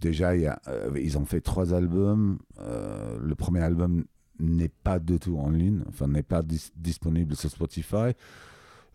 déjà, 0.00 0.34
il 0.34 0.42
y 0.42 0.46
a, 0.46 0.60
ils 0.96 1.18
ont 1.18 1.26
fait 1.26 1.40
trois 1.42 1.74
albums. 1.74 2.38
Le 2.58 3.34
premier 3.34 3.60
album 3.60 4.04
n'est 4.38 4.70
pas 4.70 4.98
du 4.98 5.18
tout 5.18 5.36
en 5.36 5.50
ligne, 5.50 5.82
enfin 5.88 6.08
n'est 6.08 6.22
pas 6.22 6.42
dis- 6.42 6.72
disponible 6.76 7.36
sur 7.36 7.50
Spotify. 7.50 8.12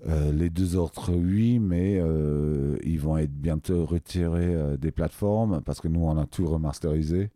Les 0.07 0.49
deux 0.49 0.75
autres, 0.75 1.11
oui, 1.13 1.59
mais 1.59 2.01
ils 2.83 2.99
vont 2.99 3.17
être 3.17 3.31
bientôt 3.33 3.85
retirés 3.85 4.77
des 4.79 4.91
plateformes 4.91 5.61
parce 5.61 5.79
que 5.79 5.87
nous, 5.87 6.01
on 6.03 6.17
a 6.17 6.25
tout 6.25 6.45
remasterisé. 6.47 7.29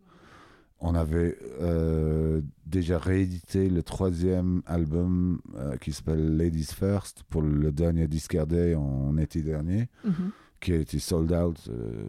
On 0.80 0.94
avait 0.94 1.36
euh, 1.60 2.40
déjà 2.66 2.98
réédité 2.98 3.68
le 3.68 3.82
troisième 3.82 4.62
album 4.66 5.40
euh, 5.56 5.76
qui 5.76 5.92
s'appelle 5.92 6.36
Ladies 6.36 6.64
First 6.74 7.22
pour 7.28 7.42
le 7.42 7.70
dernier 7.72 8.08
Discard 8.08 8.46
Day 8.46 8.74
en 8.74 9.16
été 9.18 9.42
dernier, 9.42 9.88
Mhm. 10.04 10.30
qui 10.60 10.72
a 10.72 10.76
été 10.76 10.98
sold 10.98 11.32
out 11.32 11.68
euh, 11.68 12.04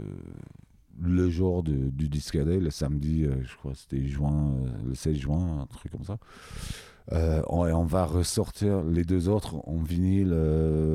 le 1.02 1.30
jour 1.30 1.64
de- 1.64 1.90
du 1.90 2.08
Discard 2.10 2.46
Day, 2.46 2.60
le 2.60 2.70
samedi, 2.70 3.26
je 3.26 3.56
crois 3.58 3.74
c'était 3.76 4.06
juin, 4.06 4.54
le 4.86 4.94
16 4.96 5.18
juin, 5.18 5.62
un 5.62 5.66
truc 5.66 5.92
comme 5.92 6.04
ça. 6.06 6.18
On, 7.50 7.66
et 7.68 7.74
on 7.74 7.84
va 7.84 8.06
ressortir 8.06 8.84
les 8.84 9.04
deux 9.04 9.28
autres 9.28 9.56
en 9.68 9.78
vinyle, 9.82 10.34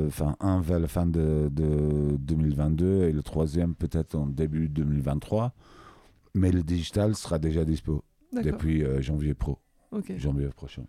enfin 0.07 0.35
un 0.39 0.61
vers 0.61 0.79
la 0.79 0.87
fin 0.87 1.05
de, 1.05 1.49
de 1.51 2.15
2022 2.17 3.03
et 3.03 3.11
le 3.11 3.21
troisième 3.21 3.75
peut-être 3.75 4.15
en 4.15 4.25
début 4.25 4.67
2023. 4.69 5.53
Mais 6.37 6.51
le 6.51 6.61
digital 6.63 7.15
sera 7.15 7.39
déjà 7.39 7.65
dispo 7.65 8.03
depuis 8.33 8.83
euh, 8.83 9.01
janvier 9.01 9.33
pro, 9.33 9.57
janvier 10.17 10.47
prochain. 10.49 10.83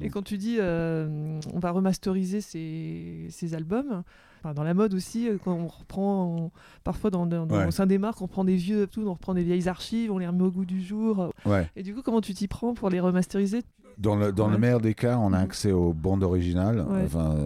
Et 0.00 0.10
quand 0.10 0.22
tu 0.22 0.38
dis 0.38 0.56
euh, 0.58 1.38
on 1.52 1.58
va 1.60 1.70
remasteriser 1.70 2.40
ces, 2.40 3.26
ces 3.30 3.54
albums, 3.54 4.02
enfin, 4.40 4.52
dans 4.52 4.64
la 4.64 4.74
mode 4.74 4.92
aussi, 4.92 5.28
euh, 5.28 5.38
quand 5.42 5.52
on 5.54 5.68
reprend, 5.68 6.24
on- 6.26 6.50
parfois 6.82 7.10
dans, 7.10 7.26
dans- 7.26 7.46
Ouais. 7.48 7.66
au 7.66 7.70
sein 7.70 7.86
des 7.86 7.98
marques, 7.98 8.20
on 8.20 8.26
prend 8.26 8.44
des 8.44 8.56
vieux, 8.56 8.88
tout, 8.88 9.02
on 9.06 9.12
reprend 9.14 9.34
des 9.34 9.44
vieilles 9.44 9.68
archives, 9.68 10.10
on 10.10 10.18
les 10.18 10.26
remet 10.26 10.42
au 10.42 10.50
goût 10.50 10.64
du 10.64 10.82
jour. 10.82 11.32
Ouais. 11.46 11.70
Et 11.76 11.82
du 11.84 11.94
coup, 11.94 12.02
comment 12.02 12.20
tu 12.20 12.34
t'y 12.34 12.48
prends 12.48 12.74
pour 12.74 12.90
les 12.90 12.98
remasteriser? 12.98 13.62
Dans 13.98 14.16
le, 14.16 14.32
dans 14.32 14.48
le 14.48 14.58
meilleur 14.58 14.80
des 14.80 14.94
cas, 14.94 15.16
on 15.18 15.32
a 15.32 15.38
Mhm. 15.38 15.44
accès 15.44 15.70
aux 15.72 15.92
bandes 15.92 16.24
originales. 16.24 16.84
Enfin, 17.04 17.36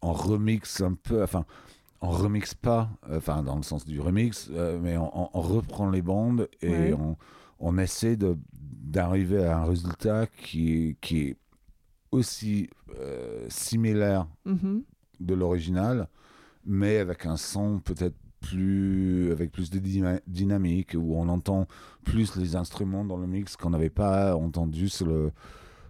on 0.00 0.12
remixe 0.14 0.80
un 0.80 0.94
peu. 0.94 1.22
Enfin, 1.22 1.44
on 2.02 2.10
remixe 2.10 2.54
pas, 2.54 2.88
euh, 3.08 3.18
enfin, 3.18 3.42
dans 3.42 3.56
le 3.56 3.62
sens 3.62 3.84
du 3.84 4.00
remix, 4.00 4.48
euh, 4.52 4.78
mais 4.82 4.96
on, 4.96 5.28
reprend 5.34 5.90
les 5.90 6.02
bandes 6.02 6.48
et 6.62 6.68
Ouais. 6.68 6.92
on, 6.94 7.16
on 7.58 7.78
essaie 7.78 8.16
de- 8.16 8.38
d'arriver 8.52 9.44
à 9.44 9.58
un 9.58 9.64
résultat 9.64 10.26
qui, 10.26 10.96
qui 11.00 11.18
est 11.28 11.36
aussi 12.10 12.68
euh, 12.98 13.46
similaire 13.48 14.26
Mhm. 14.46 14.82
de 15.20 15.34
l'original, 15.34 16.08
mais 16.64 16.96
avec 16.98 17.26
un 17.26 17.36
son 17.36 17.78
peut-être 17.80 18.16
plus 18.40 19.30
avec 19.32 19.52
plus 19.52 19.68
de 19.68 19.78
dynamique 20.26 20.96
où 20.98 21.14
on 21.14 21.28
entend 21.28 21.66
plus 22.04 22.36
les 22.36 22.56
instruments 22.56 23.04
dans 23.04 23.18
le 23.18 23.26
mix 23.26 23.54
qu'on 23.54 23.68
n'avait 23.70 23.90
pas 23.90 24.34
entendu 24.34 24.88
sur 24.88 25.06
le 25.06 25.30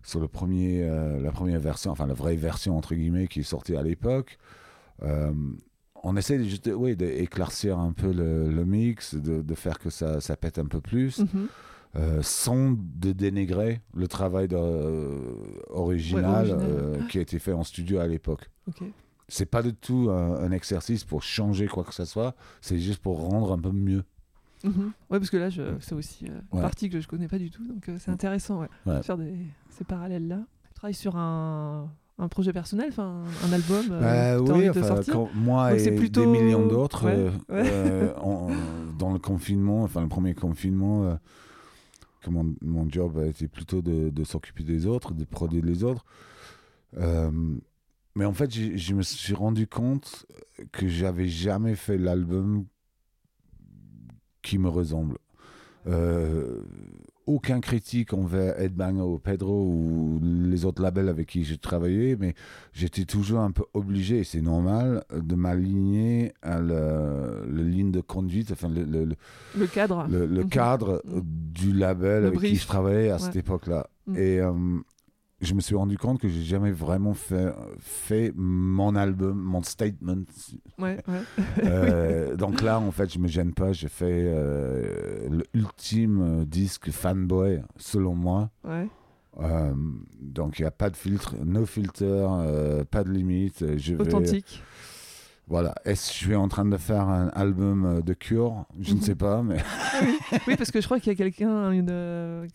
sur 0.03 0.19
le 0.19 0.27
premier 0.27 0.85
la 1.21 1.31
première 1.31 1.61
version 1.61 1.93
enfin 1.93 2.09
la 2.09 2.15
vraie 2.15 2.35
version 2.35 2.77
entre 2.77 2.97
guillemets 2.97 3.29
qui 3.29 3.41
est 3.41 3.45
sortie 3.45 3.77
à 3.77 3.83
l'époque 3.83 4.37
Euh, 5.03 5.33
on 6.03 6.17
essaie 6.17 6.39
de 6.39 6.73
oui 6.73 6.97
d'éclaircir 6.97 7.79
un 7.79 7.93
peu 7.93 8.13
le, 8.13 8.51
le 8.51 8.65
mix 8.65 9.15
de, 9.15 9.43
de 9.43 9.55
faire 9.55 9.79
que 9.79 9.91
ça, 9.91 10.21
ça 10.21 10.37
pète 10.37 10.59
un 10.59 10.67
peu 10.67 10.81
plus 10.81 11.21
Mhm. 11.21 11.47
euh, 11.97 12.23
sans 12.23 12.71
de 12.73 13.13
dénigrer 13.13 13.81
le 13.95 14.07
travail 14.09 14.49
de- 14.49 14.57
euh, 14.57 15.19
original, 15.71 16.47
Ouais, 16.47 16.53
original. 16.53 16.67
euh, 16.71 17.07
qui 17.09 17.19
a 17.19 17.21
été 17.21 17.39
fait 17.39 17.53
en 17.53 17.65
studio 17.65 17.99
à 17.99 18.07
l'époque. 18.07 18.49
Ok. 18.69 18.83
C'est 19.29 19.47
pas 19.47 19.63
du 19.63 19.75
tout 19.75 20.09
un, 20.11 20.35
un 20.43 20.51
exercice 20.53 21.05
pour 21.05 21.23
changer 21.23 21.67
quoi 21.69 21.85
que 21.85 21.95
ce 21.95 22.05
soit, 22.05 22.35
c'est 22.61 22.79
juste 22.79 23.01
pour 23.03 23.21
rendre 23.21 23.53
un 23.53 23.59
peu 23.59 23.71
mieux. 23.71 24.05
Mhm. 24.65 24.93
Ouais, 25.11 25.19
parce 25.19 25.31
que 25.31 25.37
là, 25.37 25.51
je- 25.51 25.79
c'est 25.81 25.95
aussi 25.95 26.27
une 26.27 26.43
Ouais. 26.53 26.61
partie 26.61 26.91
que 26.91 27.01
je 27.01 27.09
connais 27.09 27.29
pas 27.29 27.39
du 27.39 27.51
tout, 27.51 27.65
donc 27.67 27.89
c'est 27.99 28.11
intéressant 28.11 28.61
ouais, 28.61 28.69
Ouais. 28.87 28.99
de 28.99 29.03
faire 29.03 29.17
des, 29.19 29.35
ces 29.71 29.85
parallèles-là. 29.85 30.41
Tu 30.69 30.75
travailles 30.75 30.95
sur 30.95 31.17
un, 31.17 31.91
un 32.21 32.29
projet 32.29 32.53
personnel, 32.53 32.89
enfin 32.91 33.23
un 33.49 33.53
album 33.53 33.87
euh, 33.91 34.41
Bah 34.41 34.53
oui, 34.55 34.69
enfin, 34.71 35.01
quand 35.11 35.31
moi 35.35 35.71
Donc 35.71 35.81
et 35.81 35.93
plutôt- 35.93 36.21
des 36.21 36.27
millions 36.27 36.67
d'autres, 36.67 37.07
Ouais, 37.07 37.15
euh, 37.17 37.31
ouais. 37.49 37.71
euh, 37.73 38.13
dans 38.99 39.13
le 39.13 39.19
confinement, 39.19 39.83
enfin 39.83 40.03
le 40.03 40.09
premier 40.09 40.35
confinement, 40.35 41.05
euh, 41.05 41.15
que 42.23 42.31
mon, 42.31 42.55
mon 42.63 42.89
job 42.91 43.19
a 43.19 43.27
été 43.27 43.49
plutôt 43.49 43.81
de, 43.83 44.11
de 44.11 44.25
s'occuper 44.25 44.63
des 44.63 44.87
autres, 44.87 45.15
de 45.15 45.25
produire 45.25 45.65
les 45.65 45.83
autres. 45.85 46.05
Mais 48.17 48.25
en 48.25 48.33
fait, 48.35 48.51
je 48.53 48.95
me 48.95 49.03
suis 49.03 49.33
rendu 49.35 49.67
compte 49.67 50.27
que 50.73 50.89
j'avais 50.89 51.29
jamais 51.29 51.77
fait 51.77 51.97
l'album 51.97 52.67
qui 54.43 54.59
me 54.59 54.69
ressemble. 54.69 55.17
Aucun 57.31 57.61
critique 57.61 58.13
envers 58.13 58.59
Ed 58.61 58.75
Banger 58.75 59.03
ou 59.03 59.19
Pedro 59.19 59.65
ou 59.65 60.19
les 60.23 60.65
autres 60.65 60.83
labels 60.83 61.09
avec 61.09 61.29
qui 61.29 61.45
j'ai 61.45 61.59
travaillé, 61.59 62.17
mais 62.17 62.35
j'étais 62.73 63.05
toujours 63.05 63.39
un 63.41 63.53
peu 63.53 63.63
obligé, 63.73 64.19
et 64.19 64.25
c'est 64.25 64.41
normal, 64.41 65.05
de 65.15 65.35
m'aligner 65.37 66.33
à 66.43 66.61
la, 66.61 67.13
la 67.49 67.63
ligne 67.63 67.93
de 67.93 68.01
conduite, 68.01 68.51
enfin 68.51 68.69
le, 68.69 68.83
le- 68.85 69.15
le- 69.57 69.67
cadre. 69.69 70.07
le- 70.11 70.27
le 70.27 70.43
Mhm. 70.43 70.49
cadre 70.49 71.03
Mhm. 71.05 71.23
du 71.25 71.73
label 71.73 72.23
Le 72.23 72.27
avec 72.29 72.41
qui 72.41 72.57
je 72.57 72.67
travaillais 72.67 73.11
à 73.11 73.15
Ouais. 73.15 73.19
cette 73.21 73.37
époque-là. 73.37 73.89
Mhm. 74.09 74.17
Et 74.17 74.41
euh, 74.41 74.53
je 75.41 75.55
me 75.55 75.61
suis 75.61 75.75
rendu 75.75 75.97
compte 75.97 76.21
que 76.21 76.29
j'ai 76.29 76.43
jamais 76.43 76.71
vraiment 76.73 77.15
fait, 77.15 77.53
fait 77.79 78.33
mon 78.37 78.95
album, 78.95 79.39
mon 79.41 79.63
statement. 79.63 80.25
Ouais, 80.79 80.99
ouais. 81.09 81.21
Euh, 81.65 82.37
donc 82.37 82.63
là, 82.63 82.79
en 82.79 82.91
fait, 82.91 83.13
je 83.13 83.19
me 83.19 83.29
gêne 83.29 83.53
pas. 83.55 83.73
J'ai 83.73 83.89
fait 83.89 84.25
euh, 84.27 85.41
l'ultime 85.55 86.45
disque 86.45 86.91
fanboy, 86.91 87.63
selon 87.77 88.15
moi. 88.15 88.51
ouais. 88.65 88.89
Euh, 89.41 89.73
donc 90.21 90.59
il 90.59 90.63
n'y 90.63 90.67
a 90.69 90.73
pas 90.73 90.91
de 90.91 90.97
filtre, 90.97 91.37
no 91.45 91.65
filter, 91.65 92.05
euh, 92.29 92.83
pas 92.85 93.05
de 93.05 93.11
limite. 93.11 93.65
Je 93.79 93.95
vais, 93.95 94.03
Authentique. 94.03 94.61
Voilà. 95.47 95.73
Est-ce 95.85 96.09
que 96.09 96.13
je 96.15 96.19
suis 96.25 96.35
en 96.35 96.49
train 96.49 96.65
de 96.65 96.77
faire 96.77 97.09
un 97.09 97.29
album 97.29 98.03
de 98.05 98.13
Cure? 98.13 98.67
Je 98.81 98.91
ne 98.93 98.97
Mhm. 98.99 99.03
sais 99.03 99.15
pas, 99.15 99.43
mais 99.43 99.59
Oui, 100.49 100.57
parce 100.57 100.71
que 100.73 100.81
je 100.81 100.87
crois 100.87 100.99
qu'il 100.99 101.13
y 101.13 101.15
a 101.15 101.17
quelqu'un, 101.17 101.71
une, 101.71 102.49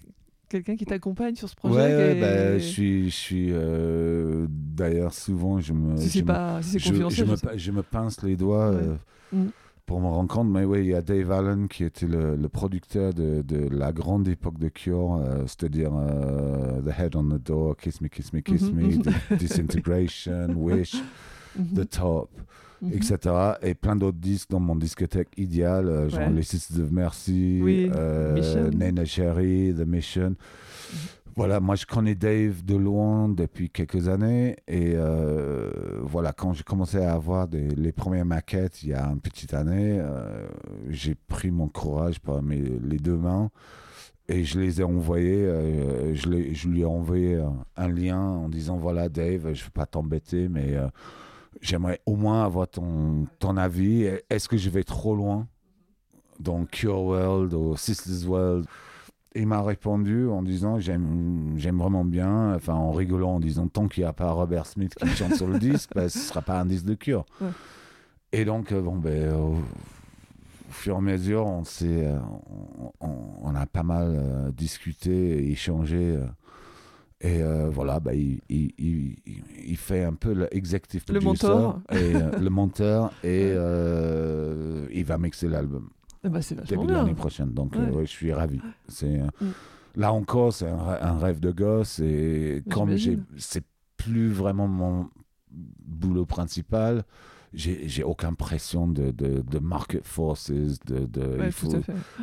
quelqu'un 0.56 0.76
qui 0.78 0.86
t'accompagne 0.86 1.36
sur 1.36 1.50
ce 1.50 1.56
projet. 1.56 1.76
ouais, 1.76 2.18
est- 2.18 2.22
bah, 2.22 2.58
je 2.58 2.64
suis, 2.64 3.10
je 3.10 3.16
suis 3.16 3.48
euh, 3.52 4.48
d'ailleurs 4.50 5.14
souvent 5.14 5.60
je 5.60 5.74
me, 5.74 5.98
Si 5.98 6.20
je 6.20 6.24
me- 6.24 6.62
si 6.62 7.72
me, 7.72 7.76
me 7.78 7.82
pince 7.84 8.24
les 8.24 8.36
doigts 8.38 8.72
Ouais. 8.72 8.78
euh, 8.82 8.96
Mhm. 9.34 9.50
pour 9.86 10.00
me 10.00 10.08
rendre 10.08 10.30
compte. 10.34 10.50
Mais 10.50 10.64
oui, 10.64 10.80
il 10.80 10.86
y 10.88 10.94
a 10.96 11.02
Dave 11.02 11.32
Allen 11.32 11.68
qui 11.68 11.84
était 11.84 12.08
le, 12.08 12.36
le 12.36 12.50
producteur 12.50 13.14
de, 13.14 13.42
de 13.42 13.68
la 13.70 13.92
grande 13.92 14.28
époque 14.28 14.58
de 14.60 14.70
Cure, 14.70 15.16
euh, 15.22 15.44
c'est-à-dire 15.46 15.92
The 16.86 17.00
Head 17.00 17.16
on 17.16 17.24
the 17.26 17.42
Door, 17.44 17.76
Kiss 17.78 18.00
Me, 18.02 18.08
Kiss 18.08 18.32
Me, 18.34 18.40
Kiss 18.42 18.62
Mhm, 18.72 18.76
Me, 18.76 18.84
mhm. 18.96 19.02
The 19.04 19.34
Disintegration, 19.38 20.48
Wish, 20.56 20.96
Mhm. 21.58 21.74
The 21.84 21.90
Top, 21.90 22.30
Mhm. 22.86 22.94
etc. 22.94 23.36
Et 23.62 23.74
plein 23.76 23.96
d'autres 23.96 24.18
disques 24.18 24.50
dans 24.50 24.60
mon 24.60 24.76
discothèque 24.76 25.30
idéal, 25.38 25.88
euh, 25.88 26.10
genre 26.10 26.20
Ouais. 26.22 26.30
Les 26.32 26.44
Sisters 26.44 26.84
of 26.84 26.92
Mercy, 26.92 27.60
Oui, 27.62 27.92
euh. 27.94 28.72
Nena 28.72 29.06
Cherry, 29.06 29.74
The 29.78 29.86
Mission. 29.86 30.36
Voilà, 31.38 31.60
moi 31.60 31.76
je 31.76 31.86
connais 31.86 32.16
Dave 32.16 32.64
de 32.64 32.78
loin 32.78 33.28
depuis 33.28 33.70
quelques 33.70 34.08
années 34.08 34.56
et 34.70 34.94
euh, 34.96 35.70
voilà, 36.02 36.32
quand 36.32 36.54
j'ai 36.54 36.64
commencé 36.64 36.98
à 37.04 37.12
avoir 37.14 37.50
des, 37.50 37.68
les 37.68 37.92
premières 37.92 38.24
maquettes 38.26 38.84
il 38.84 38.90
y 38.90 38.94
a 38.94 39.06
une 39.06 39.20
petite 39.20 39.54
année, 39.54 40.00
euh, 40.00 40.48
j'ai 40.88 41.14
pris 41.14 41.52
mon 41.52 41.68
courage 41.68 42.22
par 42.22 42.42
mes, 42.42 42.62
les 42.62 43.00
deux 43.00 43.18
mains 43.18 43.50
et 44.30 44.46
je 44.46 44.62
les 44.62 44.80
ai 44.80 44.86
envoyés, 44.86 45.44
euh, 45.44 46.16
je, 46.16 46.54
je 46.54 46.70
lui 46.70 46.82
ai 46.82 46.86
envoyé 46.86 47.38
un, 47.76 47.90
lien 47.90 48.18
en 48.22 48.48
disant 48.48 48.78
voilà 48.78 49.10
Dave, 49.10 49.42
je 49.54 49.60
ne 49.62 49.66
veux 49.66 49.72
pas 49.74 49.86
t'embêter 49.86 50.48
mais 50.48 50.78
j'aimerais 51.62 52.02
au 52.06 52.16
moins 52.16 52.44
avoir 52.46 52.68
ton, 52.68 53.28
ton 53.40 53.58
avis, 53.58 54.10
est-ce 54.30 54.48
que 54.50 54.58
je 54.58 54.70
vais 54.70 54.84
trop 54.84 55.16
loin 55.16 55.48
dans 56.40 56.66
Cure 56.66 57.02
World 57.02 57.54
ou 57.54 57.76
Sisters 57.78 58.30
World? 58.30 58.66
Il 59.38 59.48
m'a 59.48 59.62
répondu 59.62 60.28
en 60.30 60.42
disant 60.42 60.80
j'aime 60.80 61.58
vraiment 61.58 62.06
bien, 62.06 62.56
enfin 62.56 62.74
en 62.74 62.92
rigolant 62.92 63.36
en 63.36 63.40
disant 63.42 63.68
tant 63.68 63.88
qu'il 63.90 64.04
n'y 64.04 64.08
a 64.10 64.14
pas 64.14 64.32
Robert 64.32 64.66
Smith 64.66 64.96
qui 64.96 65.08
chante 65.10 65.36
sur 65.36 65.48
le 65.48 65.60
disque, 65.60 65.90
ben, 65.94 66.08
ce 66.08 66.18
ne 66.20 66.24
sera 66.24 66.42
pas 66.42 66.60
un 66.60 66.66
disque 66.66 66.86
de 66.86 66.94
cure. 66.94 67.26
Ouais. 67.42 67.50
Et 68.32 68.46
donc, 68.46 68.72
euh, 68.72 68.82
bon, 68.82 68.96
ben, 68.96 69.34
au, 69.34 69.56
au 69.56 70.72
fur 70.72 70.96
et 70.96 70.98
à 70.98 71.02
mesure, 71.02 71.46
on, 71.46 71.64
euh, 71.84 72.20
on, 73.02 73.08
on- 73.08 73.26
on 73.44 73.56
a 73.56 73.66
pas 73.66 73.84
mal 73.84 74.08
euh, 74.16 74.52
discuté, 74.52 75.50
échangé. 75.52 76.16
euh, 76.16 76.26
et 77.26 77.42
euh, 77.42 77.70
voilà, 77.70 78.00
ben, 78.00 78.14
il, 78.14 78.40
il, 78.50 79.16
il, 79.66 79.78
fait 79.78 80.04
un 80.04 80.14
peu 80.14 80.32
l'executive 80.54 81.04
Le 81.10 81.20
producer 81.20 81.48
mentor. 81.48 81.82
et 81.92 82.16
euh, 82.16 82.32
le 82.40 82.50
monteur 82.50 83.12
et 83.24 83.52
euh, 83.54 84.88
il 84.94 85.06
va 85.06 85.18
mixer 85.18 85.48
l'album 85.48 85.90
Eh 86.24 86.30
ben, 86.30 86.42
c'est 86.42 86.56
vachement 86.56 86.84
l'année 86.86 87.14
prochaine. 87.16 87.52
Donc, 87.52 87.76
Ouais. 87.76 87.82
euh, 87.82 88.02
je 88.02 88.12
suis 88.12 88.32
ravi. 88.34 88.60
C'est, 88.88 89.20
Mm. 89.42 89.52
Là 89.98 90.12
encore, 90.12 90.52
c'est 90.52 90.68
un, 90.68 90.76
rê- 90.78 91.02
un 91.02 91.18
rêve 91.18 91.40
de 91.40 91.52
gosse. 91.52 92.00
Et 92.00 92.64
comme 92.70 92.96
j'ai, 92.98 93.18
c'est 93.38 93.64
plus 93.96 94.30
vraiment 94.30 94.68
mon 94.68 95.10
boulot 95.88 96.26
principal, 96.26 97.06
j'ai, 97.54 98.04
aucune 98.04 98.36
pression 98.36 98.90
de, 98.90 99.12
de, 99.12 99.42
de 99.42 99.60
market 99.60 100.06
forces. 100.06 100.52
De, 100.52 101.06
de, 101.06 101.22
Ouais, 101.40 101.46
il 101.46 101.52
faut, 101.54 101.72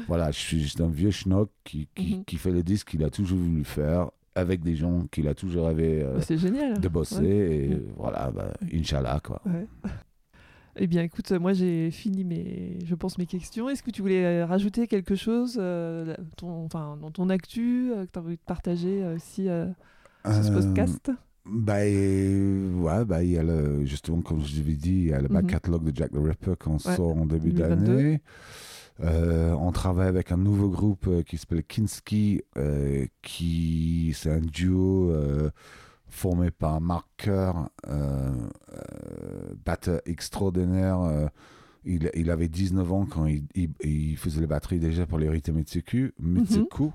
voilà, 0.07 0.31
je 0.33 0.39
suis 0.39 0.61
juste 0.61 0.83
un 0.83 0.89
vieux 0.91 1.11
schnock 1.13 1.51
qui, 1.65 1.89
qui, 1.95 2.17
Mhm. 2.17 2.25
qui 2.27 2.37
fait 2.37 2.51
le 2.53 2.63
disque 2.63 2.89
qu'il 2.91 3.03
a 3.05 3.09
toujours 3.11 3.39
voulu 3.39 3.65
faire 3.65 4.11
avec 4.35 4.63
des 4.63 4.75
gens 4.77 5.07
qu'il 5.11 5.29
a 5.29 5.35
toujours 5.35 5.67
rêvé 5.67 6.03
euh, 6.03 6.21
génial. 6.21 6.81
de 6.81 6.89
bosser. 6.89 7.21
Ouais. 7.21 7.57
Et 7.57 7.83
voilà, 7.97 8.31
bah, 8.31 8.53
Inch'Allah, 8.73 9.21
quoi. 9.23 9.41
Ouais. 9.47 9.67
Eh 10.77 10.87
bien, 10.87 11.03
écoute, 11.03 11.31
moi 11.33 11.53
j'ai 11.53 11.91
fini 11.91 12.25
mes, 12.25 12.79
je 12.87 12.95
pense 12.95 13.19
mes 13.19 13.27
questions. 13.27 13.69
Est-ce 13.69 13.83
que 13.83 13.91
tu 13.91 14.01
voulais 14.01 14.25
euh, 14.25 14.47
rajouter 14.47 14.87
quelque 14.87 15.17
chose, 15.17 15.59
euh, 15.61 16.15
ton, 16.39 16.65
enfin, 16.65 16.97
dans 16.99 17.11
ton 17.11 17.29
actu, 17.29 17.93
euh, 17.93 18.07
que 18.07 18.11
tu 18.13 18.19
as 18.19 18.23
envie 18.23 18.37
de 18.37 18.41
partager 18.47 19.05
aussi 19.15 19.49
sur 20.25 20.45
ce 20.45 20.51
podcast? 20.51 21.11
Bah, 21.45 21.85
et- 21.85 22.35
ouais, 22.81 23.05
bah, 23.05 23.23
il 23.23 23.33
y 23.33 23.37
a 23.37 23.43
le, 23.43 23.85
justement, 23.85 24.23
comme 24.23 24.41
je 24.41 24.57
l'avais 24.57 24.73
dit, 24.73 24.93
il 24.95 25.07
y 25.09 25.13
a 25.13 25.21
le 25.21 25.29
back 25.29 25.43
Mhm. 25.45 25.51
catalogue 25.51 25.85
de 25.91 25.95
Jack 25.95 26.11
the 26.13 26.17
Ripper 26.19 26.55
qu'on 26.59 26.79
sort 26.79 27.19
en 27.19 27.27
début 27.27 27.53
2022. 27.53 27.85
d'année. 27.97 28.21
Euh, 29.01 29.53
on 29.53 29.73
travaille 29.73 30.09
avec 30.09 30.31
un 30.33 30.37
nouveau 30.37 30.69
groupe 30.69 31.07
euh, 31.09 31.23
qui 31.23 31.37
s'appelle 31.39 31.65
Kinski, 31.65 32.43
euh, 32.57 33.07
qui 33.23 34.13
c'est 34.15 34.31
un 34.31 34.41
duo 34.41 35.13
formé 36.09 36.51
par 36.51 36.81
Mark 36.81 37.07
Kerr, 37.17 37.53
batteur 39.65 40.01
extraordinaire. 40.07 41.31
il, 41.85 42.11
il 42.15 42.31
avait 42.31 42.49
19 42.49 42.93
ans 42.93 43.07
quand 43.07 43.27
il, 43.27 43.45
il- 43.55 43.71
il 43.83 44.17
faisait 44.17 44.41
les 44.41 44.47
batteries 44.47 44.79
déjà 44.79 45.07
pour 45.07 45.19
les 45.19 45.29
Rita 45.29 45.53
Mitsuku. 45.53 46.13
Mitsuku. 46.21 46.91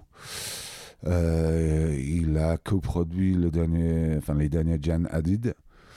Euh, 1.06 1.96
il 2.00 2.38
a 2.38 2.58
coproduit 2.58 3.34
le 3.36 3.52
dernier, 3.52 4.16
enfin, 4.18 4.34
les 4.36 4.50
derniers 4.50 4.80
Jan 4.82 5.04
Hadid. 5.12 5.54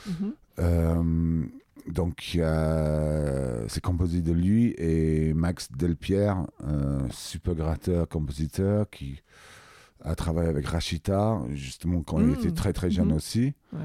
Mhm. 0.06 0.32
Euh, 0.58 1.42
donc, 1.88 2.38
c'est 3.68 3.80
composé 3.82 4.20
de 4.22 4.32
lui 4.32 4.74
et 4.78 5.32
Max 5.34 5.70
Delpierre, 5.72 6.46
un 6.66 7.08
super 7.10 7.54
gratteur, 7.54 8.08
compositeur 8.08 8.88
qui 8.90 9.20
a 10.02 10.14
travaillé 10.14 10.48
avec 10.48 10.66
Rachita, 10.66 11.40
justement 11.52 12.02
quand 12.02 12.20
il 12.20 12.26
Mm. 12.28 12.34
était 12.34 12.50
très 12.52 12.72
très 12.72 12.90
jeune 12.90 13.08
Mhm. 13.08 13.16
aussi. 13.16 13.52
Ouais. 13.72 13.78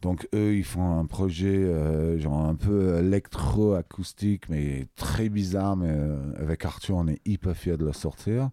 Donc, 0.00 0.28
eux, 0.34 0.54
ils 0.54 0.64
font 0.64 0.98
un 0.98 1.06
projet 1.06 1.56
euh, 1.64 2.18
genre 2.18 2.40
un 2.46 2.54
peu 2.54 2.98
électro-acoustique, 2.98 4.48
mais 4.48 4.86
très 4.96 5.28
bizarre. 5.28 5.76
Mais 5.76 5.88
euh, 5.90 6.16
avec 6.38 6.64
Arthur, 6.64 6.96
on 6.96 7.08
est 7.08 7.20
hyper 7.26 7.56
fiers 7.56 7.76
de 7.76 7.84
le 7.86 7.92
sortir. 7.92 8.50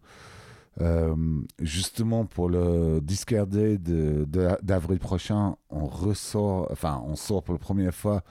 Euh, 0.80 1.14
justement, 1.60 2.26
pour 2.26 2.48
le 2.50 3.00
Discard 3.02 3.48
Day 3.48 3.78
d'avril 3.78 5.00
prochain, 5.00 5.56
on 5.70 5.86
ressort, 5.86 6.68
enfin, 6.72 7.02
on 7.06 7.16
sort 7.16 7.44
pour 7.44 7.54
la 7.54 7.60
première 7.60 7.94
fois 7.94 8.24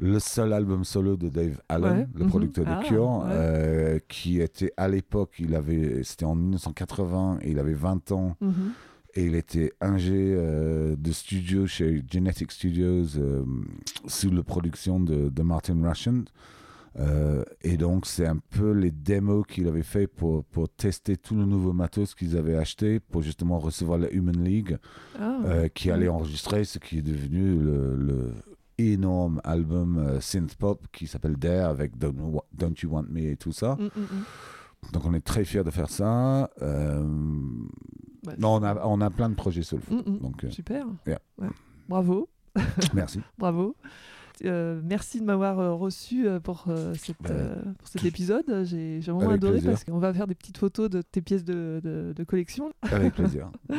le 0.00 0.18
seul 0.18 0.52
album 0.52 0.84
solo 0.84 1.16
de 1.16 1.28
Dave 1.28 1.60
Allen, 1.68 1.98
Ouais, 1.98 2.08
le 2.14 2.24
mhm. 2.24 2.30
producteur 2.30 2.64
de 2.64 2.70
Ah, 2.70 2.82
Cure, 2.84 3.18
ouais. 3.24 3.30
euh, 3.30 3.98
qui 4.08 4.40
était 4.40 4.72
à 4.76 4.88
l'époque, 4.88 5.34
il 5.38 5.54
avait, 5.54 6.02
c'était 6.04 6.24
en 6.24 6.34
1980, 6.34 7.38
et 7.42 7.50
il 7.50 7.58
avait 7.58 7.74
20 7.74 8.12
ans. 8.12 8.36
Mhm. 8.40 8.52
Et 9.14 9.24
il 9.24 9.34
était 9.34 9.72
ingé 9.80 10.34
euh, 10.36 10.94
de 10.96 11.10
studio 11.12 11.66
chez 11.66 12.04
Genetic 12.08 12.52
Studios 12.52 13.16
euh, 13.18 13.42
sous 14.06 14.30
la 14.30 14.42
production 14.44 15.00
de, 15.00 15.28
de 15.30 15.42
Martin 15.42 15.76
Russian. 15.82 16.24
Et 17.62 17.76
donc, 17.76 18.06
c'est 18.06 18.26
un 18.26 18.38
peu 18.50 18.72
les 18.72 18.90
démos 18.90 19.44
qu'il 19.46 19.68
avait 19.68 19.84
fait 19.84 20.08
pour, 20.08 20.42
pour 20.44 20.68
tester 20.68 21.16
tout 21.16 21.36
le 21.36 21.44
nouveau 21.44 21.72
matos 21.72 22.12
qu'ils 22.14 22.36
avaient 22.36 22.56
acheté 22.56 22.98
pour 22.98 23.22
justement 23.22 23.58
recevoir 23.60 23.98
la 24.00 24.10
Human 24.10 24.42
League 24.42 24.78
Ah, 25.16 25.68
qui 25.72 25.92
allait 25.92 26.08
enregistrer 26.08 26.64
ce 26.64 26.78
qui 26.80 26.98
est 26.98 27.02
devenu 27.02 27.56
le, 27.60 27.94
le 27.94 28.32
énorme 28.78 29.40
album 29.44 29.98
euh, 29.98 30.20
synth 30.20 30.54
pop 30.56 30.86
qui 30.92 31.06
s'appelle 31.06 31.36
Dare 31.36 31.68
avec 31.70 31.98
Don't, 31.98 32.40
Don't 32.52 32.74
You 32.82 32.90
Want 32.90 33.06
Me 33.10 33.22
et 33.32 33.36
tout 33.36 33.52
ça. 33.52 33.76
mm, 33.76 33.84
mm, 33.84 34.00
mm. 34.00 34.92
Donc, 34.92 35.04
on 35.06 35.12
est 35.14 35.20
très 35.24 35.44
fiers 35.44 35.64
de 35.64 35.70
faire 35.70 35.90
ça. 35.90 36.50
Euh, 36.62 37.04
Bah, 38.24 38.32
non, 38.38 38.54
on 38.54 38.62
a, 38.62 38.84
on 38.86 39.00
a 39.00 39.10
plein 39.10 39.28
de 39.28 39.34
projets 39.34 39.62
sur 39.62 39.76
le 39.76 39.82
foot. 39.82 40.06
Mm. 40.06 40.18
Donc, 40.18 40.44
euh, 40.44 40.50
Super. 40.50 40.86
yeah. 41.06 41.18
Ouais. 41.38 41.48
Bravo. 41.88 42.28
merci. 42.94 43.20
Bravo. 43.38 43.74
Euh, 44.44 44.80
merci 44.84 45.18
de 45.20 45.24
m'avoir 45.24 45.58
euh, 45.58 45.72
reçu 45.74 46.28
euh, 46.28 46.38
pour, 46.38 46.66
cette, 46.94 47.28
euh, 47.30 47.56
pour 47.76 47.88
cet 47.88 48.04
épisode. 48.04 48.44
J'ai 48.64 49.00
j'ai 49.00 49.10
vraiment 49.10 49.30
Avec 49.30 49.38
adoré 49.42 49.52
plaisir. 49.54 49.70
parce 49.72 49.82
qu'on 49.82 49.98
va 49.98 50.14
faire 50.14 50.28
des 50.28 50.36
petites 50.36 50.58
photos 50.58 50.88
de 50.88 51.02
tes 51.02 51.20
pièces 51.22 51.44
de, 51.44 51.80
de- 51.82 52.12
de 52.14 52.24
collection. 52.24 52.72
Avec 52.82 53.14
plaisir. 53.14 53.50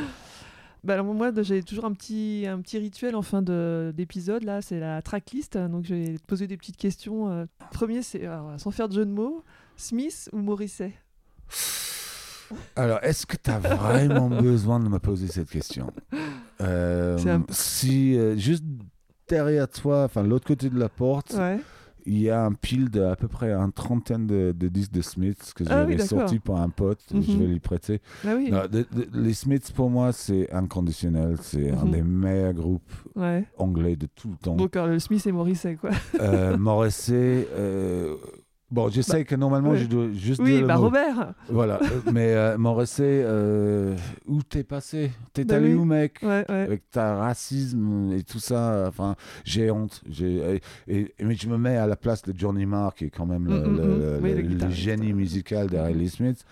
Bah 0.83 0.93
alors 0.93 1.05
moi 1.05 1.31
j'ai 1.41 1.61
toujours 1.61 1.85
un 1.85 1.91
petit, 1.93 2.45
un 2.47 2.59
petit 2.61 2.77
rituel 2.77 3.15
en 3.15 3.21
fin 3.21 3.41
de- 3.41 3.91
d'épisode, 3.95 4.43
là 4.43 4.61
c'est 4.61 4.79
la 4.79 5.01
tracklist, 5.01 5.57
donc 5.57 5.85
je 5.85 5.93
vais 5.95 6.17
te 6.17 6.25
poser 6.25 6.47
des 6.47 6.55
petites 6.57 6.77
questions. 6.77 7.29
euh. 7.29 7.45
Premier 7.73 8.01
c'est, 8.01 8.25
alors, 8.25 8.57
sans 8.59 8.71
faire 8.71 8.87
de 8.87 8.93
jeu 8.93 9.05
de 9.05 9.11
mots, 9.11 9.43
Smith 9.75 10.29
ou 10.31 10.37
Morisset 10.39 10.93
Alors, 12.75 12.99
est-ce 13.03 13.25
que 13.25 13.35
tu 13.37 13.49
as 13.51 13.59
vraiment 13.59 14.29
besoin 14.41 14.79
de 14.79 14.87
me 14.89 14.99
poser 14.99 15.27
cette 15.27 15.49
question? 15.49 15.91
Euh, 16.61 17.17
un- 17.27 17.45
Si 17.49 18.17
euh, 18.17 18.35
juste 18.37 18.63
derrière 19.27 19.67
toi, 19.67 20.05
enfin 20.05 20.23
l'autre 20.23 20.47
côté 20.47 20.69
de 20.69 20.79
la 20.79 20.89
porte, 20.89 21.33
Ouais. 21.37 21.59
Il 22.09 22.17
y 22.19 22.29
a 22.29 22.43
un 22.43 22.53
pile 22.53 22.89
de 22.89 23.01
à 23.03 23.15
peu 23.15 23.27
près 23.27 23.51
une 23.53 23.71
trentaine 23.71 24.25
de, 24.25 24.51
de 24.57 24.67
disques 24.67 24.91
de 24.91 25.01
Smiths 25.01 25.53
que 25.55 25.63
Ah 25.67 25.69
j'avais 25.85 26.01
oui, 26.01 26.07
sorti 26.07 26.39
pour 26.39 26.59
un 26.59 26.69
pote. 26.69 26.99
Je 27.11 27.17
Mhm. 27.17 27.39
vais 27.39 27.45
lui 27.47 27.59
prêter. 27.59 28.01
Ah 28.25 28.33
oui. 28.35 28.49
Non, 28.51 28.63
de- 28.63 28.85
de- 28.91 29.07
les 29.13 29.33
Smiths, 29.33 29.71
pour 29.71 29.89
moi, 29.89 30.11
c'est 30.11 30.51
inconditionnel. 30.51 31.37
C'est 31.41 31.69
un 31.71 31.85
Mhm. 31.85 31.91
des 31.91 32.01
meilleurs 32.01 32.53
groupes 32.53 32.91
Ouais. 33.15 33.45
anglais 33.57 33.95
de 33.95 34.07
tout 34.07 34.29
le 34.31 34.37
temps. 34.37 34.55
Donc 34.55 34.75
le 34.75 34.97
Smith 34.99 35.25
et 35.27 35.31
Morisset 35.31 35.75
quoi. 35.75 35.91
Euh, 36.19 36.57
Morrissey, 36.57 37.47
euh, 37.55 38.15
bon, 38.71 38.89
je 38.89 39.01
sais 39.01 39.25
que 39.25 39.35
normalement, 39.35 39.75
je 39.75 39.85
dois 39.85 40.09
juste 40.13 40.41
Oui, 40.41 40.51
dire 40.51 40.61
le 40.61 40.67
bah 40.67 40.75
mot. 40.77 40.83
Robert. 40.83 41.33
Voilà, 41.49 41.79
euh, 41.81 42.01
mais 42.11 42.33
euh, 42.33 42.57
Morrissey, 42.57 43.21
euh, 43.23 43.95
où 44.27 44.41
t'es 44.43 44.63
passé? 44.63 45.11
T'es 45.33 45.45
Bah 45.45 45.55
allé 45.55 45.69
oui. 45.73 45.79
où, 45.79 45.85
mec? 45.85 46.19
Ouais, 46.21 46.45
ouais. 46.49 46.55
Avec 46.55 46.89
ta 46.89 47.15
racisme 47.15 48.11
et 48.13 48.23
tout 48.23 48.39
ça, 48.39 48.85
enfin, 48.87 49.15
j'ai 49.45 49.71
honte. 49.71 50.01
J'ai, 50.09 50.61
et, 50.87 51.13
mais 51.21 51.35
je 51.35 51.47
me 51.49 51.57
mets 51.57 51.77
à 51.77 51.87
la 51.87 51.95
place 51.95 52.21
de 52.23 52.33
Johnny 52.37 52.65
Marr, 52.65 52.93
qui 52.95 53.05
est 53.05 53.09
quand 53.09 53.25
même 53.25 53.45
le, 53.47 53.59
Mm, 53.59 53.71
mm, 53.73 53.77
le- 53.77 53.83
mm. 53.83 53.99
le- 53.99 54.19
Oui, 54.21 54.43
le 54.61 54.69
génie 54.69 55.13
musical 55.13 55.67
derrière 55.67 55.95
les 55.95 56.09
Smiths. 56.09 56.45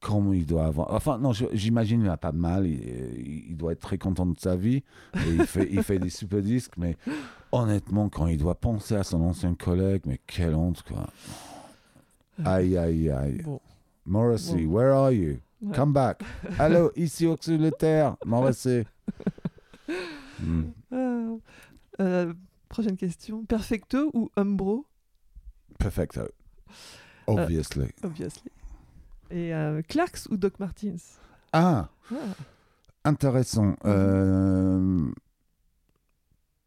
Comment 0.00 0.34
il 0.34 0.44
doit 0.44 0.66
avoir. 0.66 0.92
Enfin, 0.92 1.16
non, 1.16 1.32
je- 1.32 1.46
j'imagine 1.54 2.00
il 2.00 2.06
n'a 2.08 2.18
pas 2.18 2.30
de 2.30 2.36
mal. 2.36 2.66
Il, 2.66 2.74
il- 2.74 3.44
il 3.50 3.56
doit 3.56 3.72
être 3.72 3.80
très 3.80 3.96
content 3.96 4.26
de 4.26 4.38
sa 4.38 4.54
vie. 4.54 4.82
Et 5.16 5.30
il, 5.34 5.46
fait, 5.46 5.66
il 5.72 5.82
fait 5.82 5.98
des 5.98 6.10
super 6.10 6.42
disques. 6.42 6.72
Mais 6.76 6.98
honnêtement, 7.52 8.10
quand 8.10 8.26
il 8.26 8.36
doit 8.36 8.54
penser 8.56 8.96
à 8.96 9.02
son 9.02 9.22
ancien 9.22 9.54
collègue, 9.54 10.02
mais 10.04 10.20
quelle 10.26 10.54
honte, 10.54 10.82
quoi. 10.82 11.06
Aïe, 12.44 12.76
aïe, 12.78 13.10
aïe. 13.10 13.42
Bon. 13.42 13.60
Morrissey, 14.06 14.64
Bon. 14.66 14.72
where 14.74 14.92
are 14.94 15.12
you? 15.12 15.38
Ouais. 15.62 15.74
Come 15.74 15.92
back. 15.92 16.22
Allô, 16.58 16.90
ici 16.96 17.26
au 17.26 17.36
sur 17.40 17.58
le 17.58 17.70
terre, 17.70 18.16
Morrissey. 18.24 18.84
Ah. 20.92 21.36
Euh, 22.00 22.34
prochaine 22.68 22.96
question. 22.96 23.44
Perfecto 23.44 24.10
ou 24.14 24.30
Umbro? 24.36 24.84
Perfecto. 25.78 26.22
Obviously. 27.26 27.88
Obviously. 28.02 28.50
Et 29.30 29.54
euh, 29.54 29.80
Clarks 29.88 30.26
ou 30.30 30.36
Doc 30.36 30.58
Martins 30.58 30.96
Ah, 31.52 31.88
Ah. 32.10 32.14
intéressant. 33.04 33.76
Euh, 33.84 35.10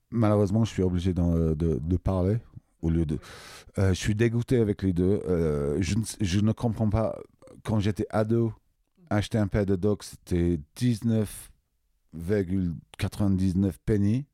Malheureusement, 0.09 0.63
je 0.63 0.71
suis 0.71 0.83
obligé 0.83 1.13
de 1.13 1.97
parler 1.97 2.37
au 2.87 2.89
lieu 2.89 3.05
de. 3.05 3.19
Euh, 3.77 3.89
je 3.89 3.99
suis 3.99 4.15
dégoûté 4.15 4.57
avec 4.57 4.81
les 4.81 4.93
deux. 4.93 5.21
Euh, 5.27 5.77
je, 5.81 6.39
ne, 6.39 6.51
comprends 6.51 6.89
pas. 6.89 7.15
Quand 7.63 7.79
j'étais 7.79 8.07
ado, 8.09 8.51
acheter 9.09 9.37
un 9.37 9.47
paire 9.47 9.65
de 9.65 9.75
docs, 9.75 10.03
c'était 10.03 10.59
19,99 10.77 13.73
penny 13.85 14.25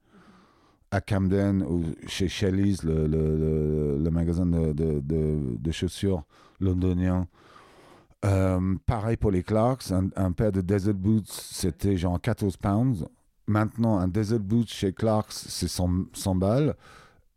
à 0.92 1.02
Camden 1.02 1.64
ou 1.64 1.84
chez 2.08 2.28
Shelley's, 2.28 2.84
le, 2.84 4.10
magasin 4.12 4.46
de, 4.46 5.72
chaussures 5.72 6.24
londonien. 6.60 7.28
Euh, 8.26 8.76
pareil 8.86 9.18
pour 9.18 9.32
les 9.32 9.44
Clarks, 9.44 9.92
un, 9.92 10.08
un 10.16 10.32
paire 10.32 10.54
de 10.54 10.62
Desert 10.62 10.94
Boots, 10.94 11.28
c'était 11.28 11.98
genre 11.98 12.22
14 12.22 12.56
pounds. 12.56 13.06
Maintenant, 13.48 13.98
un 13.98 14.08
Desert 14.08 14.40
Boots 14.40 14.70
chez 14.70 14.94
Clarks, 14.94 15.34
c'est 15.34 15.68
100, 15.68 16.06
100 16.14 16.36
balles. 16.36 16.76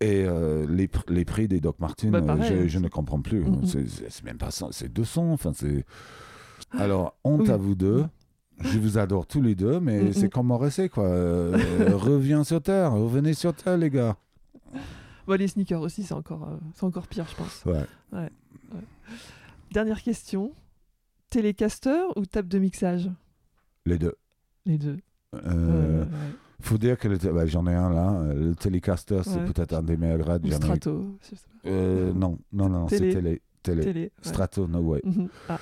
Et 0.00 0.24
euh, 0.26 0.66
les, 0.68 0.88
pr- 0.88 1.10
les 1.10 1.24
prix 1.24 1.48
des 1.48 1.60
Doc 1.60 1.78
Martens, 1.80 2.10
Bah, 2.10 2.20
euh, 2.28 2.42
je, 2.64 2.68
je 2.68 2.78
ne 2.78 2.88
comprends 2.88 3.20
plus. 3.22 3.40
Mhm. 3.44 3.64
C'est- 3.66 4.24
même 4.24 4.36
pas 4.38 4.50
100, 4.50 4.72
c'est 4.72 4.92
200. 4.92 5.32
Enfin, 5.32 5.52
c'est... 5.54 5.84
Alors, 6.72 7.16
honte 7.24 7.42
Oui. 7.42 7.50
à 7.50 7.56
vous 7.56 7.74
deux. 7.74 8.04
Je 8.60 8.78
vous 8.78 8.96
adore 8.98 9.26
tous 9.26 9.40
les 9.42 9.54
deux, 9.54 9.80
mais 9.80 10.12
c'est 10.12 10.28
comme 10.30 10.46
Morrissey, 10.46 10.88
quoi. 10.88 11.04
Euh, 11.06 11.56
reviens 11.96 12.42
sur 12.44 12.62
Terre, 12.62 12.92
revenez 12.92 13.34
sur 13.34 13.54
Terre, 13.54 13.76
les 13.76 13.90
gars. 13.90 14.16
Bon, 15.26 15.38
les 15.38 15.48
sneakers 15.48 15.80
aussi, 15.82 16.02
c'est 16.04 16.14
encore, 16.14 16.48
euh, 16.48 16.86
encore 16.86 17.06
pire, 17.06 17.26
je 17.30 17.36
pense. 17.36 17.64
Ouais. 17.64 18.30
Dernière 19.72 20.02
question. 20.02 20.52
Télécaster 21.30 22.04
ou 22.16 22.24
table 22.24 22.48
de 22.48 22.58
mixage? 22.58 23.10
Les 23.84 23.98
deux. 23.98 24.14
Les 24.64 24.78
deux. 24.78 24.98
Euh. 25.34 26.04
Faut 26.60 26.78
dire 26.78 26.98
que 26.98 27.08
le 27.08 27.16
bah, 27.18 27.46
j'en 27.46 27.66
ai 27.66 27.74
un 27.74 27.90
là. 27.92 28.12
euh, 28.12 28.48
Le 28.48 28.54
Telecaster, 28.54 29.20
c'est 29.24 29.36
Ouais. 29.36 29.44
peut-être 29.44 29.72
un 29.74 29.82
des 29.82 29.96
meilleurs 29.96 30.24
jamais. 30.26 30.50
Strato. 30.52 31.18
je 31.22 31.36
sais 31.36 31.36
pas. 31.62 31.68
Euh, 31.68 32.12
non, 32.12 32.38
non, 32.52 32.68
non, 32.68 32.88
c'est 32.88 32.98
Télé. 32.98 33.42
télé. 33.62 33.82
Télé. 33.82 34.00
Ouais. 34.02 34.10
Strato, 34.22 34.66
no 34.68 34.80
way. 34.80 35.02
Ah, 35.48 35.58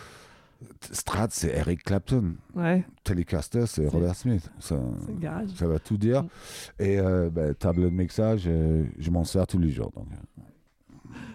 Strat, 0.93 1.29
c'est 1.31 1.55
Eric 1.57 1.83
Clapton. 1.83 2.37
ouais, 2.55 2.85
Telecaster, 3.03 3.67
c'est 3.67 3.87
Robert 3.87 4.15
Smith. 4.15 4.51
Ça, 4.61 4.79
ça 5.57 5.67
va 5.67 5.79
tout 5.79 5.97
dire. 5.99 6.23
Mm. 6.23 6.29
Et 6.79 6.99
euh, 6.99 7.29
bah, 7.31 7.53
table 7.55 7.83
de 7.83 7.89
mixage, 7.91 8.45
euh, 8.47 8.85
je 8.99 9.11
m'en 9.11 9.25
sers 9.25 9.47
tous 9.47 9.59
les 9.59 9.71
jours. 9.71 9.93
Donc. 9.95 10.07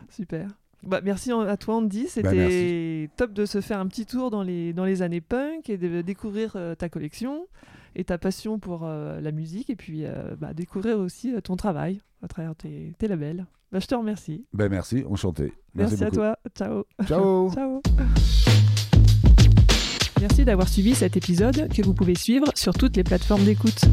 Super. 0.09 0.47
Bah, 0.81 1.01
merci 1.03 1.31
à 1.31 1.57
toi 1.57 1.75
Andy, 1.75 2.03
Bah, 2.03 2.09
c'était 2.09 3.09
top 3.17 3.33
de 3.33 3.45
se 3.45 3.59
faire 3.61 3.79
un 3.79 3.87
petit 3.87 4.05
tour 4.05 4.31
dans 4.31 4.43
les, 4.43 4.71
dans 4.73 4.85
les 4.85 5.01
années 5.01 5.21
punk 5.21 5.69
et 5.69 5.77
de 5.77 6.01
découvrir 6.01 6.53
euh, 6.55 6.73
ta 6.73 6.87
collection 6.89 7.47
et 7.95 8.03
ta 8.03 8.17
passion 8.17 8.59
pour 8.59 8.81
euh, 8.83 9.19
la 9.21 9.31
musique 9.31 9.69
et 9.69 9.75
puis 9.75 10.05
euh, 10.05 10.35
bah, 10.39 10.53
découvrir 10.53 10.99
aussi 10.99 11.33
euh, 11.33 11.41
ton 11.41 11.55
travail 11.55 12.01
à 12.21 12.27
travers 12.27 12.55
tes, 12.55 12.93
tes 12.97 13.07
labels. 13.07 13.45
Bah, 13.71 13.79
je 13.79 13.87
te 13.87 13.95
remercie. 13.95 14.45
Ben 14.53 14.69
merci, 14.69 15.03
enchanté. 15.07 15.53
Merci, 15.75 16.03
à 16.03 16.05
beaucoup. 16.05 16.17
toi. 16.17 16.37
Ciao. 16.55 16.83
Ciao. 17.05 17.51
Ciao. 17.53 17.81
Merci 20.19 20.43
d'avoir 20.43 20.67
suivi 20.67 20.95
cet 20.95 21.15
épisode 21.15 21.71
que 21.73 21.81
vous 21.81 21.93
pouvez 21.93 22.15
suivre 22.15 22.47
sur 22.55 22.73
toutes 22.73 22.97
les 22.97 23.03
plateformes 23.03 23.45
d'écoute. 23.45 23.85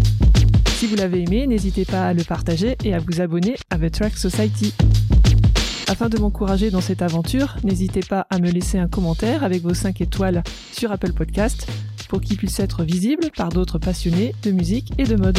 Si 0.76 0.86
vous 0.86 0.97
l'avez 0.97 1.22
aimé, 1.22 1.47
n'hésitez 1.47 1.84
pas 1.84 2.09
à 2.09 2.14
le 2.14 2.24
partager 2.24 2.76
et 2.84 2.94
à 2.94 2.99
vous 2.99 3.20
abonner 3.20 3.55
à 3.70 3.78
The 3.78 3.90
Track 3.90 4.16
Society. 4.16 4.74
Afin 5.89 6.09
de 6.09 6.18
m'encourager 6.18 6.70
dans 6.70 6.80
cette 6.80 7.01
aventure, 7.01 7.57
n'hésitez 7.62 8.01
pas 8.01 8.26
à 8.30 8.39
me 8.39 8.51
laisser 8.51 8.78
un 8.78 8.89
commentaire 8.89 9.45
avec 9.45 9.62
vos 9.62 9.74
5 9.74 10.01
étoiles 10.01 10.43
sur 10.72 10.91
Apple 10.91 11.12
Podcast 11.12 11.68
pour 12.09 12.20
qu'il 12.20 12.37
puisse 12.37 12.59
être 12.59 12.82
visible 12.82 13.30
par 13.37 13.51
d'autres 13.51 13.78
passionnés 13.78 14.34
de 14.43 14.51
musique 14.51 14.93
et 14.99 15.05
de 15.05 15.16
mode. 15.16 15.39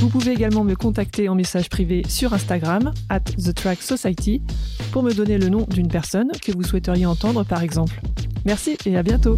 Vous 0.00 0.08
pouvez 0.08 0.32
également 0.32 0.62
me 0.62 0.76
contacter 0.76 1.28
en 1.28 1.34
message 1.34 1.68
privé 1.68 2.04
sur 2.08 2.32
Instagram, 2.32 2.92
at 3.08 3.20
The 3.20 3.52
Track 3.52 3.82
Society, 3.82 4.40
pour 4.92 5.02
me 5.02 5.12
donner 5.12 5.38
le 5.38 5.48
nom 5.48 5.66
d'une 5.68 5.88
personne 5.88 6.30
que 6.40 6.52
vous 6.52 6.62
souhaiteriez 6.62 7.06
entendre 7.06 7.44
par 7.44 7.62
exemple. 7.62 8.00
Merci 8.44 8.78
et 8.86 8.96
à 8.96 9.02
bientôt 9.02 9.36